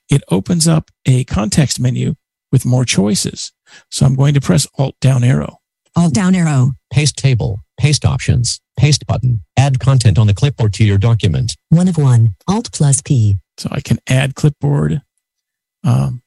it 0.09 0.23
opens 0.31 0.68
up 0.68 0.90
a 1.07 1.25
context 1.25 1.81
menu 1.81 2.14
with 2.53 2.64
more 2.64 2.85
choices. 2.85 3.53
So 3.90 4.07
I'm 4.07 4.14
going 4.14 4.35
to 4.35 4.40
press 4.40 4.66
Alt 4.79 4.94
down 5.01 5.25
arrow. 5.25 5.59
Alt 5.96 6.14
down 6.14 6.35
arrow. 6.35 6.72
Paste 6.92 7.16
table. 7.16 7.61
Paste 7.78 8.04
options. 8.04 8.61
Paste 8.78 9.07
button. 9.07 9.42
Add 9.57 9.78
content 9.80 10.18
on 10.18 10.26
the 10.26 10.35
clipboard 10.35 10.72
to 10.74 10.85
your 10.85 10.98
document. 10.98 11.57
1 11.70 11.88
of 11.88 11.96
1. 11.98 12.35
Alt 12.48 12.72
plus 12.72 13.00
P. 13.02 13.38
So 13.59 13.68
I 13.70 13.80
can 13.80 13.98
add 14.09 14.35
clipboard. 14.35 15.02
Um, 15.85 16.22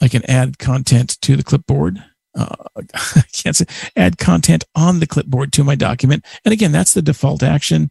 I 0.00 0.08
can 0.08 0.28
add 0.30 0.58
content 0.58 1.20
to 1.22 1.36
the 1.36 1.42
clipboard. 1.42 2.02
Uh, 2.36 2.54
I 2.94 3.22
can't 3.32 3.56
say 3.56 3.64
add 3.96 4.18
content 4.18 4.64
on 4.74 5.00
the 5.00 5.06
clipboard 5.06 5.52
to 5.54 5.64
my 5.64 5.74
document. 5.74 6.24
And 6.44 6.52
again, 6.52 6.72
that's 6.72 6.94
the 6.94 7.02
default 7.02 7.42
action. 7.42 7.90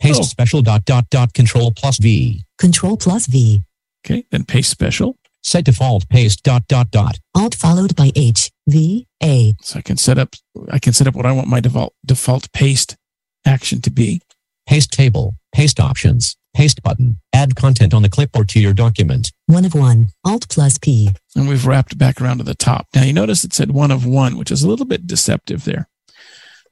Paste 0.00 0.20
Oh. 0.20 0.24
special 0.24 0.62
dot 0.62 0.84
dot 0.84 1.10
dot 1.10 1.34
control 1.34 1.72
plus 1.72 1.98
V. 1.98 2.44
Control 2.58 2.96
plus 2.96 3.26
V. 3.26 3.62
Okay. 4.06 4.24
Then 4.30 4.44
paste 4.44 4.70
special. 4.70 5.16
Set 5.48 5.64
default 5.64 6.06
paste 6.10 6.42
dot 6.42 6.68
dot 6.68 6.90
dot. 6.90 7.18
Alt 7.34 7.54
followed 7.54 7.96
by 7.96 8.12
H. 8.14 8.50
V. 8.68 9.06
A. 9.22 9.54
So 9.62 9.78
I 9.78 9.82
can 9.82 9.96
set 9.96 10.18
up, 10.18 10.34
I 10.70 10.78
can 10.78 10.92
set 10.92 11.06
up 11.06 11.14
what 11.14 11.24
I 11.24 11.32
want 11.32 11.48
my 11.48 11.58
default, 11.58 11.94
default 12.04 12.52
paste 12.52 12.98
action 13.46 13.80
to 13.80 13.90
be. 13.90 14.20
Paste 14.66 14.92
table. 14.92 15.36
Paste 15.54 15.80
options. 15.80 16.36
Paste 16.52 16.82
button. 16.82 17.20
Add 17.32 17.56
content 17.56 17.94
on 17.94 18.02
the 18.02 18.10
clipboard 18.10 18.50
to 18.50 18.60
your 18.60 18.74
document. 18.74 19.32
1 19.46 19.64
of 19.64 19.74
1. 19.74 20.08
Alt 20.22 20.50
plus 20.50 20.76
P. 20.76 21.12
And 21.34 21.48
we've 21.48 21.66
wrapped 21.66 21.96
back 21.96 22.20
around 22.20 22.38
to 22.38 22.44
the 22.44 22.54
top. 22.54 22.86
Now 22.94 23.04
you 23.04 23.14
notice 23.14 23.42
it 23.42 23.54
said 23.54 23.70
one 23.70 23.90
of 23.90 24.04
one, 24.04 24.36
which 24.36 24.50
is 24.50 24.62
a 24.62 24.68
little 24.68 24.84
bit 24.84 25.06
deceptive 25.06 25.64
there. 25.64 25.88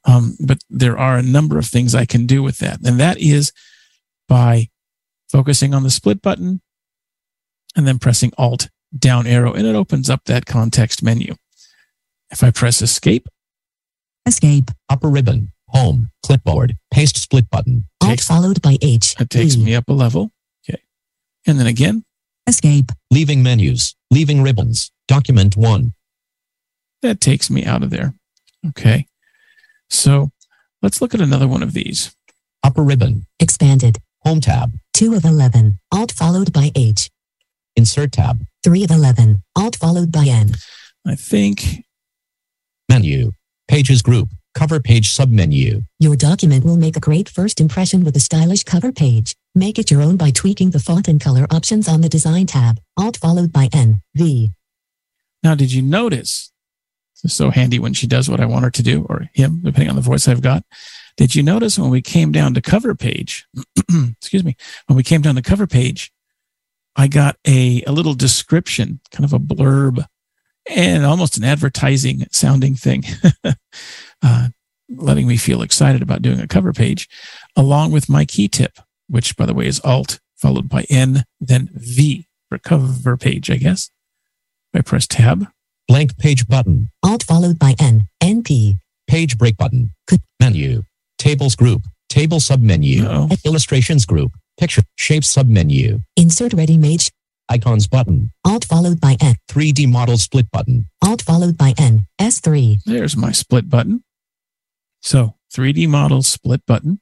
Um, 0.05 0.37
but 0.39 0.59
there 0.69 0.99
are 0.99 1.17
a 1.17 1.23
number 1.23 1.57
of 1.57 1.65
things 1.65 1.95
I 1.95 2.05
can 2.05 2.27
do 2.27 2.43
with 2.43 2.59
that. 2.59 2.81
And 2.87 3.01
that 3.01 3.19
is 3.19 3.53
by 4.29 4.69
focusing 5.31 5.73
on 5.73 5.83
the 5.83 5.91
split 5.91 6.21
button 6.21 6.61
and 7.77 7.87
then 7.87 7.99
pressing 7.99 8.33
Alt 8.39 8.69
down 8.97 9.27
arrow, 9.27 9.53
and 9.53 9.67
it 9.67 9.75
opens 9.75 10.09
up 10.11 10.25
that 10.25 10.47
context 10.47 11.03
menu. 11.03 11.35
If 12.31 12.43
I 12.43 12.51
press 12.51 12.83
escape, 12.83 13.29
Escape. 14.27 14.73
Upper 14.89 15.09
ribbon. 15.09 15.53
Home. 15.69 16.11
Clipboard. 16.25 16.77
Paste 16.93 17.17
split 17.17 17.49
button. 17.49 17.87
Alt 18.01 18.11
Takes- 18.11 18.27
followed 18.27 18.61
by 18.61 18.77
H. 18.83 19.15
it 19.21 19.31
takes 19.31 19.55
V. 19.55 19.65
me 19.65 19.75
up 19.77 19.89
a 19.89 19.93
level. 19.93 20.33
Okay. 20.69 20.81
And 21.47 21.61
then 21.61 21.69
again, 21.69 22.05
Escape. 22.49 22.91
Leaving 23.13 23.45
menus. 23.45 23.95
Leaving 24.11 24.43
ribbons. 24.43 24.91
Document 25.07 25.57
one. 25.57 25.93
that 27.03 27.21
takes 27.21 27.49
me 27.51 27.65
out 27.65 27.85
of 27.85 27.91
there. 27.91 28.15
Okay. 28.69 29.07
So 29.91 30.31
let's 30.83 31.01
look 31.01 31.15
at 31.15 31.21
another 31.21 31.47
one 31.47 31.63
of 31.63 31.73
these. 31.73 32.17
Upper 32.65 32.83
ribbon. 32.83 33.27
Expanded. 33.39 33.99
Home 34.25 34.41
tab. 34.41 34.73
2 34.95 35.15
of 35.15 35.25
11. 35.25 35.79
Alt 35.93 36.11
followed 36.11 36.53
by 36.53 36.73
H. 36.75 37.11
Insert 37.77 38.13
tab. 38.13 38.45
3 38.65 38.85
of 38.85 38.91
11. 38.91 39.43
Alt 39.55 39.77
followed 39.77 40.11
by 40.11 40.25
N. 40.27 40.53
I 41.07 41.15
think 41.15 41.85
Menu. 42.89 43.33
Pages 43.69 44.03
group. 44.03 44.29
Cover 44.55 44.81
page 44.81 45.15
submenu. 45.15 45.85
Your 45.99 46.17
document 46.17 46.65
will 46.65 46.79
make 46.79 46.97
a 46.97 47.01
great 47.01 47.29
first 47.29 47.61
impression 47.61 48.05
with 48.05 48.17
a 48.17 48.21
stylish 48.21 48.65
cover 48.65 48.91
page. 48.91 49.37
Make 49.55 49.79
it 49.79 49.91
your 49.91 50.01
own 50.01 50.17
by 50.17 50.31
tweaking 50.31 50.71
the 50.71 50.79
font 50.79 51.09
and 51.09 51.21
color 51.21 51.47
options 51.51 51.89
on 51.89 52.01
the 52.01 52.09
Design 52.09 52.47
tab. 52.47 52.81
Alt 52.97 53.19
followed 53.19 53.53
by 53.53 53.69
N. 53.73 54.01
V. 54.15 54.53
Now, 55.43 55.55
did 55.55 55.73
you 55.73 55.83
notice? 55.83 56.53
This 57.15 57.33
is 57.33 57.37
so 57.37 57.51
handy 57.51 57.79
when 57.79 57.93
she 57.93 58.07
does 58.07 58.31
what 58.31 58.41
I 58.41 58.47
want 58.47 58.65
her 58.65 58.71
to 58.71 58.83
do, 58.83 59.07
or 59.09 59.29
him, 59.35 59.61
depending 59.63 59.91
on 59.91 59.97
the 59.97 60.03
voice 60.03 60.27
I've 60.27 60.43
got. 60.43 60.65
Did 61.17 61.35
you 61.35 61.43
notice 61.43 61.79
when 61.79 61.91
we 61.91 62.03
came 62.03 62.33
down 62.33 62.55
to 62.55 62.61
cover 62.63 62.95
page? 62.95 63.47
excuse 64.21 64.45
me. 64.45 64.57
When 64.87 64.97
we 64.97 65.03
came 65.03 65.23
down 65.23 65.35
to 65.37 65.43
cover 65.43 65.67
page, 65.67 66.13
I 66.97 67.09
got 67.09 67.37
a, 67.47 67.83
a 67.87 67.93
little 67.93 68.15
description, 68.15 69.01
kind 69.13 69.25
of 69.25 69.33
a 69.33 69.39
blurb, 69.39 70.05
and 70.69 71.05
almost 71.05 71.37
an 71.37 71.45
advertising 71.45 72.27
sounding 72.33 72.75
thing, 72.75 73.05
uh, 74.23 74.49
letting 74.89 75.29
me 75.29 75.37
feel 75.37 75.63
excited 75.63 76.03
about 76.03 76.23
doing 76.23 76.41
a 76.41 76.49
cover 76.49 76.73
page, 76.73 77.09
along 77.55 77.93
with 77.93 78.09
my 78.09 78.25
key 78.25 78.49
tip, 78.49 78.79
which, 79.09 79.37
by 79.37 79.47
the 79.47 79.55
way, 79.55 79.67
is 79.67 79.81
Alt 79.81 80.21
followed 80.37 80.69
by 80.69 80.85
N, 80.89 81.25
then 81.41 81.71
V 81.75 82.27
for 82.49 82.59
cover 82.59 83.17
page, 83.17 83.51
I 83.51 83.57
guess. 83.57 83.91
I 84.75 84.81
press 84.83 85.07
Tab. 85.07 85.47
Blank 85.89 86.19
page 86.19 86.49
button. 86.49 86.91
Alt 87.03 87.23
followed 87.23 87.59
by 87.59 87.75
N, 87.79 88.09
NP. 88.23 88.79
Page 89.07 89.39
break 89.39 89.57
button. 89.57 89.93
Menu. 90.41 90.83
Tables 91.19 91.57
group. 91.57 91.83
Table 92.09 92.39
submenu. 92.39 93.03
No. 93.03 93.29
Illustrations 93.45 94.05
group. 94.05 94.33
Picture. 94.59 94.83
Shapes 94.97 95.35
submenu. 95.35 96.03
Insert 96.17 96.53
ready 96.53 96.79
mage. 96.79 97.11
Icons 97.49 97.87
button. 97.87 98.33
Alt 98.45 98.65
followed 98.65 99.01
by 99.01 99.17
N. 99.21 99.37
3D 99.49 99.89
model 99.89 100.19
split 100.19 100.51
button. 100.51 100.87
Alt 101.03 101.23
followed 101.23 101.57
by 101.57 101.75
N. 101.79 102.07
S3. 102.21 102.83
There's 102.85 103.17
my 103.17 103.33
split 103.33 103.69
button. 103.69 104.03
So 105.03 105.35
3D 105.55 105.89
model 105.89 106.23
split 106.23 106.65
button. 106.67 107.01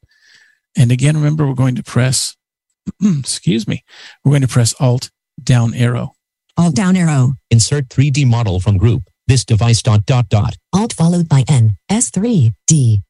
And 0.76 0.92
again, 0.92 1.16
remember, 1.16 1.46
we're 1.46 1.54
going 1.54 1.76
to 1.76 1.82
press, 1.82 2.36
excuse 3.02 3.66
me, 3.66 3.84
we're 4.24 4.32
going 4.32 4.42
to 4.42 4.48
press 4.48 4.74
Alt 4.80 5.10
down 5.42 5.72
arrow. 5.74 6.12
Alt 6.56 6.74
down 6.74 6.96
arrow. 6.96 7.34
Insert 7.50 7.88
3D 7.88 8.26
model 8.26 8.60
from 8.60 8.76
group. 8.76 9.04
This 9.26 9.44
device 9.44 9.80
dot 9.82 10.04
dot 10.04 10.28
dot. 10.28 10.56
Alt 10.74 10.92
followed 10.92 11.28
by 11.28 11.44
N. 11.48 11.78
S3. 11.90 12.52
D. 12.66 13.02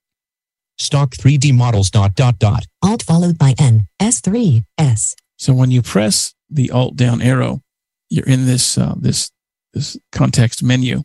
Stock 0.78 1.10
3D 1.10 1.54
models 1.54 1.90
dot 1.90 2.14
dot 2.14 2.38
dot. 2.38 2.66
Alt 2.82 3.02
followed 3.02 3.38
by 3.38 3.54
N. 3.58 3.88
S3. 4.00 4.64
S. 4.78 5.14
So 5.36 5.54
when 5.54 5.70
you 5.70 5.82
press 5.82 6.34
the 6.50 6.70
Alt 6.70 6.96
down 6.96 7.22
arrow, 7.22 7.62
you're 8.10 8.26
in 8.26 8.46
this, 8.46 8.78
uh, 8.78 8.94
this, 8.96 9.30
this 9.72 9.96
context 10.12 10.62
menu. 10.62 11.02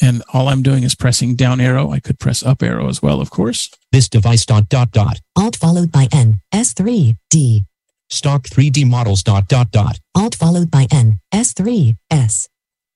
And 0.00 0.22
all 0.32 0.48
I'm 0.48 0.62
doing 0.62 0.84
is 0.84 0.94
pressing 0.94 1.34
down 1.34 1.60
arrow. 1.60 1.90
I 1.90 1.98
could 1.98 2.20
press 2.20 2.44
up 2.44 2.62
arrow 2.62 2.88
as 2.88 3.02
well, 3.02 3.20
of 3.20 3.30
course. 3.30 3.70
This 3.90 4.08
device 4.08 4.46
dot 4.46 4.68
dot 4.68 4.92
dot. 4.92 5.20
Alt 5.36 5.56
followed 5.56 5.90
by 5.90 6.06
N. 6.12 6.40
S3. 6.54 7.16
D. 7.30 7.64
Stock 8.10 8.44
3D 8.44 8.88
models 8.88 9.22
dot 9.22 9.48
dot 9.48 9.70
dot. 9.70 9.98
Alt 10.14 10.34
followed 10.36 10.70
by 10.70 10.86
N. 10.90 11.20
S3. 11.34 11.96
S. 12.10 12.48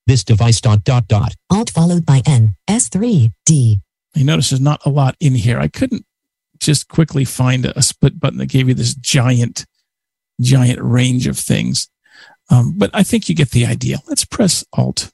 This 0.07 0.23
device 0.23 0.61
dot 0.61 0.83
dot 0.83 1.07
dot. 1.07 1.35
Alt 1.49 1.69
followed 1.69 2.05
by 2.05 2.21
N. 2.25 2.55
S3. 2.69 3.31
D. 3.45 3.79
You 4.15 4.23
notice 4.23 4.49
there's 4.49 4.61
not 4.61 4.85
a 4.85 4.89
lot 4.89 5.15
in 5.19 5.35
here. 5.35 5.59
I 5.59 5.67
couldn't 5.67 6.05
just 6.59 6.87
quickly 6.87 7.25
find 7.25 7.65
a, 7.65 7.81
split 7.81 8.19
button 8.19 8.39
that 8.39 8.47
gave 8.47 8.67
you 8.67 8.73
this 8.73 8.95
giant, 8.95 9.65
giant 10.39 10.79
range 10.81 11.27
of 11.27 11.37
things. 11.37 11.89
Um, 12.49 12.77
but 12.77 12.89
I 12.93 13.03
think 13.03 13.27
you 13.27 13.35
get 13.35 13.51
the 13.51 13.65
idea. 13.65 13.99
Let's 14.07 14.25
press 14.25 14.63
Alt. 14.73 15.11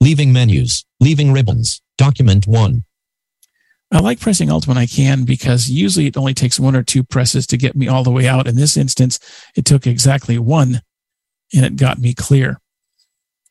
Leaving 0.00 0.32
menus. 0.32 0.84
Leaving 1.00 1.32
ribbons. 1.32 1.82
Document 1.98 2.46
1. 2.46 2.84
I 3.92 4.00
like 4.00 4.20
pressing 4.20 4.50
Alt 4.50 4.66
when 4.66 4.78
I 4.78 4.86
can 4.86 5.24
because 5.24 5.68
usually 5.68 6.06
it 6.06 6.16
only 6.16 6.34
takes 6.34 6.58
one 6.58 6.74
or 6.74 6.82
two 6.82 7.04
presses 7.04 7.46
to 7.48 7.56
get 7.56 7.76
me 7.76 7.88
all 7.88 8.02
the 8.02 8.10
way 8.10 8.26
out. 8.26 8.46
In 8.46 8.56
this 8.56 8.76
instance, 8.76 9.18
it 9.54 9.64
took 9.64 9.86
exactly 9.86 10.38
one 10.38 10.82
and 11.54 11.64
it 11.64 11.76
got 11.76 11.98
me 11.98 12.12
clear. 12.12 12.60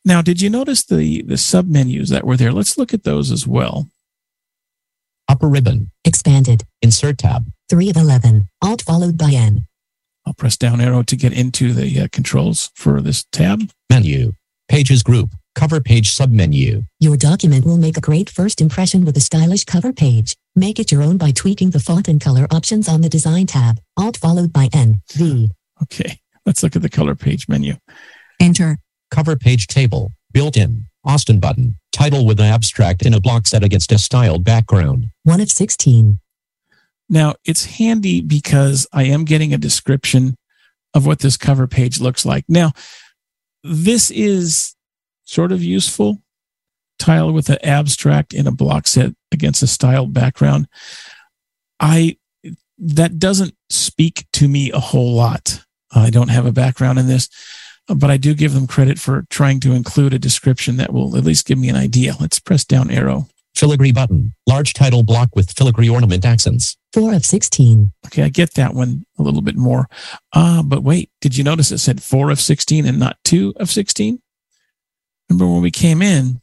Now, 0.04 0.22
did 0.22 0.40
you 0.40 0.50
notice 0.50 0.84
the, 0.84 1.22
the 1.22 1.36
sub 1.36 1.66
menus 1.66 2.10
that 2.10 2.24
were 2.24 2.36
there? 2.36 2.52
Let's 2.52 2.78
look 2.78 2.94
at 2.94 3.04
those 3.04 3.32
as 3.32 3.46
well. 3.46 3.88
Upper 5.28 5.48
ribbon. 5.48 5.90
Expanded. 6.04 6.64
Insert 6.82 7.18
tab. 7.18 7.46
3 7.68 7.90
of 7.90 7.96
11. 7.96 8.48
Alt 8.62 8.82
followed 8.82 9.18
by 9.18 9.32
N. 9.32 9.66
I'll 10.26 10.34
press 10.34 10.56
down 10.56 10.80
arrow 10.80 11.02
to 11.02 11.16
get 11.16 11.32
into 11.32 11.72
the 11.72 12.00
uh, 12.00 12.08
controls 12.12 12.70
for 12.74 13.00
this 13.00 13.24
tab. 13.32 13.70
Menu. 13.90 14.32
Pages 14.68 15.02
group. 15.02 15.30
Cover 15.54 15.80
page 15.80 16.14
submenu. 16.14 16.84
Your 17.00 17.16
document 17.16 17.64
will 17.64 17.78
make 17.78 17.96
a 17.96 18.00
great 18.00 18.28
first 18.28 18.60
impression 18.60 19.04
with 19.04 19.16
a 19.16 19.20
stylish 19.20 19.64
cover 19.64 19.92
page. 19.92 20.36
Make 20.54 20.78
it 20.78 20.92
your 20.92 21.02
own 21.02 21.16
by 21.16 21.30
tweaking 21.30 21.70
the 21.70 21.80
font 21.80 22.08
and 22.08 22.20
color 22.20 22.46
options 22.50 22.88
on 22.88 23.00
the 23.00 23.08
Design 23.08 23.46
tab. 23.46 23.80
Alt 23.96 24.16
followed 24.16 24.52
by 24.52 24.68
N. 24.72 25.00
V. 25.14 25.50
Okay, 25.82 26.20
let's 26.44 26.62
look 26.62 26.76
at 26.76 26.82
the 26.82 26.88
color 26.88 27.14
page 27.14 27.48
menu. 27.48 27.74
Enter. 28.40 28.78
Cover 29.10 29.36
page 29.36 29.66
table. 29.66 30.12
Built 30.32 30.56
in. 30.56 30.86
Austin 31.06 31.40
button. 31.40 31.78
Title 31.92 32.26
with 32.26 32.40
an 32.40 32.46
abstract 32.46 33.06
in 33.06 33.14
a 33.14 33.20
block 33.20 33.46
set 33.46 33.62
against 33.62 33.92
a 33.92 33.98
styled 33.98 34.44
background. 34.44 35.06
1 35.22 35.40
of 35.40 35.50
16. 35.50 36.20
Now, 37.08 37.34
it's 37.44 37.64
handy 37.76 38.20
because 38.20 38.86
I 38.92 39.04
am 39.04 39.24
getting 39.24 39.54
a 39.54 39.58
description 39.58 40.36
of 40.92 41.06
what 41.06 41.20
this 41.20 41.36
cover 41.36 41.66
page 41.66 42.00
looks 42.00 42.26
like. 42.26 42.44
Now, 42.48 42.72
this 43.62 44.10
is 44.10 44.74
sort 45.24 45.52
of 45.52 45.62
useful. 45.62 46.22
Title 46.98 47.32
with 47.32 47.50
an 47.50 47.58
abstract 47.62 48.32
in 48.32 48.46
a 48.46 48.52
block 48.52 48.86
set 48.86 49.12
against 49.30 49.62
a 49.62 49.66
styled 49.66 50.14
background. 50.14 50.66
I 51.78 52.16
that 52.78 53.18
doesn't 53.18 53.54
speak 53.70 54.26
to 54.34 54.48
me 54.48 54.70
a 54.70 54.78
whole 54.78 55.14
lot. 55.14 55.60
I 55.92 56.10
don't 56.10 56.28
have 56.28 56.46
a 56.46 56.52
background 56.52 56.98
in 56.98 57.06
this, 57.06 57.28
but 57.88 58.10
I 58.10 58.16
do 58.16 58.34
give 58.34 58.52
them 58.52 58.66
credit 58.66 58.98
for 58.98 59.26
trying 59.30 59.60
to 59.60 59.72
include 59.72 60.12
a 60.12 60.18
description 60.18 60.76
that 60.76 60.92
will 60.92 61.16
at 61.16 61.24
least 61.24 61.46
give 61.46 61.58
me 61.58 61.68
an 61.68 61.76
idea. 61.76 62.14
Let's 62.20 62.38
press 62.38 62.64
down 62.64 62.90
arrow. 62.90 63.28
Filigree 63.54 63.92
button. 63.92 64.34
Large 64.46 64.74
title 64.74 65.02
block 65.02 65.34
with 65.34 65.50
filigree 65.50 65.88
ornament 65.88 66.24
accents. 66.24 66.76
4 66.92 67.14
of 67.14 67.24
16. 67.24 67.92
Okay, 68.06 68.22
I 68.22 68.28
get 68.28 68.54
that 68.54 68.74
one 68.74 69.06
a 69.18 69.22
little 69.22 69.40
bit 69.40 69.56
more. 69.56 69.86
Ah, 70.34 70.62
but 70.64 70.82
wait, 70.82 71.10
did 71.20 71.36
you 71.36 71.44
notice 71.44 71.70
it 71.70 71.78
said 71.78 72.02
four 72.02 72.30
of 72.30 72.40
16 72.40 72.86
and 72.86 72.98
not 72.98 73.16
two 73.24 73.54
of 73.56 73.70
16? 73.70 74.20
Remember 75.30 75.52
when 75.52 75.62
we 75.62 75.70
came 75.70 76.02
in, 76.02 76.40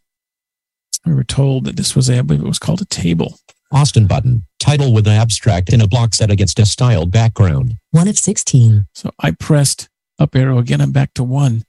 we 1.06 1.14
were 1.14 1.24
told 1.24 1.66
that 1.66 1.76
this 1.76 1.96
was, 1.96 2.10
a, 2.10 2.20
I 2.20 2.22
believe 2.22 2.44
it 2.44 2.48
was 2.48 2.60
called 2.60 2.82
a 2.82 2.86
table. 2.86 3.40
Austin 3.72 4.08
button. 4.08 4.44
Title 4.60 4.94
with 4.94 5.08
an 5.08 5.14
abstract 5.14 5.74
in 5.74 5.82
a 5.82 5.88
block 5.88 6.14
set 6.14 6.32
against 6.32 6.60
a 6.60 6.66
styled 6.66 7.12
background. 7.12 7.76
1 7.92 8.08
of 8.08 8.18
16. 8.18 8.88
So 8.94 9.12
I 9.20 9.32
pressed 9.32 9.90
up 10.20 10.36
arrow 10.36 10.58
again. 10.58 10.82
I'm 10.82 10.92
back 10.92 11.14
to 11.16 11.24
one. 11.24 11.64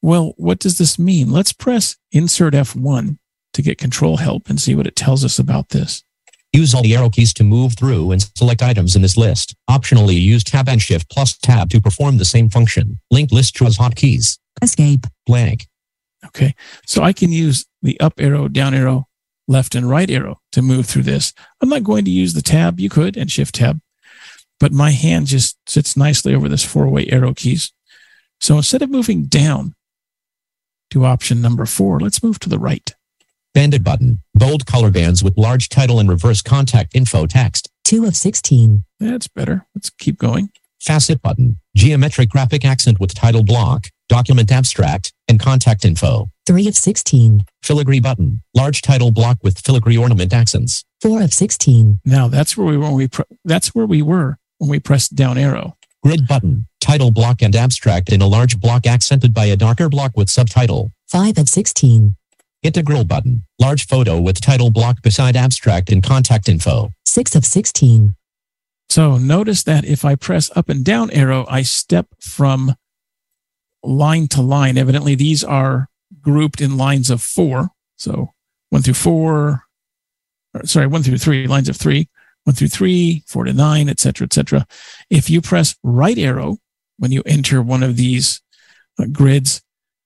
Well, 0.00 0.34
what 0.36 0.58
does 0.58 0.78
this 0.78 0.98
mean? 0.98 1.30
Let's 1.30 1.52
press 1.52 1.96
insert 2.10 2.54
F1 2.54 3.18
to 3.54 3.62
get 3.62 3.78
control 3.78 4.16
help 4.16 4.48
and 4.48 4.60
see 4.60 4.74
what 4.74 4.86
it 4.86 4.96
tells 4.96 5.24
us 5.24 5.38
about 5.38 5.70
this. 5.70 6.02
Use 6.52 6.74
all 6.74 6.82
the 6.82 6.94
arrow 6.94 7.08
keys 7.08 7.32
to 7.34 7.44
move 7.44 7.74
through 7.78 8.10
and 8.10 8.22
select 8.36 8.62
items 8.62 8.94
in 8.94 9.00
this 9.00 9.16
list. 9.16 9.54
Optionally, 9.70 10.20
use 10.20 10.44
Tab 10.44 10.68
and 10.68 10.82
Shift 10.82 11.10
plus 11.10 11.38
Tab 11.38 11.70
to 11.70 11.80
perform 11.80 12.18
the 12.18 12.26
same 12.26 12.50
function. 12.50 13.00
Linked 13.10 13.32
list 13.32 13.54
draws 13.54 13.78
hotkeys. 13.78 14.38
Escape. 14.60 15.06
Blank. 15.26 15.66
Okay. 16.26 16.54
So 16.86 17.02
I 17.02 17.12
can 17.12 17.32
use 17.32 17.64
the 17.80 17.98
up 18.00 18.14
arrow, 18.18 18.48
down 18.48 18.74
arrow, 18.74 19.08
left 19.48 19.74
and 19.74 19.88
right 19.88 20.10
arrow 20.10 20.40
to 20.52 20.62
move 20.62 20.86
through 20.86 21.02
this. 21.04 21.32
I'm 21.60 21.70
not 21.70 21.84
going 21.84 22.04
to 22.04 22.10
use 22.10 22.34
the 22.34 22.42
tab. 22.42 22.78
You 22.78 22.90
could 22.90 23.16
and 23.16 23.30
shift 23.30 23.54
tab, 23.54 23.80
but 24.62 24.70
my 24.70 24.92
hand 24.92 25.26
just 25.26 25.58
sits 25.68 25.96
nicely 25.96 26.32
over 26.36 26.48
this 26.48 26.64
four 26.64 26.88
way 26.88 27.08
arrow 27.08 27.34
keys. 27.34 27.72
So 28.40 28.56
instead 28.58 28.80
of 28.80 28.90
moving 28.90 29.24
down 29.24 29.74
to 30.90 31.04
option 31.04 31.40
number 31.40 31.66
four, 31.66 31.98
let's 31.98 32.22
move 32.22 32.38
to 32.38 32.48
the 32.48 32.60
right. 32.60 32.94
Banded 33.54 33.82
button. 33.82 34.22
Bold 34.36 34.64
color 34.64 34.92
bands 34.92 35.24
with 35.24 35.36
large 35.36 35.68
title 35.68 35.98
and 35.98 36.08
reverse 36.08 36.42
contact 36.42 36.94
info 36.94 37.26
text. 37.26 37.70
2 37.86 38.04
of 38.04 38.14
16. 38.14 38.84
That's 39.00 39.26
better. 39.26 39.66
Let's 39.74 39.90
keep 39.90 40.16
going. 40.16 40.50
Facet 40.80 41.20
button. 41.22 41.58
Geometric 41.74 42.28
graphic 42.28 42.64
accent 42.64 43.00
with 43.00 43.16
title 43.16 43.42
block, 43.42 43.88
document 44.08 44.52
abstract, 44.52 45.12
and 45.26 45.40
contact 45.40 45.84
info. 45.84 46.30
3 46.46 46.68
of 46.68 46.76
16. 46.76 47.46
Filigree 47.64 48.00
button. 48.00 48.42
Large 48.54 48.82
title 48.82 49.10
block 49.10 49.38
with 49.42 49.58
filigree 49.58 49.96
ornament 49.96 50.32
accents. 50.32 50.84
4 51.00 51.22
of 51.22 51.34
16. 51.34 51.98
Now 52.04 52.28
that's 52.28 52.56
where 52.56 52.68
we 52.68 52.76
were. 52.76 52.92
We 52.92 53.08
pre- 53.08 53.24
that's 53.44 53.74
where 53.74 53.86
we 53.86 54.02
were 54.02 54.38
when 54.62 54.70
we 54.70 54.78
press 54.78 55.08
down 55.08 55.36
arrow. 55.36 55.76
Grid 56.04 56.28
button. 56.28 56.68
Title 56.80 57.10
block 57.10 57.42
and 57.42 57.56
abstract 57.56 58.12
in 58.12 58.22
a 58.22 58.28
large 58.28 58.60
block 58.60 58.86
accented 58.86 59.34
by 59.34 59.46
a 59.46 59.56
darker 59.56 59.88
block 59.88 60.12
with 60.16 60.30
subtitle. 60.30 60.92
5 61.08 61.36
of 61.36 61.48
16. 61.48 62.14
Integral 62.62 63.02
button. 63.02 63.44
Large 63.58 63.88
photo 63.88 64.20
with 64.20 64.40
title 64.40 64.70
block 64.70 65.02
beside 65.02 65.34
abstract 65.34 65.90
and 65.90 66.00
contact 66.00 66.48
info. 66.48 66.90
6 67.04 67.34
of 67.34 67.44
16. 67.44 68.14
So 68.88 69.18
notice 69.18 69.64
that 69.64 69.84
if 69.84 70.04
I 70.04 70.14
press 70.14 70.48
up 70.54 70.68
and 70.68 70.84
down 70.84 71.10
arrow, 71.10 71.44
I 71.48 71.62
step 71.62 72.06
from 72.20 72.76
line 73.82 74.28
to 74.28 74.42
line. 74.42 74.78
Evidently, 74.78 75.16
these 75.16 75.42
are 75.42 75.88
grouped 76.20 76.60
in 76.60 76.76
lines 76.76 77.10
of 77.10 77.20
four. 77.20 77.70
So 77.96 78.32
one 78.70 78.82
through 78.82 78.94
four, 78.94 79.64
or, 80.54 80.66
sorry, 80.66 80.86
one 80.86 81.02
through 81.02 81.18
three, 81.18 81.48
lines 81.48 81.68
of 81.68 81.76
three, 81.76 82.08
one 82.44 82.54
through 82.54 82.68
three, 82.68 83.22
four 83.26 83.44
to 83.44 83.52
nine, 83.52 83.88
et 83.88 84.00
cetera, 84.00 84.24
et 84.24 84.32
cetera. 84.32 84.66
If 85.10 85.30
you 85.30 85.40
press 85.40 85.76
right 85.82 86.18
arrow 86.18 86.58
when 86.98 87.12
you 87.12 87.22
enter 87.24 87.62
one 87.62 87.82
of 87.82 87.96
these 87.96 88.40
uh, 88.98 89.06
grids, 89.06 89.62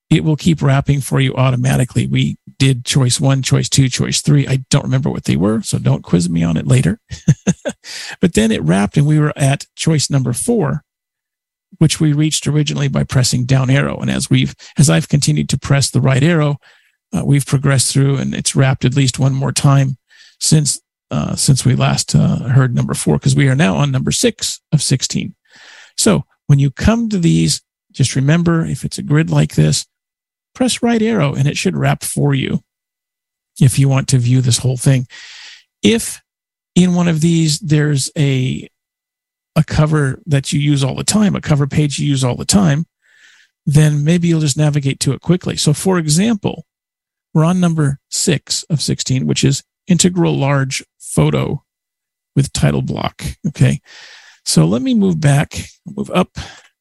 it 0.08 0.22
will 0.22 0.36
keep 0.36 0.62
wrapping 0.62 1.00
for 1.00 1.18
you 1.20 1.34
automatically. 1.34 2.06
We 2.06 2.36
did 2.58 2.84
choice 2.84 3.20
one, 3.20 3.42
choice 3.42 3.68
two, 3.68 3.88
choice 3.88 4.20
three. 4.20 4.46
I 4.46 4.64
don't 4.70 4.84
remember 4.84 5.10
what 5.10 5.24
they 5.24 5.36
were, 5.36 5.62
so 5.62 5.78
don't 5.78 6.04
quiz 6.04 6.28
me 6.30 6.44
on 6.44 6.56
it 6.56 6.66
later. 6.66 7.00
but 8.20 8.34
then 8.34 8.52
it 8.52 8.62
wrapped 8.62 8.96
and 8.96 9.06
we 9.06 9.18
were 9.18 9.32
at 9.36 9.66
choice 9.74 10.08
number 10.08 10.32
four. 10.32 10.84
which 11.78 12.00
we 12.00 12.12
reached 12.12 12.46
originally 12.46 12.88
by 12.88 13.04
pressing 13.04 13.44
down 13.44 13.70
arrow. 13.70 13.98
And 13.98 14.10
as 14.10 14.30
we've, 14.30 14.54
as 14.78 14.88
I've 14.88 15.08
continued 15.08 15.48
to 15.50 15.58
press 15.58 15.90
the 15.90 16.00
right 16.00 16.22
arrow, 16.22 16.56
uh, 17.12 17.24
we've 17.24 17.46
progressed 17.46 17.92
through 17.92 18.16
and 18.16 18.34
it's 18.34 18.56
wrapped 18.56 18.84
at 18.84 18.96
least 18.96 19.18
one 19.18 19.34
more 19.34 19.52
time 19.52 19.96
since, 20.40 20.80
uh, 21.10 21.36
since 21.36 21.64
we 21.64 21.74
last 21.74 22.14
uh, 22.14 22.48
heard 22.48 22.74
number 22.74 22.94
four, 22.94 23.18
because 23.18 23.36
we 23.36 23.48
are 23.48 23.54
now 23.54 23.76
on 23.76 23.90
number 23.90 24.10
six 24.10 24.60
of 24.72 24.82
16. 24.82 25.34
So 25.96 26.24
when 26.46 26.58
you 26.58 26.70
come 26.70 27.08
to 27.08 27.18
these, 27.18 27.62
just 27.92 28.16
remember 28.16 28.64
if 28.64 28.84
it's 28.84 28.98
a 28.98 29.02
grid 29.02 29.30
like 29.30 29.54
this, 29.54 29.86
press 30.54 30.82
right 30.82 31.02
arrow 31.02 31.34
and 31.34 31.46
it 31.46 31.56
should 31.56 31.76
wrap 31.76 32.02
for 32.02 32.34
you 32.34 32.60
if 33.60 33.78
you 33.78 33.88
want 33.88 34.08
to 34.08 34.18
view 34.18 34.40
this 34.40 34.58
whole 34.58 34.76
thing. 34.76 35.06
If 35.82 36.20
in 36.74 36.94
one 36.94 37.08
of 37.08 37.20
these 37.20 37.58
there's 37.60 38.10
a 38.16 38.68
a 39.54 39.64
cover 39.64 40.20
that 40.26 40.52
you 40.52 40.60
use 40.60 40.84
all 40.84 40.94
the 40.94 41.04
time, 41.04 41.34
a 41.34 41.40
cover 41.40 41.66
page 41.66 41.98
you 41.98 42.06
use 42.06 42.22
all 42.22 42.36
the 42.36 42.44
time, 42.44 42.84
then 43.64 44.04
maybe 44.04 44.28
you'll 44.28 44.40
just 44.40 44.58
navigate 44.58 45.00
to 45.00 45.12
it 45.12 45.22
quickly. 45.22 45.56
So 45.56 45.72
for 45.72 45.98
example, 45.98 46.66
we're 47.32 47.44
on 47.44 47.60
number 47.60 47.98
six 48.10 48.64
of 48.64 48.82
16, 48.82 49.26
which 49.26 49.44
is 49.44 49.62
integral 49.86 50.36
large 50.36 50.84
photo 51.16 51.64
with 52.36 52.52
title 52.52 52.82
block. 52.82 53.22
Okay. 53.48 53.80
So 54.44 54.66
let 54.66 54.82
me 54.82 54.94
move 54.94 55.18
back, 55.18 55.54
move 55.86 56.10
up. 56.10 56.28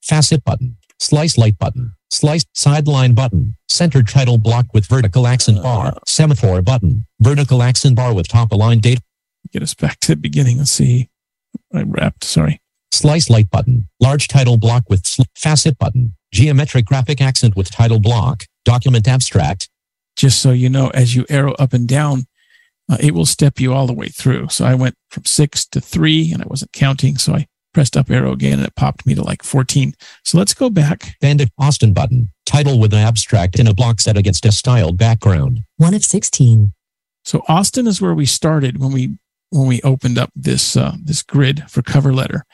Facet 0.03 0.43
button, 0.43 0.77
slice 0.99 1.35
light 1.37 1.57
button, 1.57 1.95
slice 2.11 2.45
sideline 2.53 3.15
button, 3.15 3.55
center 3.67 4.03
title 4.03 4.37
block 4.37 4.67
with 4.73 4.85
vertical 4.85 5.25
accent 5.25 5.63
bar, 5.63 5.87
uh, 5.87 5.99
semaphore 6.05 6.61
button, 6.61 7.07
vertical 7.19 7.63
accent 7.63 7.95
bar 7.95 8.13
with 8.13 8.27
top 8.27 8.51
aligned 8.51 8.83
date. 8.83 8.99
Get 9.51 9.63
us 9.63 9.73
back 9.73 9.99
to 10.01 10.09
the 10.09 10.15
beginning. 10.17 10.59
Let's 10.59 10.71
see. 10.71 11.09
I 11.73 11.83
wrapped, 11.83 12.23
sorry. 12.23 12.61
Slice 12.91 13.29
light 13.29 13.49
button, 13.49 13.87
large 13.99 14.27
title 14.27 14.57
block 14.57 14.83
with 14.89 15.05
sl- 15.07 15.23
facet 15.35 15.79
button, 15.79 16.15
geometric 16.31 16.85
graphic 16.85 17.19
accent 17.19 17.55
with 17.55 17.71
title 17.71 17.99
block, 17.99 18.43
document 18.63 19.07
abstract. 19.07 19.69
Just 20.15 20.41
so 20.41 20.51
you 20.51 20.69
know, 20.69 20.89
as 20.89 21.15
you 21.15 21.25
arrow 21.29 21.53
up 21.53 21.73
and 21.73 21.87
down, 21.87 22.25
uh, 22.89 22.97
it 22.99 23.13
will 23.13 23.25
step 23.25 23.59
you 23.59 23.73
all 23.73 23.87
the 23.87 23.93
way 23.93 24.07
through. 24.07 24.49
So 24.49 24.65
I 24.65 24.75
went 24.75 24.95
from 25.09 25.25
six 25.25 25.65
to 25.67 25.81
three 25.81 26.31
and 26.31 26.41
I 26.41 26.45
wasn't 26.47 26.71
counting. 26.71 27.17
So 27.17 27.33
I 27.33 27.47
pressed 27.73 27.97
up 27.97 28.09
arrow 28.09 28.31
again 28.31 28.59
and 28.59 28.67
it 28.67 28.75
popped 28.75 29.05
me 29.05 29.15
to 29.15 29.23
like 29.23 29.43
14. 29.43 29.93
So 30.23 30.37
let's 30.37 30.53
go 30.53 30.69
back. 30.69 31.15
Banded 31.19 31.51
Austin 31.57 31.93
button, 31.93 32.31
title 32.45 32.79
with 32.79 32.93
an 32.93 32.99
abstract 32.99 33.59
in 33.59 33.67
a 33.67 33.73
block 33.73 33.99
set 33.99 34.17
against 34.17 34.45
a 34.45 34.51
styled 34.51 34.97
background. 34.97 35.61
One 35.77 35.93
of 35.93 36.03
16. 36.03 36.73
So 37.23 37.43
Austin 37.47 37.87
is 37.87 38.01
where 38.01 38.13
we 38.13 38.25
started 38.25 38.79
when 38.79 38.91
we 38.91 39.17
when 39.49 39.67
we 39.67 39.81
opened 39.81 40.17
up 40.17 40.31
this 40.35 40.77
uh, 40.77 40.95
this 41.01 41.23
grid 41.23 41.69
for 41.69 41.81
cover 41.81 42.13
letter. 42.13 42.45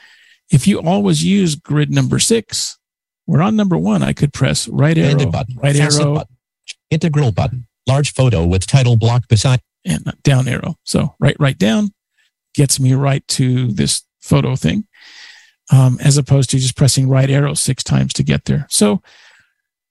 If 0.50 0.66
you 0.66 0.80
always 0.80 1.24
use 1.24 1.54
grid 1.54 1.90
number 1.90 2.18
six, 2.18 2.78
we're 3.26 3.42
on 3.42 3.54
number 3.54 3.76
one. 3.76 4.02
I 4.02 4.12
could 4.12 4.32
press 4.32 4.68
right 4.68 4.96
arrow, 4.96 5.30
button, 5.30 5.56
right 5.56 5.76
facet 5.76 6.02
arrow, 6.02 6.14
button, 6.14 6.36
integral 6.90 7.32
button, 7.32 7.66
large 7.86 8.12
photo 8.12 8.46
with 8.46 8.66
title 8.66 8.96
block 8.96 9.28
beside. 9.28 9.60
And 9.84 10.12
down 10.22 10.48
arrow. 10.48 10.76
So 10.84 11.14
right, 11.18 11.36
right 11.38 11.58
down 11.58 11.92
gets 12.54 12.78
me 12.78 12.94
right 12.94 13.26
to 13.28 13.68
this 13.68 14.02
photo 14.20 14.56
thing, 14.56 14.86
um, 15.72 15.98
as 16.02 16.16
opposed 16.16 16.50
to 16.50 16.58
just 16.58 16.76
pressing 16.76 17.08
right 17.08 17.30
arrow 17.30 17.54
six 17.54 17.82
times 17.82 18.12
to 18.14 18.22
get 18.22 18.44
there. 18.44 18.66
So 18.68 19.02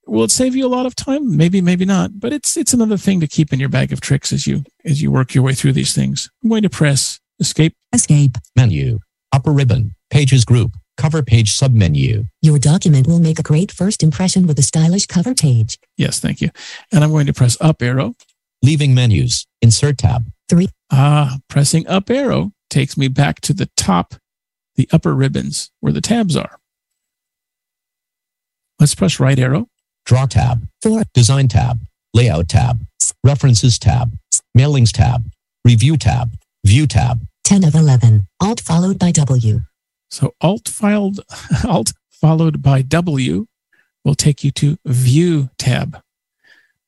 will 0.08 0.24
it 0.24 0.32
save 0.32 0.56
you 0.56 0.66
a 0.66 0.70
lot 0.70 0.86
of 0.86 0.96
time? 0.96 1.36
Maybe, 1.36 1.62
maybe 1.62 1.86
not. 1.86 2.20
But 2.20 2.34
it's 2.34 2.58
it's 2.58 2.74
another 2.74 2.98
thing 2.98 3.20
to 3.20 3.28
keep 3.28 3.54
in 3.54 3.60
your 3.60 3.70
bag 3.70 3.92
of 3.92 4.02
tricks 4.02 4.32
as 4.32 4.48
you 4.48 4.64
as 4.86 5.02
you 5.02 5.12
work 5.12 5.34
your 5.34 5.44
way 5.44 5.54
through 5.54 5.74
these 5.74 5.94
things. 5.94 6.30
I'm 6.44 6.50
going 6.50 6.64
to 6.64 6.70
press 6.70 7.20
escape. 7.39 7.76
Escape. 7.94 8.38
Menu, 8.56 9.00
upper 9.32 9.52
ribbon, 9.52 9.96
pages 10.10 10.46
group, 10.46 10.72
cover 10.98 11.24
page 11.24 11.58
submenu. 11.58 12.28
Your 12.42 12.60
document 12.60 13.08
will 13.08 13.20
make 13.20 13.39
a 13.39 13.44
great 13.44 13.72
first 13.72 14.04
impression 14.04 14.48
with 14.48 14.60
a 14.60 14.62
stylish 14.62 15.08
cover 15.08 15.34
page. 15.34 15.78
Yes, 15.98 16.20
thank 16.20 16.42
you. 16.42 16.50
And 16.92 17.04
I'm 17.04 17.12
going 17.12 17.28
to 17.28 17.34
press 17.34 17.58
up 17.60 17.82
arrow. 17.82 18.14
Leaving 18.62 18.93
menus, 18.93 19.47
insert 19.62 19.97
tab. 19.97 20.32
Three. 20.49 20.70
Ah, 20.91 21.38
pressing 21.47 21.88
up 21.88 22.09
arrow 22.09 22.51
takes 22.70 22.97
me 22.97 23.07
back 23.07 23.41
to 23.41 23.53
the 23.53 23.70
top, 23.78 24.16
the 24.76 24.88
upper 24.91 25.14
ribbons 25.16 25.72
where 25.80 25.93
the 25.93 26.01
tabs 26.01 26.36
are. 26.36 26.59
Let's 28.80 28.95
press 28.95 29.20
right 29.20 29.38
arrow. 29.38 29.68
Draw 30.05 30.26
tab. 30.26 30.68
Four. 30.82 31.03
Design 31.14 31.47
tab. 31.47 31.86
Layout 32.14 32.49
tab. 32.49 32.86
References 33.24 33.78
tab. 33.78 34.18
Mailings 34.57 34.91
tab. 34.91 35.30
Review 35.64 35.97
tab. 35.97 36.36
View 36.66 36.88
tab. 36.88 37.26
10 37.43 37.64
of 37.64 37.76
11. 37.76 38.28
Alt 38.39 38.59
followed 38.59 38.97
by 38.97 39.12
W. 39.12 39.62
So 40.09 40.34
alt 40.41 40.68
filed, 40.68 41.22
alt 41.68 41.93
followed 42.09 42.62
by 42.62 42.82
W 42.82 43.45
will 44.03 44.16
take 44.16 44.43
you 44.43 44.51
to 44.51 44.78
view 44.86 45.49
tab. 45.57 46.01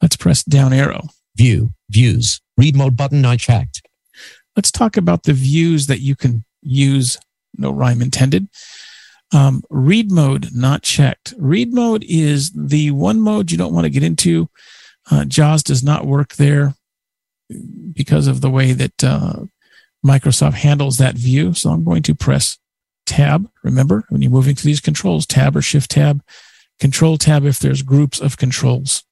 Let's 0.01 0.17
press 0.17 0.43
down 0.43 0.74
arrow. 0.74 1.09
View. 1.36 1.71
Views. 1.89 2.41
Read 2.57 2.75
mode 2.75 2.95
button 2.95 3.25
I 3.25 3.38
checked. 3.38 3.81
Let's 4.55 4.71
talk 4.71 4.97
about 4.97 5.23
the 5.23 5.34
views 5.34 5.88
that 5.88 5.99
you 5.99 6.15
can 6.15 6.43
use. 6.61 7.17
No 7.57 7.71
rhyme 7.71 8.01
intended. 8.01 8.47
Um, 9.34 9.63
read 9.69 10.11
mode 10.11 10.49
not 10.53 10.84
checked. 10.84 11.34
Read 11.38 11.73
mode 11.73 12.03
is 12.07 12.51
the 12.51 12.91
one 12.91 13.19
mode 13.19 13.51
you 13.51 13.57
don't 13.57 13.73
want 13.73 13.86
to 13.86 13.89
get 13.89 14.03
into. 14.03 14.49
Uh, 15.09 15.25
JAWS 15.25 15.63
does 15.63 15.84
not 15.84 16.05
work 16.05 16.36
there 16.36 16.75
because 17.93 18.27
of 18.27 18.41
the 18.41 18.49
way 18.49 18.73
that 18.73 19.03
uh, 19.03 19.43
Microsoft 20.05 20.53
handles 20.53 20.97
that 20.97 21.15
view. 21.15 21.53
So 21.53 21.71
I'm 21.71 21.84
going 21.84 22.03
to 22.03 22.15
press 22.15 22.57
tab. 23.05 23.49
Remember, 23.63 24.05
when 24.09 24.21
you're 24.21 24.31
moving 24.31 24.55
through 24.55 24.69
these 24.69 24.79
controls, 24.79 25.25
tab 25.25 25.55
or 25.55 25.61
shift 25.61 25.91
tab, 25.91 26.23
control 26.79 27.17
tab 27.17 27.43
if 27.43 27.59
there's 27.59 27.81
groups 27.81 28.19
of 28.19 28.38
controls. 28.38 29.03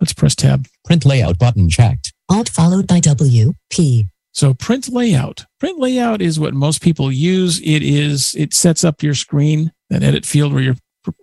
Let's 0.00 0.12
press 0.12 0.34
tab. 0.34 0.66
Print 0.84 1.04
layout 1.04 1.38
button 1.38 1.68
checked. 1.68 2.12
Alt 2.28 2.48
followed 2.48 2.86
by 2.86 3.00
W. 3.00 3.54
P. 3.70 4.08
So 4.32 4.52
print 4.52 4.88
layout. 4.88 5.46
Print 5.58 5.78
layout 5.78 6.20
is 6.20 6.38
what 6.38 6.52
most 6.52 6.82
people 6.82 7.10
use. 7.10 7.60
It 7.60 7.82
is 7.82 8.34
it 8.34 8.52
sets 8.52 8.84
up 8.84 9.02
your 9.02 9.14
screen, 9.14 9.72
that 9.88 10.02
edit 10.02 10.26
field 10.26 10.52
where 10.52 10.62
you're 10.62 10.76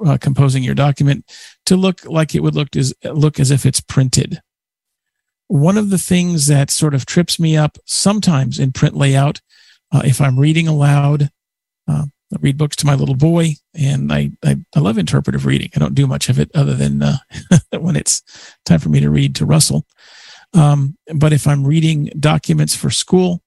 uh, 0.06 0.18
composing 0.20 0.64
your 0.64 0.74
document, 0.74 1.26
to 1.68 1.76
look 1.76 2.06
like 2.06 2.34
it 2.34 2.42
would 2.42 2.56
look 2.56 2.76
as 2.76 2.94
look 3.04 3.40
as 3.40 3.52
if 3.52 3.66
it's 3.66 3.82
printed. 3.82 4.42
One 5.48 5.78
of 5.78 5.92
the 5.92 6.00
things 6.00 6.48
that 6.48 6.72
sort 6.72 6.96
of 6.96 7.06
trips 7.06 7.40
me 7.40 7.56
up 7.56 7.78
sometimes 7.86 8.58
in 8.58 8.72
print 8.72 8.96
layout, 8.96 9.42
uh, 9.92 10.02
if 10.04 10.20
I'm 10.20 10.40
reading 10.40 10.68
aloud, 10.68 11.30
uh, 11.88 12.06
I 12.34 12.38
read 12.42 12.58
books 12.58 12.76
to 12.78 12.86
my 12.86 12.96
little 12.96 13.16
boy, 13.16 13.56
and 13.74 14.12
I, 14.12 14.32
I, 14.44 14.58
I 14.76 14.80
love 14.80 14.98
interpretive 14.98 15.46
reading. 15.46 15.70
I 15.76 15.80
don't 15.80 15.96
do 15.96 16.08
much 16.08 16.30
of 16.30 16.40
it 16.40 16.50
other 16.56 16.74
than 16.74 17.02
uh, 17.02 17.18
when 17.80 17.96
it's 17.96 18.24
time 18.66 18.80
for 18.80 18.90
me 18.90 19.00
to 19.02 19.10
read 19.10 19.36
to 19.36 19.46
Russell. 19.46 19.86
Um, 20.54 20.98
but 21.14 21.34
if 21.34 21.48
I'm 21.48 21.66
reading 21.66 22.12
documents 22.20 22.76
for 22.76 22.90
school, 22.90 23.42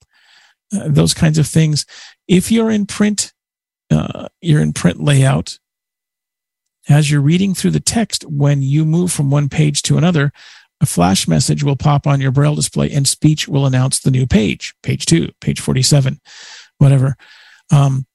uh, 0.75 0.89
those 0.89 1.15
kinds 1.15 1.39
of 1.39 1.47
things, 1.47 1.87
if 2.29 2.51
you're 2.51 2.71
in 2.71 2.87
print, 2.87 3.33
uh, 3.91 4.29
you're 4.41 4.63
in 4.63 4.73
print 4.73 5.01
layout. 5.03 5.59
As 6.89 7.11
you're 7.11 7.21
reading 7.21 7.55
through 7.55 7.73
the 7.73 7.81
text, 7.81 8.25
when 8.25 8.63
you 8.63 8.85
move 8.85 9.11
from 9.11 9.31
one 9.31 9.49
page 9.49 9.83
to 9.83 9.99
another, 9.99 10.33
a 10.81 10.87
flash 10.87 11.27
message 11.27 11.65
will 11.65 11.77
pop 11.77 12.07
on 12.07 12.21
your 12.21 12.31
braille 12.31 12.55
display 12.55 12.91
and 12.91 13.09
speech 13.09 13.49
will 13.49 13.67
announce 13.67 14.01
the 14.01 14.11
new 14.11 14.27
page, 14.27 14.75
page 14.83 15.07
two, 15.07 15.31
page 15.41 15.61
47, 15.61 16.21
whatever. 16.79 17.17
Um, 17.73 18.07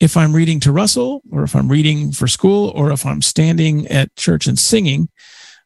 if 0.00 0.16
I'm 0.16 0.34
reading 0.34 0.60
to 0.60 0.72
Russell 0.72 1.22
or 1.30 1.42
if 1.42 1.56
I'm 1.56 1.68
reading 1.68 2.12
for 2.12 2.26
school 2.26 2.70
or 2.74 2.90
if 2.92 3.06
I'm 3.06 3.22
standing 3.22 3.86
at 3.88 4.14
church 4.16 4.46
and 4.46 4.58
singing, 4.58 5.08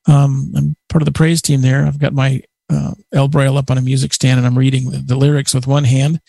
um, 0.07 0.53
I'm 0.57 0.77
part 0.89 1.03
of 1.03 1.07
the 1.07 1.13
praise 1.13 1.43
team 1.43 1.63
there. 1.63 1.85
I've 1.85 1.99
got 1.99 2.13
my 2.13 2.43
uh, 2.71 2.95
Braille 3.29 3.59
up 3.59 3.71
on 3.71 3.79
a 3.79 3.83
music 3.83 4.15
stand 4.15 4.39
and 4.39 4.47
I'm 4.47 4.57
reading 4.57 4.91
the, 4.91 4.99
the 4.99 5.17
lyrics 5.17 5.53
with 5.53 5.67
one 5.67 5.85
hand 5.85 6.21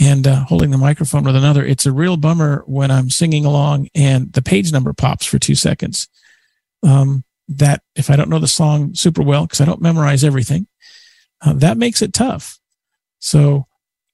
and 0.00 0.26
uh, 0.26 0.44
holding 0.44 0.70
the 0.70 0.78
microphone 0.78 1.24
with 1.24 1.36
another. 1.36 1.64
It's 1.64 1.86
a 1.86 1.92
real 1.92 2.16
bummer 2.16 2.64
when 2.66 2.90
I'm 2.90 3.10
singing 3.10 3.44
along 3.44 3.88
and 3.94 4.32
the 4.32 4.42
page 4.42 4.72
number 4.72 4.92
pops 4.92 5.26
for 5.26 5.38
two 5.38 5.54
seconds. 5.54 6.08
Um, 6.82 7.24
that 7.48 7.82
if 7.96 8.10
I 8.10 8.16
don't 8.16 8.30
know 8.30 8.38
the 8.38 8.48
song 8.48 8.94
super 8.94 9.22
well, 9.22 9.44
because 9.44 9.60
I 9.60 9.64
don't 9.64 9.82
memorize 9.82 10.22
everything, 10.24 10.66
uh, 11.44 11.52
that 11.54 11.76
makes 11.76 12.00
it 12.00 12.12
tough. 12.12 12.58
So 13.18 13.66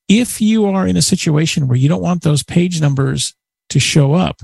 if 0.08 0.40
you 0.40 0.66
are 0.66 0.86
in 0.86 0.96
a 0.96 1.02
situation 1.02 1.68
where 1.68 1.78
you 1.78 1.88
don't 1.88 2.02
want 2.02 2.22
those 2.22 2.42
page 2.42 2.80
numbers 2.80 3.34
to 3.70 3.80
show 3.80 4.14
up, 4.14 4.42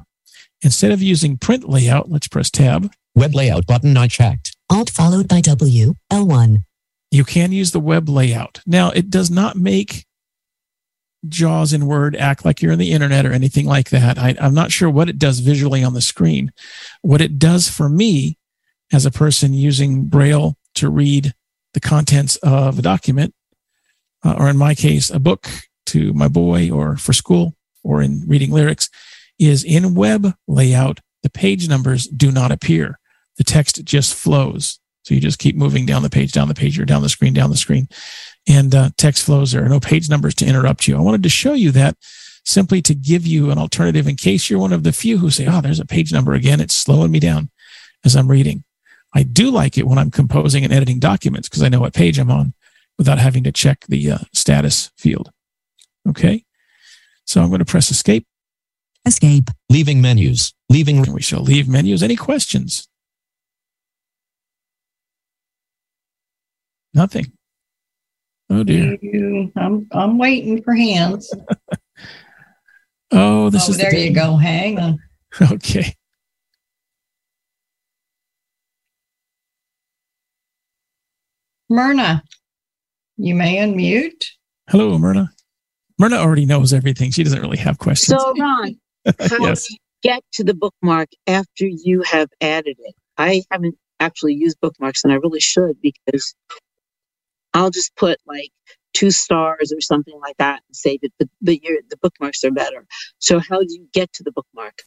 instead 0.62 0.92
of 0.92 1.02
using 1.02 1.38
print 1.38 1.68
layout, 1.68 2.10
let's 2.10 2.28
press 2.28 2.50
tab. 2.50 2.90
Web 3.14 3.34
layout 3.34 3.66
button 3.66 3.96
I 3.96 4.08
checked. 4.08 4.56
Alt 4.70 4.90
followed 4.90 5.28
by 5.28 5.40
W. 5.42 5.94
L1. 6.10 6.64
You 7.10 7.24
can 7.24 7.52
use 7.52 7.72
the 7.72 7.80
web 7.80 8.08
layout. 8.08 8.60
Now, 8.66 8.90
it 8.90 9.10
does 9.10 9.30
not 9.30 9.54
make 9.54 10.06
JAWS 11.28 11.72
in 11.72 11.86
Word 11.86 12.16
act 12.16 12.44
like 12.44 12.62
you're 12.62 12.72
in 12.72 12.78
the 12.78 12.92
internet 12.92 13.26
or 13.26 13.32
anything 13.32 13.66
like 13.66 13.90
that. 13.90 14.18
I, 14.18 14.34
I'm 14.40 14.54
not 14.54 14.72
sure 14.72 14.90
what 14.90 15.08
it 15.08 15.18
does 15.18 15.40
visually 15.40 15.84
on 15.84 15.94
the 15.94 16.00
screen. 16.00 16.52
What 17.02 17.20
it 17.20 17.38
does 17.38 17.68
for 17.68 17.88
me 17.88 18.38
as 18.92 19.06
a 19.06 19.10
person 19.10 19.52
using 19.52 20.06
Braille 20.06 20.56
to 20.76 20.88
read 20.88 21.34
the 21.74 21.80
contents 21.80 22.36
of 22.36 22.78
a 22.78 22.82
document, 22.82 23.34
uh, 24.24 24.36
or 24.38 24.48
in 24.48 24.56
my 24.56 24.74
case, 24.74 25.10
a 25.10 25.18
book 25.18 25.48
to 25.86 26.12
my 26.12 26.28
boy 26.28 26.70
or 26.70 26.96
for 26.96 27.12
school 27.12 27.54
or 27.82 28.02
in 28.02 28.22
reading 28.26 28.50
lyrics, 28.50 28.88
is 29.38 29.64
in 29.64 29.94
web 29.94 30.34
layout. 30.46 31.00
the 31.22 31.30
page 31.30 31.68
numbers 31.68 32.06
do 32.06 32.32
not 32.32 32.50
appear. 32.50 32.98
The 33.36 33.44
text 33.44 33.84
just 33.84 34.14
flows. 34.14 34.80
So 35.04 35.14
you 35.14 35.20
just 35.20 35.38
keep 35.38 35.56
moving 35.56 35.86
down 35.86 36.02
the 36.02 36.10
page, 36.10 36.32
down 36.32 36.48
the 36.48 36.54
page, 36.54 36.78
or 36.78 36.84
down 36.84 37.02
the 37.02 37.08
screen, 37.08 37.32
down 37.32 37.50
the 37.50 37.56
screen, 37.56 37.88
and 38.48 38.74
uh, 38.74 38.90
text 38.96 39.24
flows. 39.24 39.52
There 39.52 39.64
are 39.64 39.68
no 39.68 39.80
page 39.80 40.08
numbers 40.08 40.34
to 40.36 40.46
interrupt 40.46 40.86
you. 40.86 40.96
I 40.96 41.00
wanted 41.00 41.22
to 41.24 41.28
show 41.28 41.54
you 41.54 41.70
that 41.72 41.96
simply 42.44 42.82
to 42.82 42.94
give 42.94 43.26
you 43.26 43.50
an 43.50 43.58
alternative 43.58 44.06
in 44.08 44.16
case 44.16 44.48
you're 44.48 44.60
one 44.60 44.72
of 44.72 44.82
the 44.82 44.92
few 44.92 45.18
who 45.18 45.30
say, 45.30 45.46
oh, 45.46 45.60
there's 45.60 45.80
a 45.80 45.86
page 45.86 46.12
number 46.12 46.34
again. 46.34 46.60
It's 46.60 46.74
slowing 46.74 47.10
me 47.10 47.20
down 47.20 47.50
as 48.04 48.16
I'm 48.16 48.28
reading. 48.28 48.64
I 49.14 49.22
do 49.22 49.50
like 49.50 49.76
it 49.76 49.86
when 49.86 49.98
I'm 49.98 50.10
composing 50.10 50.64
and 50.64 50.72
editing 50.72 50.98
documents 50.98 51.48
because 51.48 51.62
I 51.62 51.68
know 51.68 51.80
what 51.80 51.94
page 51.94 52.18
I'm 52.18 52.30
on 52.30 52.54
without 52.98 53.18
having 53.18 53.44
to 53.44 53.52
check 53.52 53.84
the 53.88 54.10
uh, 54.10 54.18
status 54.32 54.90
field. 54.96 55.30
Okay. 56.08 56.44
So 57.26 57.40
I'm 57.40 57.48
going 57.48 57.60
to 57.60 57.64
press 57.64 57.90
escape. 57.90 58.26
Escape. 59.06 59.50
Leaving 59.68 60.00
menus. 60.00 60.54
Leaving. 60.68 60.98
And 60.98 61.14
we 61.14 61.22
shall 61.22 61.42
leave 61.42 61.68
menus. 61.68 62.02
Any 62.02 62.16
questions? 62.16 62.88
Nothing. 66.94 67.32
Oh 68.50 68.62
dear. 68.64 68.98
You- 69.00 69.50
I'm, 69.56 69.86
I'm 69.92 70.18
waiting 70.18 70.62
for 70.62 70.74
hands. 70.74 71.32
Oh, 73.12 73.50
this 73.50 73.68
oh, 73.68 73.72
is 73.72 73.76
the 73.76 73.82
there 73.82 73.94
you 73.94 74.14
go. 74.14 74.36
Hang 74.36 74.78
on. 74.78 74.98
Okay. 75.52 75.94
Myrna, 81.68 82.22
you 83.16 83.34
may 83.34 83.56
unmute. 83.56 84.24
Hello, 84.68 84.98
Myrna. 84.98 85.30
Myrna 85.98 86.16
already 86.16 86.46
knows 86.46 86.72
everything. 86.72 87.10
She 87.10 87.22
doesn't 87.22 87.40
really 87.40 87.58
have 87.58 87.78
questions. 87.78 88.20
So, 88.20 88.34
Ron, 88.38 88.76
how 89.20 89.46
yes. 89.46 89.66
do 89.66 89.74
you 89.74 89.78
get 90.02 90.22
to 90.32 90.44
the 90.44 90.54
bookmark 90.54 91.08
after 91.26 91.66
you 91.66 92.02
have 92.02 92.28
added 92.40 92.76
it? 92.78 92.94
I 93.18 93.42
haven't 93.50 93.76
actually 94.00 94.34
used 94.34 94.58
bookmarks 94.60 95.04
and 95.04 95.12
I 95.12 95.16
really 95.16 95.40
should 95.40 95.80
because 95.80 96.34
I'll 97.54 97.70
just 97.70 97.94
put 97.96 98.18
like 98.26 98.50
two 98.94 99.10
stars 99.10 99.72
or 99.72 99.80
something 99.80 100.18
like 100.20 100.36
that 100.38 100.62
and 100.66 100.76
say 100.76 100.98
that 101.02 101.12
the, 101.18 101.28
the, 101.40 101.60
your, 101.62 101.78
the 101.88 101.96
bookmarks 101.98 102.42
are 102.44 102.50
better. 102.50 102.86
So, 103.18 103.38
how 103.38 103.60
do 103.60 103.68
you 103.68 103.86
get 103.92 104.12
to 104.14 104.22
the 104.22 104.32
bookmark? 104.32 104.78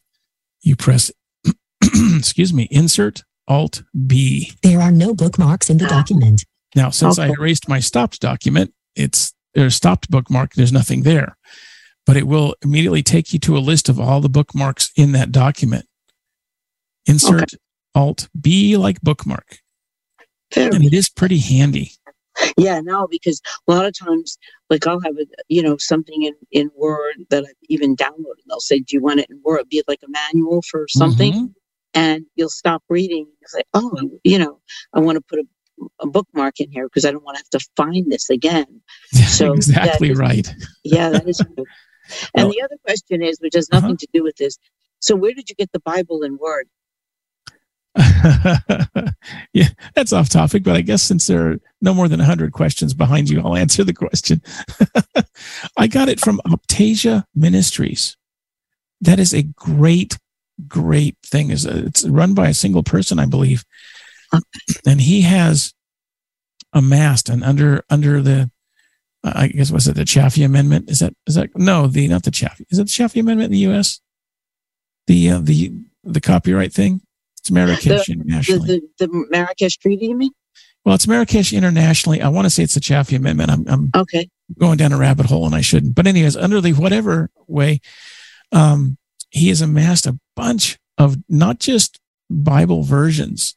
You 0.60 0.76
press, 0.76 1.10
excuse 1.82 2.52
me, 2.52 2.68
insert 2.70 3.22
Alt 3.48 3.82
B. 4.06 4.52
There 4.62 4.80
are 4.80 4.92
no 4.92 5.14
bookmarks 5.14 5.70
in 5.70 5.78
the 5.78 5.86
ah. 5.86 5.88
document. 5.88 6.44
Now, 6.76 6.90
since 6.90 7.18
I 7.18 7.28
erased 7.28 7.68
my 7.68 7.80
stopped 7.80 8.20
document, 8.20 8.72
it's 8.94 9.32
there's 9.54 9.74
stopped 9.74 10.10
bookmark. 10.10 10.52
There's 10.52 10.72
nothing 10.72 11.02
there, 11.02 11.36
but 12.04 12.16
it 12.16 12.26
will 12.26 12.54
immediately 12.62 13.02
take 13.02 13.32
you 13.32 13.38
to 13.40 13.56
a 13.56 13.60
list 13.60 13.88
of 13.88 13.98
all 13.98 14.20
the 14.20 14.28
bookmarks 14.28 14.90
in 14.94 15.12
that 15.12 15.32
document. 15.32 15.86
Insert 17.06 17.52
Alt 17.94 18.28
B 18.38 18.76
like 18.76 19.00
bookmark, 19.00 19.58
Fair. 20.52 20.74
and 20.74 20.84
it 20.84 20.92
is 20.92 21.08
pretty 21.08 21.38
handy. 21.38 21.92
Yeah, 22.58 22.80
no, 22.80 23.06
because 23.10 23.40
a 23.66 23.72
lot 23.72 23.86
of 23.86 23.98
times, 23.98 24.36
like 24.68 24.86
I'll 24.86 25.00
have 25.00 25.16
a, 25.16 25.24
you 25.48 25.62
know, 25.62 25.78
something 25.78 26.22
in, 26.24 26.34
in 26.52 26.70
Word 26.76 27.24
that 27.30 27.44
I've 27.44 27.54
even 27.70 27.96
downloaded. 27.96 28.44
They'll 28.46 28.60
say, 28.60 28.80
do 28.80 28.94
you 28.94 29.00
want 29.00 29.20
it 29.20 29.30
in 29.30 29.40
Word? 29.42 29.68
Be 29.70 29.78
it 29.78 29.86
like 29.88 30.00
a 30.04 30.10
manual 30.10 30.60
for 30.70 30.86
something. 30.88 31.32
Mhm. 31.32 31.54
and 31.94 32.26
you'll 32.34 32.50
stop 32.50 32.82
reading. 32.90 33.26
It's 33.40 33.54
like, 33.54 33.64
oh, 33.72 33.98
you 34.22 34.38
know, 34.38 34.60
I 34.92 35.00
want 35.00 35.16
to 35.16 35.22
put 35.22 35.38
a, 35.38 35.44
a 36.00 36.06
bookmark 36.06 36.60
in 36.60 36.70
here 36.70 36.86
because 36.86 37.04
I 37.04 37.10
don't 37.10 37.24
want 37.24 37.36
to 37.38 37.42
have 37.44 37.60
to 37.60 37.68
find 37.76 38.10
this 38.10 38.30
again. 38.30 38.80
So, 39.28 39.52
exactly 39.52 40.10
is- 40.10 40.18
right. 40.18 40.54
Yeah, 40.84 41.10
that 41.10 41.28
is 41.28 41.38
true. 41.38 41.64
And 42.34 42.44
Well- 42.44 42.52
the 42.52 42.62
other 42.62 42.76
question 42.84 43.22
is, 43.22 43.38
which 43.40 43.54
has 43.54 43.68
Uh-huh. 43.72 43.80
nothing 43.80 43.96
to 43.96 44.06
do 44.12 44.22
with 44.22 44.36
this. 44.36 44.58
So, 45.00 45.16
where 45.16 45.34
did 45.34 45.48
you 45.48 45.54
get 45.56 45.72
the 45.72 45.80
Bible 45.80 46.22
in 46.22 46.38
Word? 46.38 46.68
yeah, 49.52 49.68
that's 49.94 50.12
off 50.12 50.28
topic, 50.28 50.62
but 50.62 50.76
I 50.76 50.82
guess 50.82 51.02
since 51.02 51.26
there 51.26 51.50
are 51.52 51.56
no 51.80 51.94
more 51.94 52.08
than 52.08 52.20
100 52.20 52.52
questions 52.52 52.94
behind 52.94 53.28
you, 53.30 53.40
I'll 53.40 53.56
answer 53.56 53.84
the 53.84 53.94
question. 53.94 54.42
I 55.76 55.86
got 55.86 56.08
it 56.08 56.20
from 56.20 56.40
Optasia 56.46 57.24
Ministries. 57.34 58.16
That 59.00 59.18
is 59.18 59.32
a 59.34 59.42
great, 59.42 60.18
great 60.68 61.16
thing. 61.24 61.50
Is 61.50 61.64
It's 61.64 62.04
run 62.06 62.34
by 62.34 62.48
a 62.48 62.54
single 62.54 62.82
person, 62.82 63.18
I 63.18 63.26
believe. 63.26 63.64
And 64.86 65.00
he 65.00 65.22
has 65.22 65.72
amassed 66.72 67.28
and 67.28 67.42
under 67.44 67.84
under 67.90 68.20
the 68.22 68.50
I 69.24 69.48
guess 69.48 69.70
was 69.72 69.88
it 69.88 69.94
the 69.96 70.02
Chafee 70.04 70.44
Amendment? 70.44 70.90
Is 70.90 71.00
that 71.00 71.14
is 71.26 71.34
that 71.34 71.50
no 71.56 71.86
the 71.86 72.06
not 72.08 72.22
the 72.24 72.30
Chafee 72.30 72.64
is 72.70 72.78
it 72.78 72.84
the 72.84 72.90
Chafee 72.90 73.20
Amendment 73.20 73.46
in 73.46 73.52
the 73.52 73.58
U.S. 73.70 74.00
The 75.06 75.30
uh, 75.30 75.40
the 75.42 75.72
the 76.04 76.20
copyright 76.20 76.72
thing? 76.72 77.00
It's 77.38 77.50
Marrakesh 77.50 78.06
The, 78.06 78.12
internationally. 78.12 78.82
the, 78.98 79.06
the 79.06 79.26
Marrakesh 79.30 79.76
Treaty, 79.78 80.06
you 80.06 80.16
mean? 80.16 80.32
well, 80.84 80.94
it's 80.94 81.06
Marrakesh 81.08 81.52
internationally. 81.52 82.20
I 82.22 82.28
want 82.28 82.46
to 82.46 82.50
say 82.50 82.62
it's 82.64 82.74
the 82.74 82.80
Chafee 82.80 83.16
Amendment. 83.16 83.50
I'm, 83.50 83.64
I'm 83.68 83.90
Okay. 83.94 84.28
going 84.58 84.76
down 84.78 84.92
a 84.92 84.96
rabbit 84.98 85.26
hole 85.26 85.46
and 85.46 85.54
I 85.54 85.60
shouldn't. 85.60 85.94
But 85.96 86.06
anyways, 86.06 86.36
under 86.36 86.60
the 86.60 86.72
whatever 86.72 87.30
way, 87.48 87.80
um, 88.52 88.96
he 89.30 89.48
has 89.48 89.60
amassed 89.60 90.06
a 90.06 90.18
bunch 90.36 90.78
of 90.98 91.16
not 91.28 91.58
just 91.60 91.98
Bible 92.30 92.82
versions. 92.84 93.56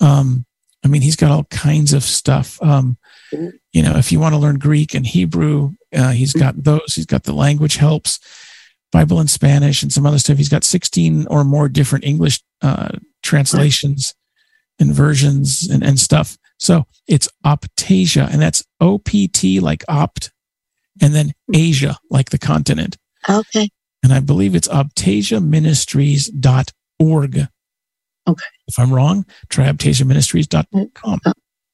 Um, 0.00 0.44
I 0.84 0.88
mean, 0.88 1.02
he's 1.02 1.16
got 1.16 1.30
all 1.30 1.44
kinds 1.44 1.92
of 1.92 2.02
stuff. 2.02 2.60
Um, 2.62 2.98
you 3.72 3.82
know, 3.82 3.96
if 3.96 4.12
you 4.12 4.20
want 4.20 4.34
to 4.34 4.38
learn 4.38 4.58
Greek 4.58 4.94
and 4.94 5.06
Hebrew, 5.06 5.72
uh, 5.94 6.12
he's 6.12 6.32
got 6.32 6.64
those. 6.64 6.94
He's 6.94 7.06
got 7.06 7.24
the 7.24 7.32
language 7.32 7.76
helps, 7.76 8.20
Bible 8.92 9.20
in 9.20 9.28
Spanish, 9.28 9.82
and 9.82 9.92
some 9.92 10.06
other 10.06 10.18
stuff. 10.18 10.38
He's 10.38 10.48
got 10.48 10.64
16 10.64 11.26
or 11.28 11.44
more 11.44 11.68
different 11.68 12.04
English 12.04 12.42
uh, 12.62 12.90
translations 13.22 14.14
and 14.78 14.92
versions 14.92 15.68
and, 15.68 15.82
and 15.82 15.98
stuff. 15.98 16.38
So 16.58 16.86
it's 17.06 17.28
Optasia, 17.44 18.30
and 18.30 18.40
that's 18.40 18.64
O 18.80 18.98
P 18.98 19.28
T 19.28 19.60
like 19.60 19.84
opt, 19.88 20.32
and 21.00 21.14
then 21.14 21.32
Asia 21.52 21.98
like 22.10 22.30
the 22.30 22.38
continent. 22.38 22.96
Okay. 23.28 23.68
And 24.02 24.12
I 24.12 24.20
believe 24.20 24.54
it's 24.54 24.68
optasiaministries.org. 24.68 27.48
Okay. 28.28 28.46
If 28.66 28.78
I'm 28.78 28.92
wrong, 28.92 29.24
try 29.48 29.64
optasiaministries.com. 29.66 31.20
Oh, 31.24 31.32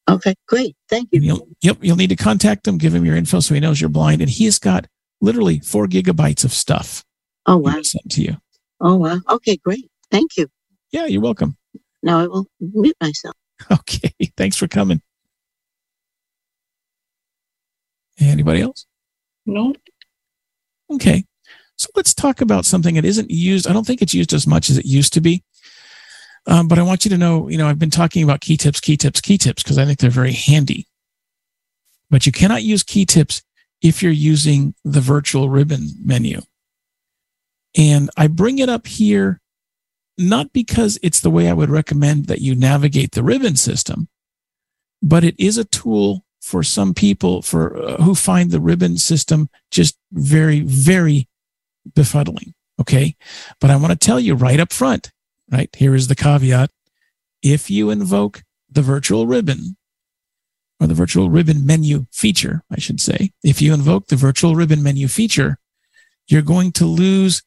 oh, 0.09 0.15
okay. 0.15 0.35
Great. 0.47 0.77
Thank 0.89 1.09
you. 1.13 1.21
you'll, 1.21 1.49
yep, 1.63 1.79
you'll 1.81 1.97
need 1.97 2.11
to 2.11 2.17
contact 2.17 2.67
him, 2.69 2.79
give 2.79 2.95
him 2.95 3.05
your 3.05 3.17
info 3.17 3.41
so 3.41 3.55
he 3.55 3.61
knows 3.61 3.81
you're 3.81 3.91
blind. 3.91 4.21
And 4.21 4.31
he 4.31 4.45
has 4.45 4.59
got 4.59 4.87
literally 5.21 5.59
four 5.61 5.87
gigabytes 5.87 6.45
of 6.45 6.53
stuff 6.53 7.05
Oh, 7.47 7.59
wow. 7.59 7.81
Sent 7.83 8.11
to 8.13 8.23
you. 8.23 8.37
Oh, 8.81 8.97
wow. 8.97 9.19
Okay. 9.29 9.57
Great. 9.59 9.91
Thank 10.11 10.37
you. 10.37 10.49
Yeah, 10.93 11.07
you're 11.07 11.21
welcome. 11.21 11.57
Now 12.03 12.21
I 12.21 12.27
will 12.27 12.47
mute 12.61 12.97
myself. 13.01 13.35
Okay. 13.71 14.13
Thanks 14.37 14.57
for 14.57 14.67
coming. 14.67 15.01
Anybody 18.21 18.63
else? 18.63 18.85
No, 19.47 19.75
Okay. 20.91 21.25
So 21.77 21.89
let's 21.95 22.13
talk 22.15 22.41
about 22.41 22.65
something 22.65 22.97
that 22.97 23.05
isn't 23.05 23.31
used. 23.31 23.67
I 23.67 23.73
don't 23.73 23.87
think 23.87 24.03
it's 24.03 24.13
used 24.13 24.33
as 24.33 24.47
much 24.47 24.71
as 24.71 24.79
it 24.79 24.85
used 24.85 25.13
to 25.15 25.21
be. 25.21 25.43
Um, 26.47 26.69
but 26.69 26.79
I 26.79 26.83
want 26.83 27.05
you 27.05 27.09
to 27.11 27.19
know, 27.19 27.49
you 27.49 27.57
know, 27.57 27.67
I've 27.67 27.79
been 27.79 27.91
talking 27.91 28.23
about 28.23 28.41
key 28.41 28.57
tips, 28.57 28.81
key 28.81 28.97
tips, 28.97 29.21
key 29.21 29.39
tips 29.39 29.63
because 29.63 29.79
I 29.79 29.85
think 29.85 29.99
they're 29.99 30.11
very 30.11 30.33
handy. 30.33 30.87
But 32.11 32.27
you 32.27 32.33
cannot 32.33 32.63
use 32.63 32.83
key 32.83 33.07
tips 33.07 33.43
if 33.83 34.03
you're 34.03 34.13
using 34.13 34.75
the 34.85 35.01
virtual 35.01 35.49
ribbon 35.49 35.89
menu. 36.05 36.41
And 37.77 38.11
I 38.17 38.27
bring 38.27 38.59
it 38.59 38.69
up 38.69 38.87
here 38.87 39.41
not 40.17 40.53
because 40.53 40.99
it's 41.03 41.21
the 41.21 41.31
way 41.31 41.49
I 41.49 41.55
would 41.55 41.71
recommend 41.71 42.27
that 42.27 42.41
you 42.41 42.55
navigate 42.55 43.13
the 43.13 43.23
ribbon 43.23 43.57
system, 43.57 44.09
but 45.03 45.25
it 45.25 45.35
is 45.39 45.59
a 45.59 45.65
tool 45.65 46.25
for 46.41 46.63
some 46.63 46.95
people 46.95 47.43
for 47.43 47.77
uh, 47.83 47.97
who 48.03 48.15
find 48.15 48.51
the 48.51 48.61
ribbon 48.61 48.99
system 48.99 49.49
just 49.71 49.99
very, 50.13 50.61
very 50.61 51.27
befuddling. 51.91 52.53
Okay. 52.81 53.17
But 53.61 53.71
I 53.71 53.77
want 53.77 53.93
to 53.93 53.99
tell 53.99 54.21
you 54.21 54.35
right 54.35 54.61
up 54.61 54.73
front, 54.73 55.11
right? 55.51 55.75
Here 55.75 55.95
is 55.95 56.09
the 56.09 56.15
caveat. 56.15 56.71
If 57.43 57.71
you 57.71 57.91
invoke 57.91 58.43
the 58.71 58.83
virtual 58.83 59.27
ribbon 59.27 59.77
or 60.81 60.87
the 60.87 60.95
virtual 60.95 61.31
ribbon 61.31 61.67
menu 61.67 62.07
feature, 62.13 62.63
I 62.71 62.79
should 62.81 63.01
say, 63.01 63.33
if 63.43 63.61
you 63.61 63.75
invoke 63.75 64.07
the 64.07 64.17
virtual 64.17 64.57
ribbon 64.57 64.83
menu 64.83 65.09
feature, 65.09 65.59
you're 66.27 66.43
going 66.43 66.73
to 66.73 66.87
lose 66.87 67.43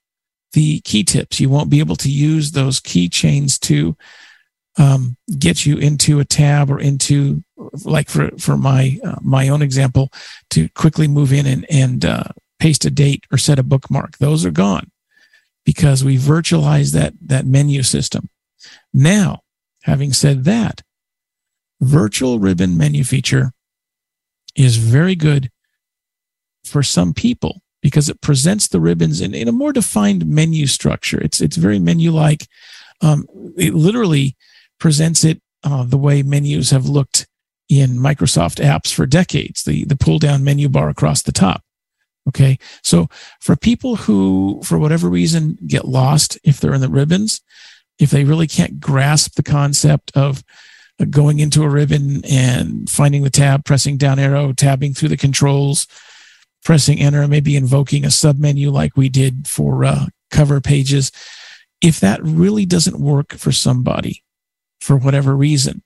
the 0.54 0.80
key 0.82 1.04
tips. 1.04 1.40
You 1.40 1.50
won't 1.50 1.70
be 1.70 1.80
able 1.80 1.96
to 1.98 2.10
use 2.10 2.52
those 2.52 2.80
keychains 2.80 3.60
to 3.62 3.98
um, 4.78 5.18
get 5.40 5.66
you 5.66 5.78
into 5.78 6.20
a 6.20 6.26
tab 6.26 6.70
or 6.70 6.80
into, 6.80 7.44
like 7.84 8.10
for 8.10 8.30
for 8.38 8.58
my 8.58 9.00
uh, 9.04 9.16
my 9.22 9.50
own 9.50 9.64
example, 9.64 10.12
to 10.52 10.70
quickly 10.70 11.08
move 11.08 11.34
in 11.34 11.48
and 11.48 11.66
and 11.70 12.06
uh, 12.06 12.26
paste 12.60 12.86
a 12.86 12.92
date 12.92 13.26
or 13.32 13.40
set 13.40 13.60
a 13.60 13.64
bookmark. 13.64 14.18
Those 14.20 14.46
are 14.46 14.52
gone 14.52 14.92
because 15.68 16.02
we 16.02 16.16
virtualized 16.16 16.94
that 16.94 17.14
that 17.22 17.46
menu 17.46 17.84
system. 17.84 18.30
Now, 18.94 19.42
having 19.84 20.14
said 20.14 20.46
that, 20.46 20.82
virtual 21.82 22.40
ribbon 22.40 22.78
menu 22.78 23.04
feature 23.04 23.52
is 24.56 24.78
very 24.78 25.14
good 25.14 25.52
for 26.64 26.82
some 26.82 27.14
people 27.14 27.62
because 27.82 28.08
it 28.08 28.22
presents 28.22 28.70
the 28.70 28.80
ribbons 28.80 29.20
in, 29.20 29.36
in 29.36 29.50
a 29.50 29.52
more 29.52 29.74
defined 29.74 30.26
menu 30.26 30.68
structure. 30.68 31.22
It's 31.22 31.42
it's 31.42 31.58
very 31.58 31.80
menu 31.80 32.12
like. 32.12 32.48
Um, 33.02 33.28
it 33.58 33.74
literally 33.74 34.38
presents 34.80 35.26
it 35.26 35.42
uh, 35.66 35.84
the 35.84 35.98
way 35.98 36.24
menus 36.24 36.70
have 36.70 36.86
looked 36.86 37.28
in 37.68 37.98
Microsoft 37.98 38.64
apps 38.64 38.94
for 38.94 39.06
decades. 39.06 39.64
The 39.64 39.84
the 39.84 39.98
pull 39.98 40.18
down 40.18 40.46
menu 40.46 40.70
bar 40.70 40.88
across 40.88 41.24
the 41.24 41.34
top. 41.34 41.62
Okay, 42.28 42.60
so 42.84 43.08
for 43.40 43.56
people 43.56 43.96
who, 43.96 44.62
for 44.64 44.78
whatever 44.78 45.08
reason, 45.08 45.58
get 45.66 45.88
lost 45.88 46.38
if 46.44 46.60
they're 46.60 46.74
in 46.74 46.82
the 46.82 46.90
ribbons, 46.90 47.42
if 48.00 48.12
they 48.12 48.26
really 48.26 48.48
can't 48.48 48.80
grasp 48.82 49.36
the 49.36 49.44
concept 49.44 50.12
of 50.16 50.44
uh, 51.00 51.06
going 51.06 51.40
into 51.40 51.64
a 51.64 51.70
ribbon 51.70 52.24
and 52.26 52.90
finding 52.90 53.24
the 53.24 53.30
tab, 53.30 53.64
pressing 53.64 53.98
down 53.98 54.20
arrow, 54.20 54.52
tabbing 54.52 54.94
through 54.94 55.10
the 55.10 55.18
controls, 55.18 55.88
pressing 56.66 57.00
enter, 57.00 57.28
maybe 57.28 57.56
invoking 57.56 58.04
a 58.04 58.10
submenu 58.10 58.72
like 58.72 58.98
we 58.98 59.08
did 59.08 59.48
for 59.48 59.86
uh, 59.86 60.08
cover 60.30 60.60
pages. 60.60 61.12
If 61.82 62.00
that 62.02 62.22
really 62.22 62.66
doesn't 62.66 63.00
work 63.00 63.34
for 63.34 63.52
somebody, 63.52 64.24
for 64.82 64.98
whatever 64.98 65.36
reason, 65.36 65.82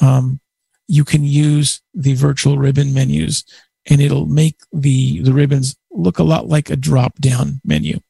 um, 0.00 0.40
you 0.86 1.04
can 1.04 1.24
use 1.24 1.80
the 1.94 2.14
virtual 2.14 2.58
ribbon 2.58 2.94
menus 2.94 3.44
and 3.88 4.00
it'll 4.00 4.26
make 4.26 4.56
the, 4.72 5.20
the 5.20 5.32
ribbons 5.32 5.76
look 5.90 6.18
a 6.18 6.24
lot 6.24 6.48
like 6.48 6.70
a 6.70 6.76
drop 6.76 7.18
down 7.18 7.60
menu. 7.64 8.00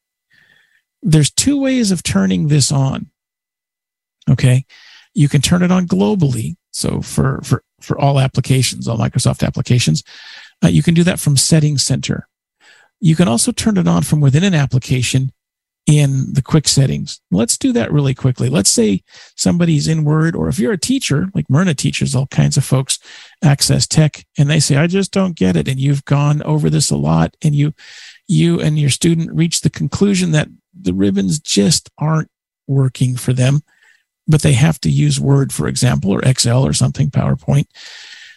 There's 1.03 1.31
two 1.31 1.61
ways 1.61 1.91
of 1.91 2.03
turning 2.03 2.49
this 2.49 2.71
on. 2.71 3.11
Okay. 4.29 4.65
You 5.15 5.29
can 5.29 5.41
turn 5.41 5.63
it 5.63 5.73
on 5.73 5.87
globally. 5.87 6.57
So 6.73 7.01
for, 7.01 7.41
for, 7.43 7.63
for 7.81 7.99
all 7.99 8.21
applications, 8.21 8.87
all 8.87 8.99
Microsoft 8.99 9.45
applications, 9.47 10.05
uh, 10.63 10.69
you 10.69 10.83
can 10.83 10.95
do 10.95 11.05
that 11.05 11.19
from 11.19 11.37
Settings 11.37 11.85
Center. 11.85 12.29
You 13.01 13.17
can 13.17 13.29
also 13.29 13.51
turn 13.51 13.79
it 13.79 13.89
on 13.89 14.03
from 14.03 14.21
within 14.21 14.45
an 14.45 14.55
application 14.55 15.33
in 15.91 16.33
the 16.35 16.43
quick 16.43 16.69
settings. 16.69 17.21
Let's 17.33 17.59
do 17.59 17.73
that 17.73 17.93
really 17.93 18.15
quickly. 18.15 18.49
Let's 18.49 18.71
say 18.71 19.03
somebody's 19.37 19.89
in 19.89 20.05
Word, 20.05 20.37
or 20.37 20.49
if 20.49 20.59
you're 20.59 20.73
a 20.73 20.79
teacher, 20.79 21.29
like 21.35 21.51
Myrna 21.51 21.75
teaches 21.75 22.15
all 22.15 22.29
kinds 22.29 22.57
of 22.57 22.65
folks 22.65 23.01
access 23.43 23.89
tech, 23.89 24.25
and 24.39 24.49
they 24.49 24.61
say, 24.61 24.77
I 24.77 24.87
just 24.87 25.11
don't 25.11 25.37
get 25.37 25.57
it. 25.57 25.67
And 25.67 25.81
you've 25.81 26.05
gone 26.05 26.43
over 26.43 26.71
this 26.71 26.91
a 26.91 26.97
lot, 26.97 27.37
and 27.43 27.57
you, 27.57 27.75
you 28.29 28.61
and 28.61 28.79
your 28.79 28.91
student 28.91 29.33
reach 29.33 29.63
the 29.63 29.71
conclusion 29.71 30.31
that 30.31 30.49
the 30.81 30.95
ribbons 30.95 31.41
just 31.41 31.91
aren't 31.99 32.31
working 32.69 33.17
for 33.17 33.33
them, 33.33 33.63
but 34.29 34.43
they 34.43 34.53
have 34.53 34.81
to 34.83 34.91
use 34.91 35.19
Word, 35.19 35.53
for 35.53 35.67
example, 35.67 36.13
or 36.13 36.23
Excel 36.23 36.65
or 36.65 36.73
something, 36.73 37.11
PowerPoint. 37.11 37.67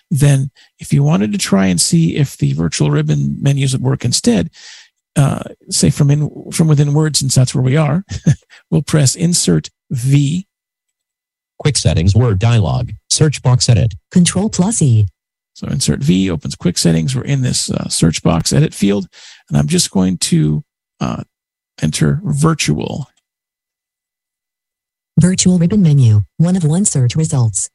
Then, 0.09 0.49
if 0.79 0.91
you 0.91 1.03
wanted 1.03 1.31
to 1.31 1.37
try 1.37 1.67
and 1.67 1.79
see 1.79 2.15
if 2.15 2.37
the 2.37 2.53
virtual 2.53 2.89
ribbon 2.89 3.37
menus 3.41 3.73
would 3.73 3.83
work 3.83 4.03
instead, 4.03 4.49
uh, 5.15 5.43
say 5.69 5.89
from 5.89 6.09
in 6.09 6.51
from 6.51 6.67
within 6.67 6.93
Word, 6.93 7.15
since 7.15 7.35
that's 7.35 7.53
where 7.53 7.63
we 7.63 7.77
are, 7.77 8.03
we'll 8.71 8.81
press 8.81 9.15
Insert 9.15 9.69
V. 9.91 10.47
Quick 11.59 11.77
settings 11.77 12.15
Word 12.15 12.39
dialog. 12.39 12.91
Search 13.09 13.41
box 13.41 13.69
edit. 13.69 13.93
Control 14.11 14.49
plus 14.49 14.81
E. 14.81 15.07
So 15.55 15.67
insert 15.67 15.99
V 15.99 16.29
opens 16.31 16.55
quick 16.55 16.77
settings. 16.77 17.15
We're 17.15 17.25
in 17.25 17.41
this 17.43 17.69
uh, 17.69 17.87
search 17.87 18.23
box 18.23 18.51
edit 18.51 18.73
field, 18.73 19.07
and 19.47 19.57
I'm 19.57 19.67
just 19.67 19.91
going 19.91 20.17
to 20.17 20.63
uh, 20.99 21.23
enter 21.81 22.21
virtual. 22.23 23.07
Virtual 25.19 25.59
ribbon 25.59 25.83
menu. 25.83 26.21
One 26.37 26.55
of 26.55 26.63
one 26.63 26.85
search 26.85 27.15
results. 27.15 27.69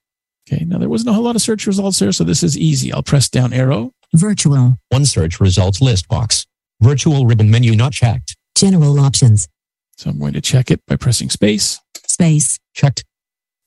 Okay, 0.51 0.64
now 0.64 0.78
there 0.78 0.89
wasn't 0.89 1.11
a 1.11 1.12
whole 1.12 1.22
lot 1.22 1.36
of 1.36 1.43
search 1.43 1.66
results 1.66 2.01
there, 2.01 2.11
so 2.11 2.24
this 2.24 2.43
is 2.43 2.59
easy. 2.59 2.93
I'll 2.93 3.03
press 3.03 3.28
down 3.28 3.53
arrow. 3.53 3.93
Virtual. 4.12 4.76
One 4.89 5.05
search 5.05 5.39
results 5.39 5.80
list 5.80 6.09
box. 6.09 6.47
Virtual 6.81 7.26
ribbon 7.26 7.51
menu 7.51 7.74
not 7.74 7.93
checked. 7.93 8.37
General 8.57 8.99
options. 9.01 9.49
So 9.97 10.11
I'm 10.11 10.18
going 10.18 10.33
to 10.35 10.41
check 10.41 10.70
it 10.70 10.81
by 10.87 10.97
pressing 10.97 11.29
space 11.31 11.81
Space. 12.07 12.59
Checked. 12.74 13.05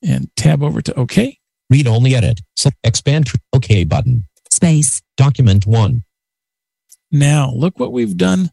and 0.03 0.29
tab 0.35 0.63
over 0.63 0.81
to 0.81 0.93
OK. 0.95 1.37
Read 1.69 1.87
only 1.87 2.15
edit. 2.15 2.41
So 2.55 2.69
expand 2.83 3.27
to 3.27 3.39
OK 3.53 3.83
button. 3.85 4.27
Space. 4.49 5.01
Document 5.15 5.65
1. 5.65 6.03
Now 7.11 7.51
look 7.51 7.79
what 7.79 7.91
we've 7.91 8.17
done 8.17 8.51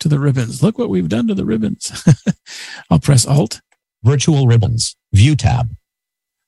to 0.00 0.08
the 0.08 0.18
ribbons. 0.18 0.62
Look 0.62 0.78
what 0.78 0.88
we've 0.88 1.08
done 1.08 1.28
to 1.28 1.34
the 1.34 1.44
ribbons. 1.44 2.06
I'll 2.90 2.98
press 2.98 3.26
Alt. 3.26 3.60
Virtual 4.02 4.46
ribbons. 4.46 4.96
View 5.12 5.36
tab. 5.36 5.74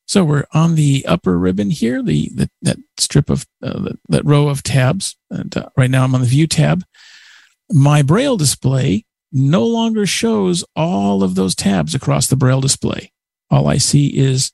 So 0.06 0.24
we're 0.24 0.44
on 0.52 0.74
the 0.74 1.04
upper 1.06 1.38
ribbon 1.38 1.70
here, 1.70 2.02
the, 2.02 2.30
the 2.34 2.50
that 2.62 2.76
strip 2.98 3.30
of 3.30 3.46
uh, 3.62 3.80
that, 3.80 3.98
that 4.08 4.24
row 4.24 4.48
of 4.48 4.62
tabs. 4.62 5.16
And 5.30 5.56
uh, 5.56 5.70
right 5.76 5.90
now 5.90 6.04
I'm 6.04 6.14
on 6.14 6.20
the 6.20 6.26
View 6.26 6.46
tab. 6.46 6.84
My 7.70 8.02
Braille 8.02 8.36
display 8.36 9.04
no 9.32 9.64
longer 9.64 10.06
shows 10.06 10.64
all 10.76 11.22
of 11.22 11.34
those 11.34 11.54
tabs 11.54 11.94
across 11.94 12.26
the 12.26 12.36
Braille 12.36 12.60
display. 12.60 13.12
All 13.50 13.68
I 13.68 13.78
see 13.78 14.16
is 14.16 14.52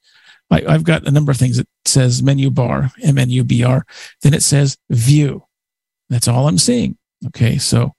I, 0.50 0.64
I've 0.66 0.84
got 0.84 1.06
a 1.06 1.10
number 1.10 1.30
of 1.30 1.38
things. 1.38 1.58
It 1.58 1.68
says 1.84 2.22
menu 2.22 2.50
bar, 2.50 2.90
M 3.02 3.18
N 3.18 3.30
U 3.30 3.44
B 3.44 3.62
R. 3.62 3.84
Then 4.22 4.34
it 4.34 4.42
says 4.42 4.76
View. 4.88 5.44
That's 6.08 6.28
all 6.28 6.48
I'm 6.48 6.58
seeing. 6.58 6.96
Okay, 7.26 7.58
so 7.58 7.94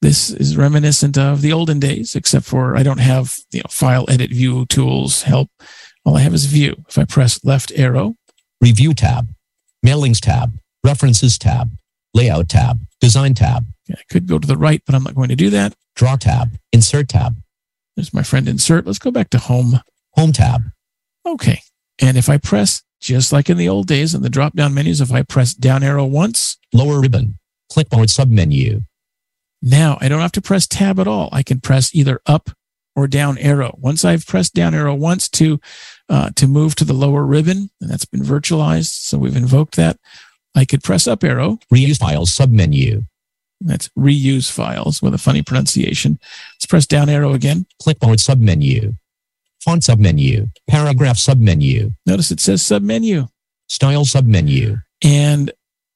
this 0.00 0.30
is 0.30 0.56
reminiscent 0.56 1.18
of 1.18 1.40
the 1.40 1.52
olden 1.52 1.80
days, 1.80 2.14
except 2.14 2.46
for 2.46 2.76
I 2.76 2.82
don't 2.82 3.00
have 3.00 3.36
you 3.52 3.60
know 3.60 3.70
file 3.70 4.06
edit 4.08 4.30
view 4.30 4.66
tools 4.66 5.22
help. 5.22 5.50
All 6.04 6.16
I 6.16 6.20
have 6.20 6.34
is 6.34 6.46
view. 6.46 6.84
If 6.88 6.98
I 6.98 7.04
press 7.04 7.44
left 7.44 7.72
arrow, 7.74 8.16
Review 8.64 8.94
tab. 8.94 9.28
Mailings 9.84 10.20
tab. 10.20 10.58
References 10.82 11.36
tab. 11.36 11.76
Layout 12.14 12.48
tab. 12.48 12.80
Design 13.00 13.34
tab. 13.34 13.66
I 13.90 14.02
could 14.08 14.26
go 14.26 14.38
to 14.38 14.46
the 14.46 14.56
right, 14.56 14.82
but 14.86 14.94
I'm 14.94 15.02
not 15.02 15.14
going 15.14 15.28
to 15.28 15.36
do 15.36 15.50
that. 15.50 15.74
Draw 15.96 16.16
tab. 16.16 16.56
Insert 16.72 17.08
tab. 17.08 17.36
There's 17.96 18.14
my 18.14 18.22
friend 18.22 18.48
insert. 18.48 18.86
Let's 18.86 18.98
go 18.98 19.10
back 19.10 19.30
to 19.30 19.38
home. 19.38 19.80
Home 20.12 20.32
tab. 20.32 20.62
Okay. 21.26 21.60
And 22.00 22.16
if 22.16 22.28
I 22.28 22.38
press, 22.38 22.82
just 23.00 23.32
like 23.32 23.50
in 23.50 23.56
the 23.56 23.68
old 23.68 23.86
days 23.86 24.14
in 24.14 24.22
the 24.22 24.30
drop 24.30 24.54
down 24.54 24.74
menus, 24.74 25.00
if 25.00 25.12
I 25.12 25.22
press 25.22 25.54
down 25.54 25.82
arrow 25.82 26.04
once, 26.04 26.58
Lower 26.74 27.00
ribbon. 27.00 27.38
Clipboard 27.70 28.08
submenu. 28.08 28.84
now 29.62 29.96
I 30.00 30.08
don't 30.08 30.20
have 30.20 30.32
to 30.32 30.42
press 30.42 30.66
tab 30.66 30.98
at 30.98 31.06
all. 31.06 31.28
I 31.32 31.44
can 31.44 31.60
press 31.60 31.94
either 31.94 32.20
up 32.26 32.50
or 32.96 33.06
down 33.06 33.38
arrow. 33.38 33.76
Once 33.80 34.04
I've 34.04 34.26
pressed 34.26 34.54
down 34.54 34.74
arrow 34.74 34.94
once 34.94 35.28
to, 35.30 35.60
uh, 36.08 36.30
to 36.36 36.48
move 36.48 36.74
to 36.76 36.84
the 36.84 36.92
lower 36.92 37.24
ribbon, 37.24 37.70
and 37.80 37.90
that's 37.90 38.04
been 38.04 38.22
virtualized. 38.22 38.90
So 38.90 39.18
we've 39.18 39.36
invoked 39.36 39.76
that. 39.76 39.98
I 40.54 40.64
could 40.64 40.82
press 40.82 41.06
up 41.06 41.24
arrow. 41.24 41.58
Reuse 41.72 41.98
files 41.98 42.30
submenu. 42.30 43.06
That's 43.60 43.88
reuse 43.98 44.50
files 44.50 45.00
with 45.00 45.14
a 45.14 45.18
funny 45.18 45.42
pronunciation. 45.42 46.18
Let's 46.56 46.66
press 46.66 46.86
down 46.86 47.08
arrow 47.08 47.32
again. 47.32 47.66
Clipboard 47.80 48.18
submenu. 48.18 48.96
Font 49.60 49.82
submenu. 49.82 50.50
Paragraph 50.68 51.16
submenu. 51.16 51.94
Notice 52.06 52.30
it 52.30 52.40
says 52.40 52.62
submenu. 52.62 53.28
Style 53.68 54.04
submenu. 54.04 54.82
and 55.02 55.52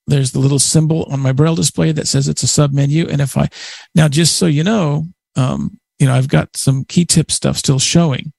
there's 0.09 0.33
the 0.33 0.39
little 0.39 0.59
symbol 0.59 1.05
on 1.05 1.21
my 1.21 1.33
braille 1.33 1.55
display 1.55 1.93
that 1.93 2.09
says 2.09 2.27
it's 2.27 2.43
a 2.43 2.47
sub 2.47 2.73
menu 2.73 3.07
and 3.09 3.21
if 3.21 3.37
i 3.37 3.49
now 3.95 4.09
just 4.09 4.37
so 4.37 4.47
you 4.47 4.65
know 4.65 5.05
um, 5.37 5.79
you 5.99 6.07
know 6.07 6.15
i've 6.15 6.29
got 6.29 6.57
some 6.57 6.85
key 6.85 7.05
tip 7.05 7.31
stuff 7.31 7.57
still 7.57 7.79
showing 7.79 8.33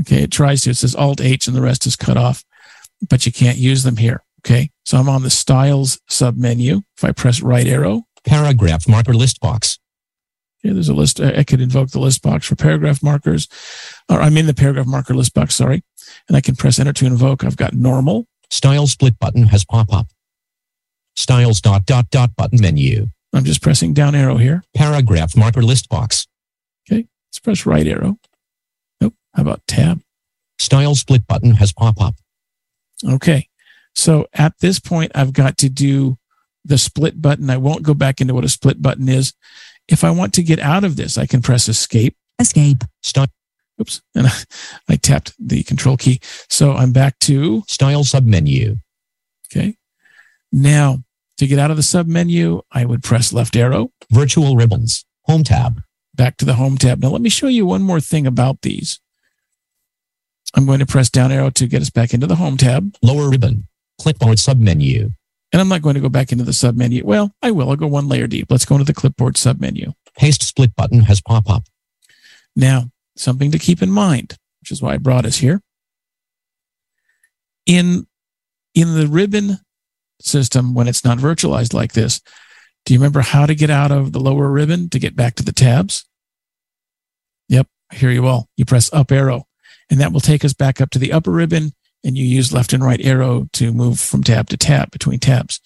okay 0.00 0.22
it 0.22 0.30
tries 0.30 0.62
to 0.62 0.70
it 0.70 0.76
says 0.76 0.94
alt 0.94 1.20
h 1.20 1.46
and 1.46 1.56
the 1.56 1.60
rest 1.60 1.86
is 1.86 1.96
cut 1.96 2.16
off 2.16 2.44
but 3.10 3.26
you 3.26 3.32
can't 3.32 3.58
use 3.58 3.82
them 3.82 3.96
here 3.96 4.22
okay 4.44 4.70
so 4.84 4.98
i'm 4.98 5.08
on 5.08 5.22
the 5.22 5.30
styles 5.30 6.00
sub 6.08 6.36
menu 6.36 6.80
if 6.96 7.04
i 7.04 7.12
press 7.12 7.40
right 7.40 7.66
arrow 7.66 8.02
Paragraph 8.24 8.88
marker 8.88 9.14
list 9.14 9.40
box. 9.40 9.80
okay, 10.64 10.72
there's 10.72 10.88
a 10.88 10.94
list 10.94 11.20
i 11.20 11.42
could 11.42 11.60
invoke 11.60 11.90
the 11.90 11.98
list 11.98 12.22
box 12.22 12.46
for 12.46 12.54
paragraph 12.54 13.02
markers 13.02 13.48
or 14.08 14.20
i'm 14.20 14.36
in 14.36 14.46
the 14.46 14.54
paragraph 14.54 14.86
marker 14.86 15.14
list 15.14 15.34
box 15.34 15.54
sorry 15.54 15.82
and 16.28 16.36
i 16.36 16.40
can 16.40 16.54
press 16.54 16.78
enter 16.78 16.92
to 16.92 17.06
invoke 17.06 17.44
i've 17.44 17.56
got 17.56 17.74
normal 17.74 18.26
Style 18.52 18.86
split 18.86 19.18
button 19.18 19.44
has 19.44 19.64
pop 19.64 19.90
up. 19.94 20.08
Styles 21.16 21.62
dot 21.62 21.86
dot 21.86 22.10
dot 22.10 22.36
button 22.36 22.60
menu. 22.60 23.06
i'm 23.32 23.44
just 23.44 23.62
pressing 23.62 23.94
down 23.94 24.14
arrow 24.14 24.36
here 24.36 24.62
Paragraph 24.74 25.34
marker 25.34 25.62
list 25.62 25.88
box. 25.88 26.26
Okay. 26.86 27.06
Let's 27.28 27.38
press 27.38 27.64
right 27.64 27.86
arrow 27.86 28.18
nope 29.00 29.14
how 29.34 29.42
about 29.42 29.66
tab 29.66 30.02
Style 30.58 30.94
split 30.94 31.26
button 31.26 31.54
has 31.54 31.72
pop 31.72 31.98
up. 31.98 32.14
Okay. 33.04 33.48
So 33.94 34.26
at 34.32 34.58
this 34.60 34.78
point, 34.78 35.12
I've 35.14 35.32
got 35.32 35.58
to 35.58 35.68
do 35.68 36.18
the 36.64 36.78
split 36.78 37.20
button. 37.20 37.50
I 37.50 37.56
won't 37.56 37.82
go 37.82 37.94
back 37.94 38.20
into 38.20 38.34
what 38.34 38.44
a 38.44 38.48
split 38.48 38.80
button 38.80 39.08
is. 39.08 39.34
If 39.88 40.04
I 40.04 40.10
want 40.10 40.32
to 40.34 40.42
get 40.42 40.58
out 40.58 40.84
of 40.84 40.96
this, 40.96 41.18
I 41.18 41.26
can 41.26 41.42
press 41.42 41.68
escape. 41.68 42.16
Escape. 42.38 42.84
Style 43.02 43.26
Oops. 43.80 44.02
And 44.14 44.26
I, 44.26 44.32
I 44.88 44.96
tapped 44.96 45.34
the 45.38 45.62
control 45.62 45.96
key. 45.96 46.20
So 46.48 46.72
I'm 46.72 46.92
back 46.92 47.18
to, 47.20 47.62
style 47.66 48.04
submenu. 48.04 48.80
okay. 49.50 49.76
Now 50.52 50.98
to 51.38 51.46
get 51.46 51.58
out 51.58 51.70
of 51.70 51.76
the 51.76 51.82
sub 51.82 52.06
menu, 52.06 52.62
I 52.70 52.84
would 52.84 53.02
press 53.02 53.32
left 53.32 53.56
arrow 53.56 53.90
Virtual 54.10 54.56
ribbons. 54.56 55.04
Home 55.24 55.42
tab. 55.42 55.82
back 56.14 56.36
to 56.36 56.44
the 56.44 56.54
home 56.54 56.76
tab. 56.76 57.00
Now 57.00 57.08
let 57.08 57.22
me 57.22 57.30
show 57.30 57.48
you 57.48 57.66
one 57.66 57.82
more 57.82 58.00
thing 58.00 58.26
about 58.26 58.60
these. 58.62 59.00
I'm 60.54 60.66
going 60.66 60.80
to 60.80 60.86
press 60.86 61.08
down 61.08 61.32
arrow 61.32 61.50
to 61.50 61.66
get 61.66 61.80
us 61.80 61.90
back 61.90 62.12
into 62.12 62.26
the 62.26 62.36
home 62.36 62.58
tab. 62.58 62.94
Lower 63.02 63.30
ribbon. 63.30 63.66
Clipboard 64.02 64.38
submenu. 64.38 65.14
And 65.52 65.60
I'm 65.60 65.68
not 65.68 65.82
going 65.82 65.94
to 65.94 66.00
go 66.00 66.08
back 66.08 66.32
into 66.32 66.44
the 66.44 66.52
sub 66.52 66.76
menu. 66.76 67.04
Well, 67.04 67.34
I 67.42 67.50
will. 67.50 67.68
I'll 67.68 67.76
go 67.76 67.86
one 67.86 68.08
layer 68.08 68.26
deep. 68.26 68.46
Let's 68.50 68.64
go 68.64 68.74
into 68.74 68.86
the 68.86 68.94
clipboard 68.94 69.36
sub 69.36 69.60
menu. 69.60 69.92
Paste 70.16 70.42
split 70.42 70.74
button 70.74 71.00
has 71.02 71.20
pop 71.20 71.48
up. 71.48 71.64
Now, 72.56 72.90
something 73.16 73.50
to 73.50 73.58
keep 73.58 73.82
in 73.82 73.90
mind, 73.90 74.38
which 74.60 74.72
is 74.72 74.80
why 74.80 74.94
I 74.94 74.96
brought 74.96 75.26
us 75.26 75.36
here. 75.36 75.60
In 77.66 78.06
in 78.74 78.94
the 78.94 79.06
ribbon 79.06 79.58
system, 80.20 80.74
when 80.74 80.88
it's 80.88 81.04
not 81.04 81.18
virtualized 81.18 81.74
like 81.74 81.92
this, 81.92 82.20
do 82.86 82.94
you 82.94 82.98
remember 82.98 83.20
how 83.20 83.44
to 83.46 83.54
get 83.54 83.70
out 83.70 83.92
of 83.92 84.12
the 84.12 84.20
lower 84.20 84.50
ribbon 84.50 84.88
to 84.88 84.98
get 84.98 85.14
back 85.14 85.34
to 85.36 85.44
the 85.44 85.52
tabs? 85.52 86.06
Yep, 87.48 87.68
here 87.92 88.10
you 88.10 88.22
will. 88.22 88.48
You 88.56 88.64
press 88.64 88.92
up 88.92 89.12
arrow, 89.12 89.46
and 89.90 90.00
that 90.00 90.12
will 90.12 90.20
take 90.20 90.44
us 90.44 90.54
back 90.54 90.80
up 90.80 90.90
to 90.90 90.98
the 90.98 91.12
upper 91.12 91.30
ribbon, 91.30 91.72
and 92.04 92.16
you 92.16 92.24
use 92.24 92.52
left 92.52 92.72
and 92.72 92.84
right 92.84 93.00
arrow 93.02 93.48
to 93.54 93.72
move 93.72 94.00
from 94.00 94.22
tab 94.22 94.48
to 94.48 94.56
tab 94.56 94.90
between 94.90 95.18
tabs. 95.18 95.60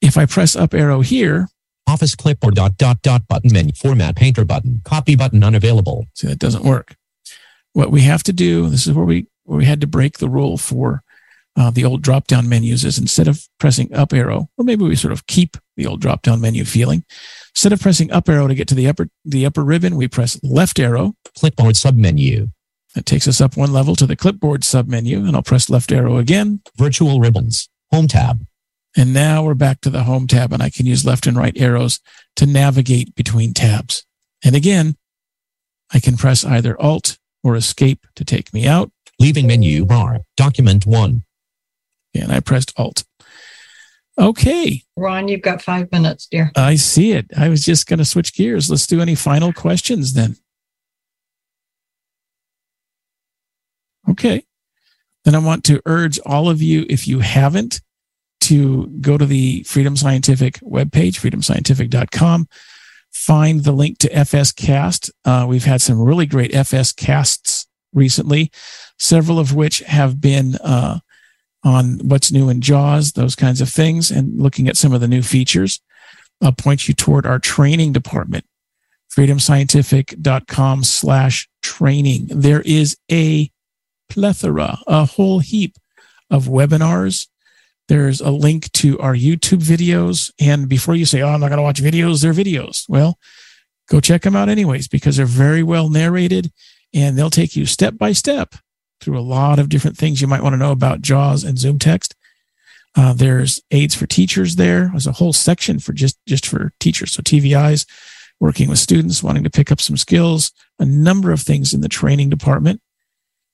If 0.00 0.16
I 0.16 0.26
press 0.26 0.56
up 0.56 0.74
arrow 0.74 1.00
here, 1.00 1.48
Office 1.86 2.14
clipboard 2.14 2.54
dot 2.54 2.76
dot 2.76 3.02
dot 3.02 3.26
button 3.26 3.52
menu 3.52 3.72
format 3.72 4.14
painter 4.14 4.44
button 4.44 4.80
copy 4.84 5.16
button 5.16 5.42
unavailable. 5.42 6.06
See, 6.14 6.28
that 6.28 6.38
doesn't 6.38 6.64
work. 6.64 6.94
What 7.72 7.90
we 7.90 8.02
have 8.02 8.22
to 8.24 8.32
do, 8.32 8.68
this 8.68 8.86
is 8.86 8.92
where 8.92 9.04
we 9.04 9.26
where 9.44 9.58
we 9.58 9.64
had 9.64 9.80
to 9.80 9.88
break 9.88 10.18
the 10.18 10.28
rule 10.28 10.56
for 10.56 11.02
uh, 11.56 11.70
the 11.70 11.84
old 11.84 12.02
drop 12.02 12.28
down 12.28 12.48
menus 12.48 12.84
is 12.84 12.98
instead 12.98 13.26
of 13.26 13.44
pressing 13.58 13.92
up 13.92 14.12
arrow, 14.12 14.48
or 14.56 14.64
maybe 14.64 14.84
we 14.84 14.94
sort 14.94 15.12
of 15.12 15.26
keep 15.26 15.56
the 15.76 15.86
old 15.86 16.00
drop 16.00 16.22
down 16.22 16.40
menu 16.40 16.64
feeling. 16.64 17.04
Instead 17.56 17.72
of 17.72 17.80
pressing 17.80 18.12
up 18.12 18.28
arrow 18.28 18.46
to 18.46 18.54
get 18.54 18.68
to 18.68 18.74
the 18.76 18.86
upper 18.86 19.08
the 19.24 19.44
upper 19.44 19.64
ribbon, 19.64 19.96
we 19.96 20.06
press 20.06 20.38
left 20.44 20.78
arrow. 20.78 21.14
Clipboard 21.36 21.74
submenu. 21.74 22.52
That 22.94 23.06
takes 23.06 23.28
us 23.28 23.40
up 23.40 23.56
one 23.56 23.72
level 23.72 23.94
to 23.96 24.06
the 24.06 24.16
clipboard 24.16 24.62
submenu, 24.62 25.26
and 25.26 25.36
I'll 25.36 25.42
press 25.42 25.70
left 25.70 25.92
arrow 25.92 26.16
again. 26.16 26.60
Virtual 26.76 27.20
ribbons. 27.20 27.68
Home 27.92 28.08
tab. 28.08 28.44
And 28.96 29.14
now 29.14 29.44
we're 29.44 29.54
back 29.54 29.80
to 29.82 29.90
the 29.90 30.02
home 30.02 30.26
tab, 30.26 30.52
and 30.52 30.62
I 30.62 30.70
can 30.70 30.86
use 30.86 31.04
left 31.04 31.26
and 31.26 31.36
right 31.36 31.56
arrows 31.56 32.00
to 32.36 32.46
navigate 32.46 33.14
between 33.14 33.54
tabs. 33.54 34.04
And 34.44 34.56
again, 34.56 34.96
I 35.92 36.00
can 36.00 36.16
press 36.16 36.44
either 36.44 36.80
Alt 36.80 37.18
or 37.44 37.54
Escape 37.54 38.06
to 38.16 38.24
take 38.24 38.52
me 38.52 38.66
out. 38.66 38.90
Leaving 39.20 39.46
menu 39.46 39.84
bar. 39.84 40.20
Document 40.36 40.86
one. 40.86 41.24
And 42.14 42.32
I 42.32 42.40
pressed 42.40 42.72
Alt. 42.76 43.04
Okay, 44.18 44.82
Ron, 44.96 45.28
you've 45.28 45.40
got 45.40 45.62
five 45.62 45.90
minutes, 45.92 46.26
dear. 46.26 46.50
I 46.54 46.74
see 46.74 47.12
it. 47.12 47.26
I 47.36 47.48
was 47.48 47.64
just 47.64 47.86
going 47.86 48.00
to 48.00 48.04
switch 48.04 48.34
gears. 48.34 48.68
Let's 48.68 48.86
do 48.86 49.00
any 49.00 49.14
final 49.14 49.52
questions 49.52 50.12
then. 50.12 50.36
Okay. 54.10 54.44
Then 55.24 55.34
I 55.34 55.38
want 55.38 55.64
to 55.64 55.82
urge 55.86 56.18
all 56.24 56.48
of 56.48 56.62
you, 56.62 56.86
if 56.88 57.06
you 57.06 57.20
haven't, 57.20 57.80
to 58.42 58.86
go 59.00 59.18
to 59.18 59.26
the 59.26 59.62
Freedom 59.64 59.96
Scientific 59.96 60.54
webpage, 60.60 61.20
freedomscientific.com, 61.20 62.48
find 63.12 63.64
the 63.64 63.72
link 63.72 63.98
to 63.98 64.08
FSCast. 64.08 65.10
Uh, 65.24 65.46
we've 65.48 65.64
had 65.64 65.82
some 65.82 66.00
really 66.00 66.26
great 66.26 66.54
FS 66.54 66.92
casts 66.92 67.66
recently, 67.92 68.50
several 68.98 69.38
of 69.38 69.54
which 69.54 69.80
have 69.80 70.20
been 70.20 70.56
uh, 70.56 71.00
on 71.62 71.98
what's 71.98 72.32
new 72.32 72.48
in 72.48 72.60
JAWS, 72.60 73.12
those 73.12 73.36
kinds 73.36 73.60
of 73.60 73.68
things, 73.68 74.10
and 74.10 74.40
looking 74.40 74.68
at 74.68 74.76
some 74.76 74.92
of 74.92 75.00
the 75.00 75.08
new 75.08 75.22
features. 75.22 75.80
I'll 76.42 76.52
point 76.52 76.88
you 76.88 76.94
toward 76.94 77.26
our 77.26 77.38
training 77.38 77.92
department, 77.92 78.46
freedomscientific.com 79.14 80.84
slash 80.84 81.48
training. 81.62 82.28
There 82.30 82.62
is 82.62 82.96
a 83.10 83.50
plethora, 84.10 84.78
a 84.86 85.04
whole 85.06 85.38
heap 85.38 85.76
of 86.30 86.44
webinars. 86.44 87.28
There's 87.88 88.20
a 88.20 88.30
link 88.30 88.70
to 88.72 88.98
our 89.00 89.14
YouTube 89.14 89.62
videos. 89.62 90.32
And 90.40 90.68
before 90.68 90.94
you 90.94 91.06
say, 91.06 91.22
oh, 91.22 91.28
I'm 91.28 91.40
not 91.40 91.48
going 91.48 91.58
to 91.58 91.62
watch 91.62 91.82
videos, 91.82 92.22
they're 92.22 92.32
videos. 92.32 92.88
Well, 92.88 93.18
go 93.88 94.00
check 94.00 94.22
them 94.22 94.36
out 94.36 94.48
anyways, 94.48 94.88
because 94.88 95.16
they're 95.16 95.26
very 95.26 95.62
well 95.62 95.88
narrated 95.88 96.52
and 96.92 97.16
they'll 97.16 97.30
take 97.30 97.56
you 97.56 97.66
step 97.66 97.96
by 97.96 98.12
step 98.12 98.54
through 99.00 99.18
a 99.18 99.20
lot 99.20 99.58
of 99.58 99.68
different 99.68 99.96
things 99.96 100.20
you 100.20 100.28
might 100.28 100.42
want 100.42 100.52
to 100.52 100.58
know 100.58 100.72
about 100.72 101.00
JAWS 101.00 101.44
and 101.44 101.56
ZoomText. 101.56 102.14
Uh, 102.96 103.12
there's 103.12 103.60
aids 103.70 103.94
for 103.94 104.06
teachers 104.06 104.56
there. 104.56 104.88
There's 104.88 105.06
a 105.06 105.12
whole 105.12 105.32
section 105.32 105.78
for 105.78 105.92
just, 105.92 106.18
just 106.26 106.46
for 106.46 106.72
teachers. 106.80 107.12
So 107.12 107.22
TVIs, 107.22 107.86
working 108.40 108.68
with 108.68 108.78
students, 108.78 109.22
wanting 109.22 109.44
to 109.44 109.50
pick 109.50 109.70
up 109.70 109.80
some 109.80 109.96
skills, 109.96 110.52
a 110.78 110.84
number 110.84 111.30
of 111.30 111.40
things 111.40 111.72
in 111.72 111.82
the 111.82 111.88
training 111.88 112.30
department. 112.30 112.80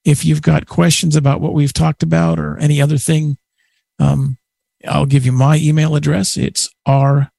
If 0.07 0.25
you've 0.25 0.41
got 0.41 0.69
questions 0.69 1.17
about 1.17 1.41
what 1.41 1.53
we've 1.53 1.73
talked 1.73 2.05
about 2.05 2.39
or 2.39 2.57
any 2.59 2.81
other 2.81 2.97
thing, 2.97 3.39
um, 3.99 4.39
I'll 4.87 5.05
give 5.05 5.27
you 5.27 5.33
my 5.33 5.57
email 5.57 5.97
address. 5.97 6.37
It's 6.37 6.69
r 6.87 7.33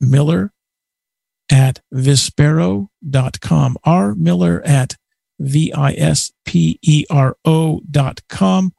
miller 0.00 0.50
at 1.52 1.82
vispero.com. 1.92 3.76
R 3.84 4.14
miller 4.14 4.62
at 4.64 4.96
V 5.38 5.70
I 5.74 5.92
S 5.92 6.32
P 6.46 6.78
E 6.80 7.04
R 7.10 7.36
O 7.44 7.82
dot 7.90 8.22
com. 8.30 8.72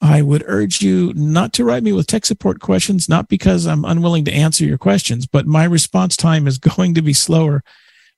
I 0.00 0.20
would 0.20 0.42
urge 0.46 0.82
you 0.82 1.12
not 1.14 1.52
to 1.52 1.64
write 1.64 1.84
me 1.84 1.92
with 1.92 2.08
tech 2.08 2.26
support 2.26 2.60
questions, 2.60 3.08
not 3.08 3.28
because 3.28 3.66
I'm 3.66 3.84
unwilling 3.84 4.24
to 4.24 4.32
answer 4.32 4.64
your 4.64 4.78
questions, 4.78 5.26
but 5.28 5.46
my 5.46 5.64
response 5.64 6.16
time 6.16 6.48
is 6.48 6.58
going 6.76 6.94
to 6.94 7.02
be 7.02 7.12
slower 7.12 7.62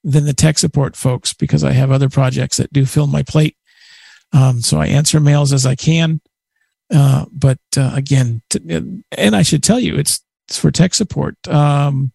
than 0.03 0.25
the 0.25 0.33
tech 0.33 0.57
support 0.57 0.97
folks 0.97 1.35
because 1.35 1.63
I 1.63 1.73
have 1.73 1.91
other 1.91 2.09
projects 2.09 2.57
that 2.57 2.73
do 2.73 2.87
fill 2.87 3.07
my 3.07 3.23
plate. 3.23 3.57
Um, 4.33 4.61
so 4.61 4.81
I 4.81 4.87
answer 4.87 5.21
mails 5.21 5.53
as 5.53 5.67
I 5.67 5.75
can. 5.75 6.21
Uh, 6.93 7.27
but 7.33 7.59
uh, 7.77 7.93
again, 7.95 8.43
t- 8.51 9.03
and 9.13 9.37
I 9.37 9.43
should 9.43 9.63
tell 9.63 9.81
you, 9.81 9.97
it's, 9.97 10.21
it's 10.49 10.59
for 10.59 10.71
tech 10.71 10.95
support. 10.95 11.37
Um, 11.49 12.13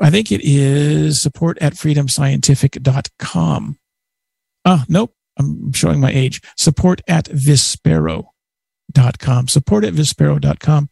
I 0.00 0.10
think 0.10 0.30
it 0.30 0.40
is 0.42 1.20
support 1.20 1.58
at 1.60 1.74
freedomscientific.com. 1.74 3.78
Ah, 4.64 4.84
nope. 4.88 5.14
I'm 5.38 5.72
showing 5.72 6.00
my 6.00 6.10
age. 6.10 6.40
Support 6.56 7.00
at 7.08 7.24
vispero.com. 7.26 8.28
Support 9.48 9.84
at 9.84 9.94
vispero.com 9.94 10.90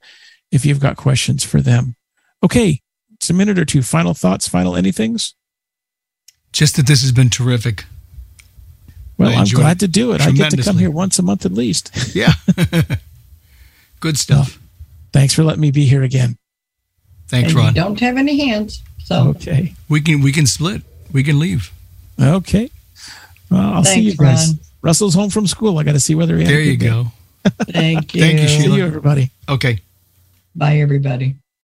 if 0.51 0.67
you've 0.67 0.81
got 0.81 0.97
questions 0.97 1.45
for 1.45 1.61
them. 1.61 1.95
Okay, 2.43 2.81
it's 3.15 3.31
a 3.31 3.35
minute 3.35 3.59
or 3.59 3.65
two. 3.65 3.83
Final 3.83 4.15
thoughts, 4.15 4.49
final 4.49 4.73
anythings? 4.73 5.35
Just 6.53 6.77
that 6.77 6.87
this 6.87 7.03
has 7.03 7.13
been 7.13 7.31
terrific. 7.31 7.85
Well, 9.21 9.31
I 9.39 9.43
I'm 9.43 9.47
glad 9.47 9.81
to 9.81 9.89
do 9.89 10.13
it. 10.13 10.21
I 10.21 10.31
get 10.31 10.51
to 10.53 10.63
come 10.63 10.79
here 10.79 10.91
once 10.91 11.19
a 11.19 11.23
month 11.23 11.45
at 11.47 11.53
least. 11.53 11.91
Yeah. 12.15 12.33
Good 14.01 14.19
stuff. 14.19 14.59
Thanks 15.13 15.35
for 15.35 15.45
letting 15.45 15.61
me 15.61 15.71
be 15.71 15.85
here 15.85 16.03
again. 16.03 16.39
Thanks, 17.29 17.49
and 17.51 17.53
you 17.59 17.59
Ron. 17.65 17.75
don't 17.75 18.01
have 18.01 18.17
any 18.17 18.49
hands. 18.49 18.83
So 19.05 19.29
Okay. 19.31 19.75
We 19.89 20.01
can 20.01 20.23
we 20.23 20.33
can 20.33 20.47
split. 20.47 20.83
We 21.13 21.23
can 21.23 21.39
leave. 21.39 21.71
Okay. 22.21 22.71
Well, 23.51 23.61
I'll 23.61 23.85
see 23.85 24.01
you 24.01 24.17
guys. 24.17 24.49
Ron. 24.49 24.59
Russell's 24.83 25.15
home 25.15 25.31
from 25.31 25.47
school. 25.47 25.79
I 25.79 25.83
got 25.83 25.93
to 25.93 26.01
see 26.01 26.15
whether 26.15 26.37
he 26.37 26.45
had 26.45 26.51
There 26.53 26.61
you 26.61 26.77
go. 26.77 27.07
thank 27.45 28.15
you. 28.15 28.21
Thank 28.25 28.41
you, 28.41 28.49
See 28.49 28.73
you, 28.75 28.85
everybody. 28.85 29.31
Okay. 29.49 29.81
Bye, 30.55 30.79
everybody. 30.79 31.37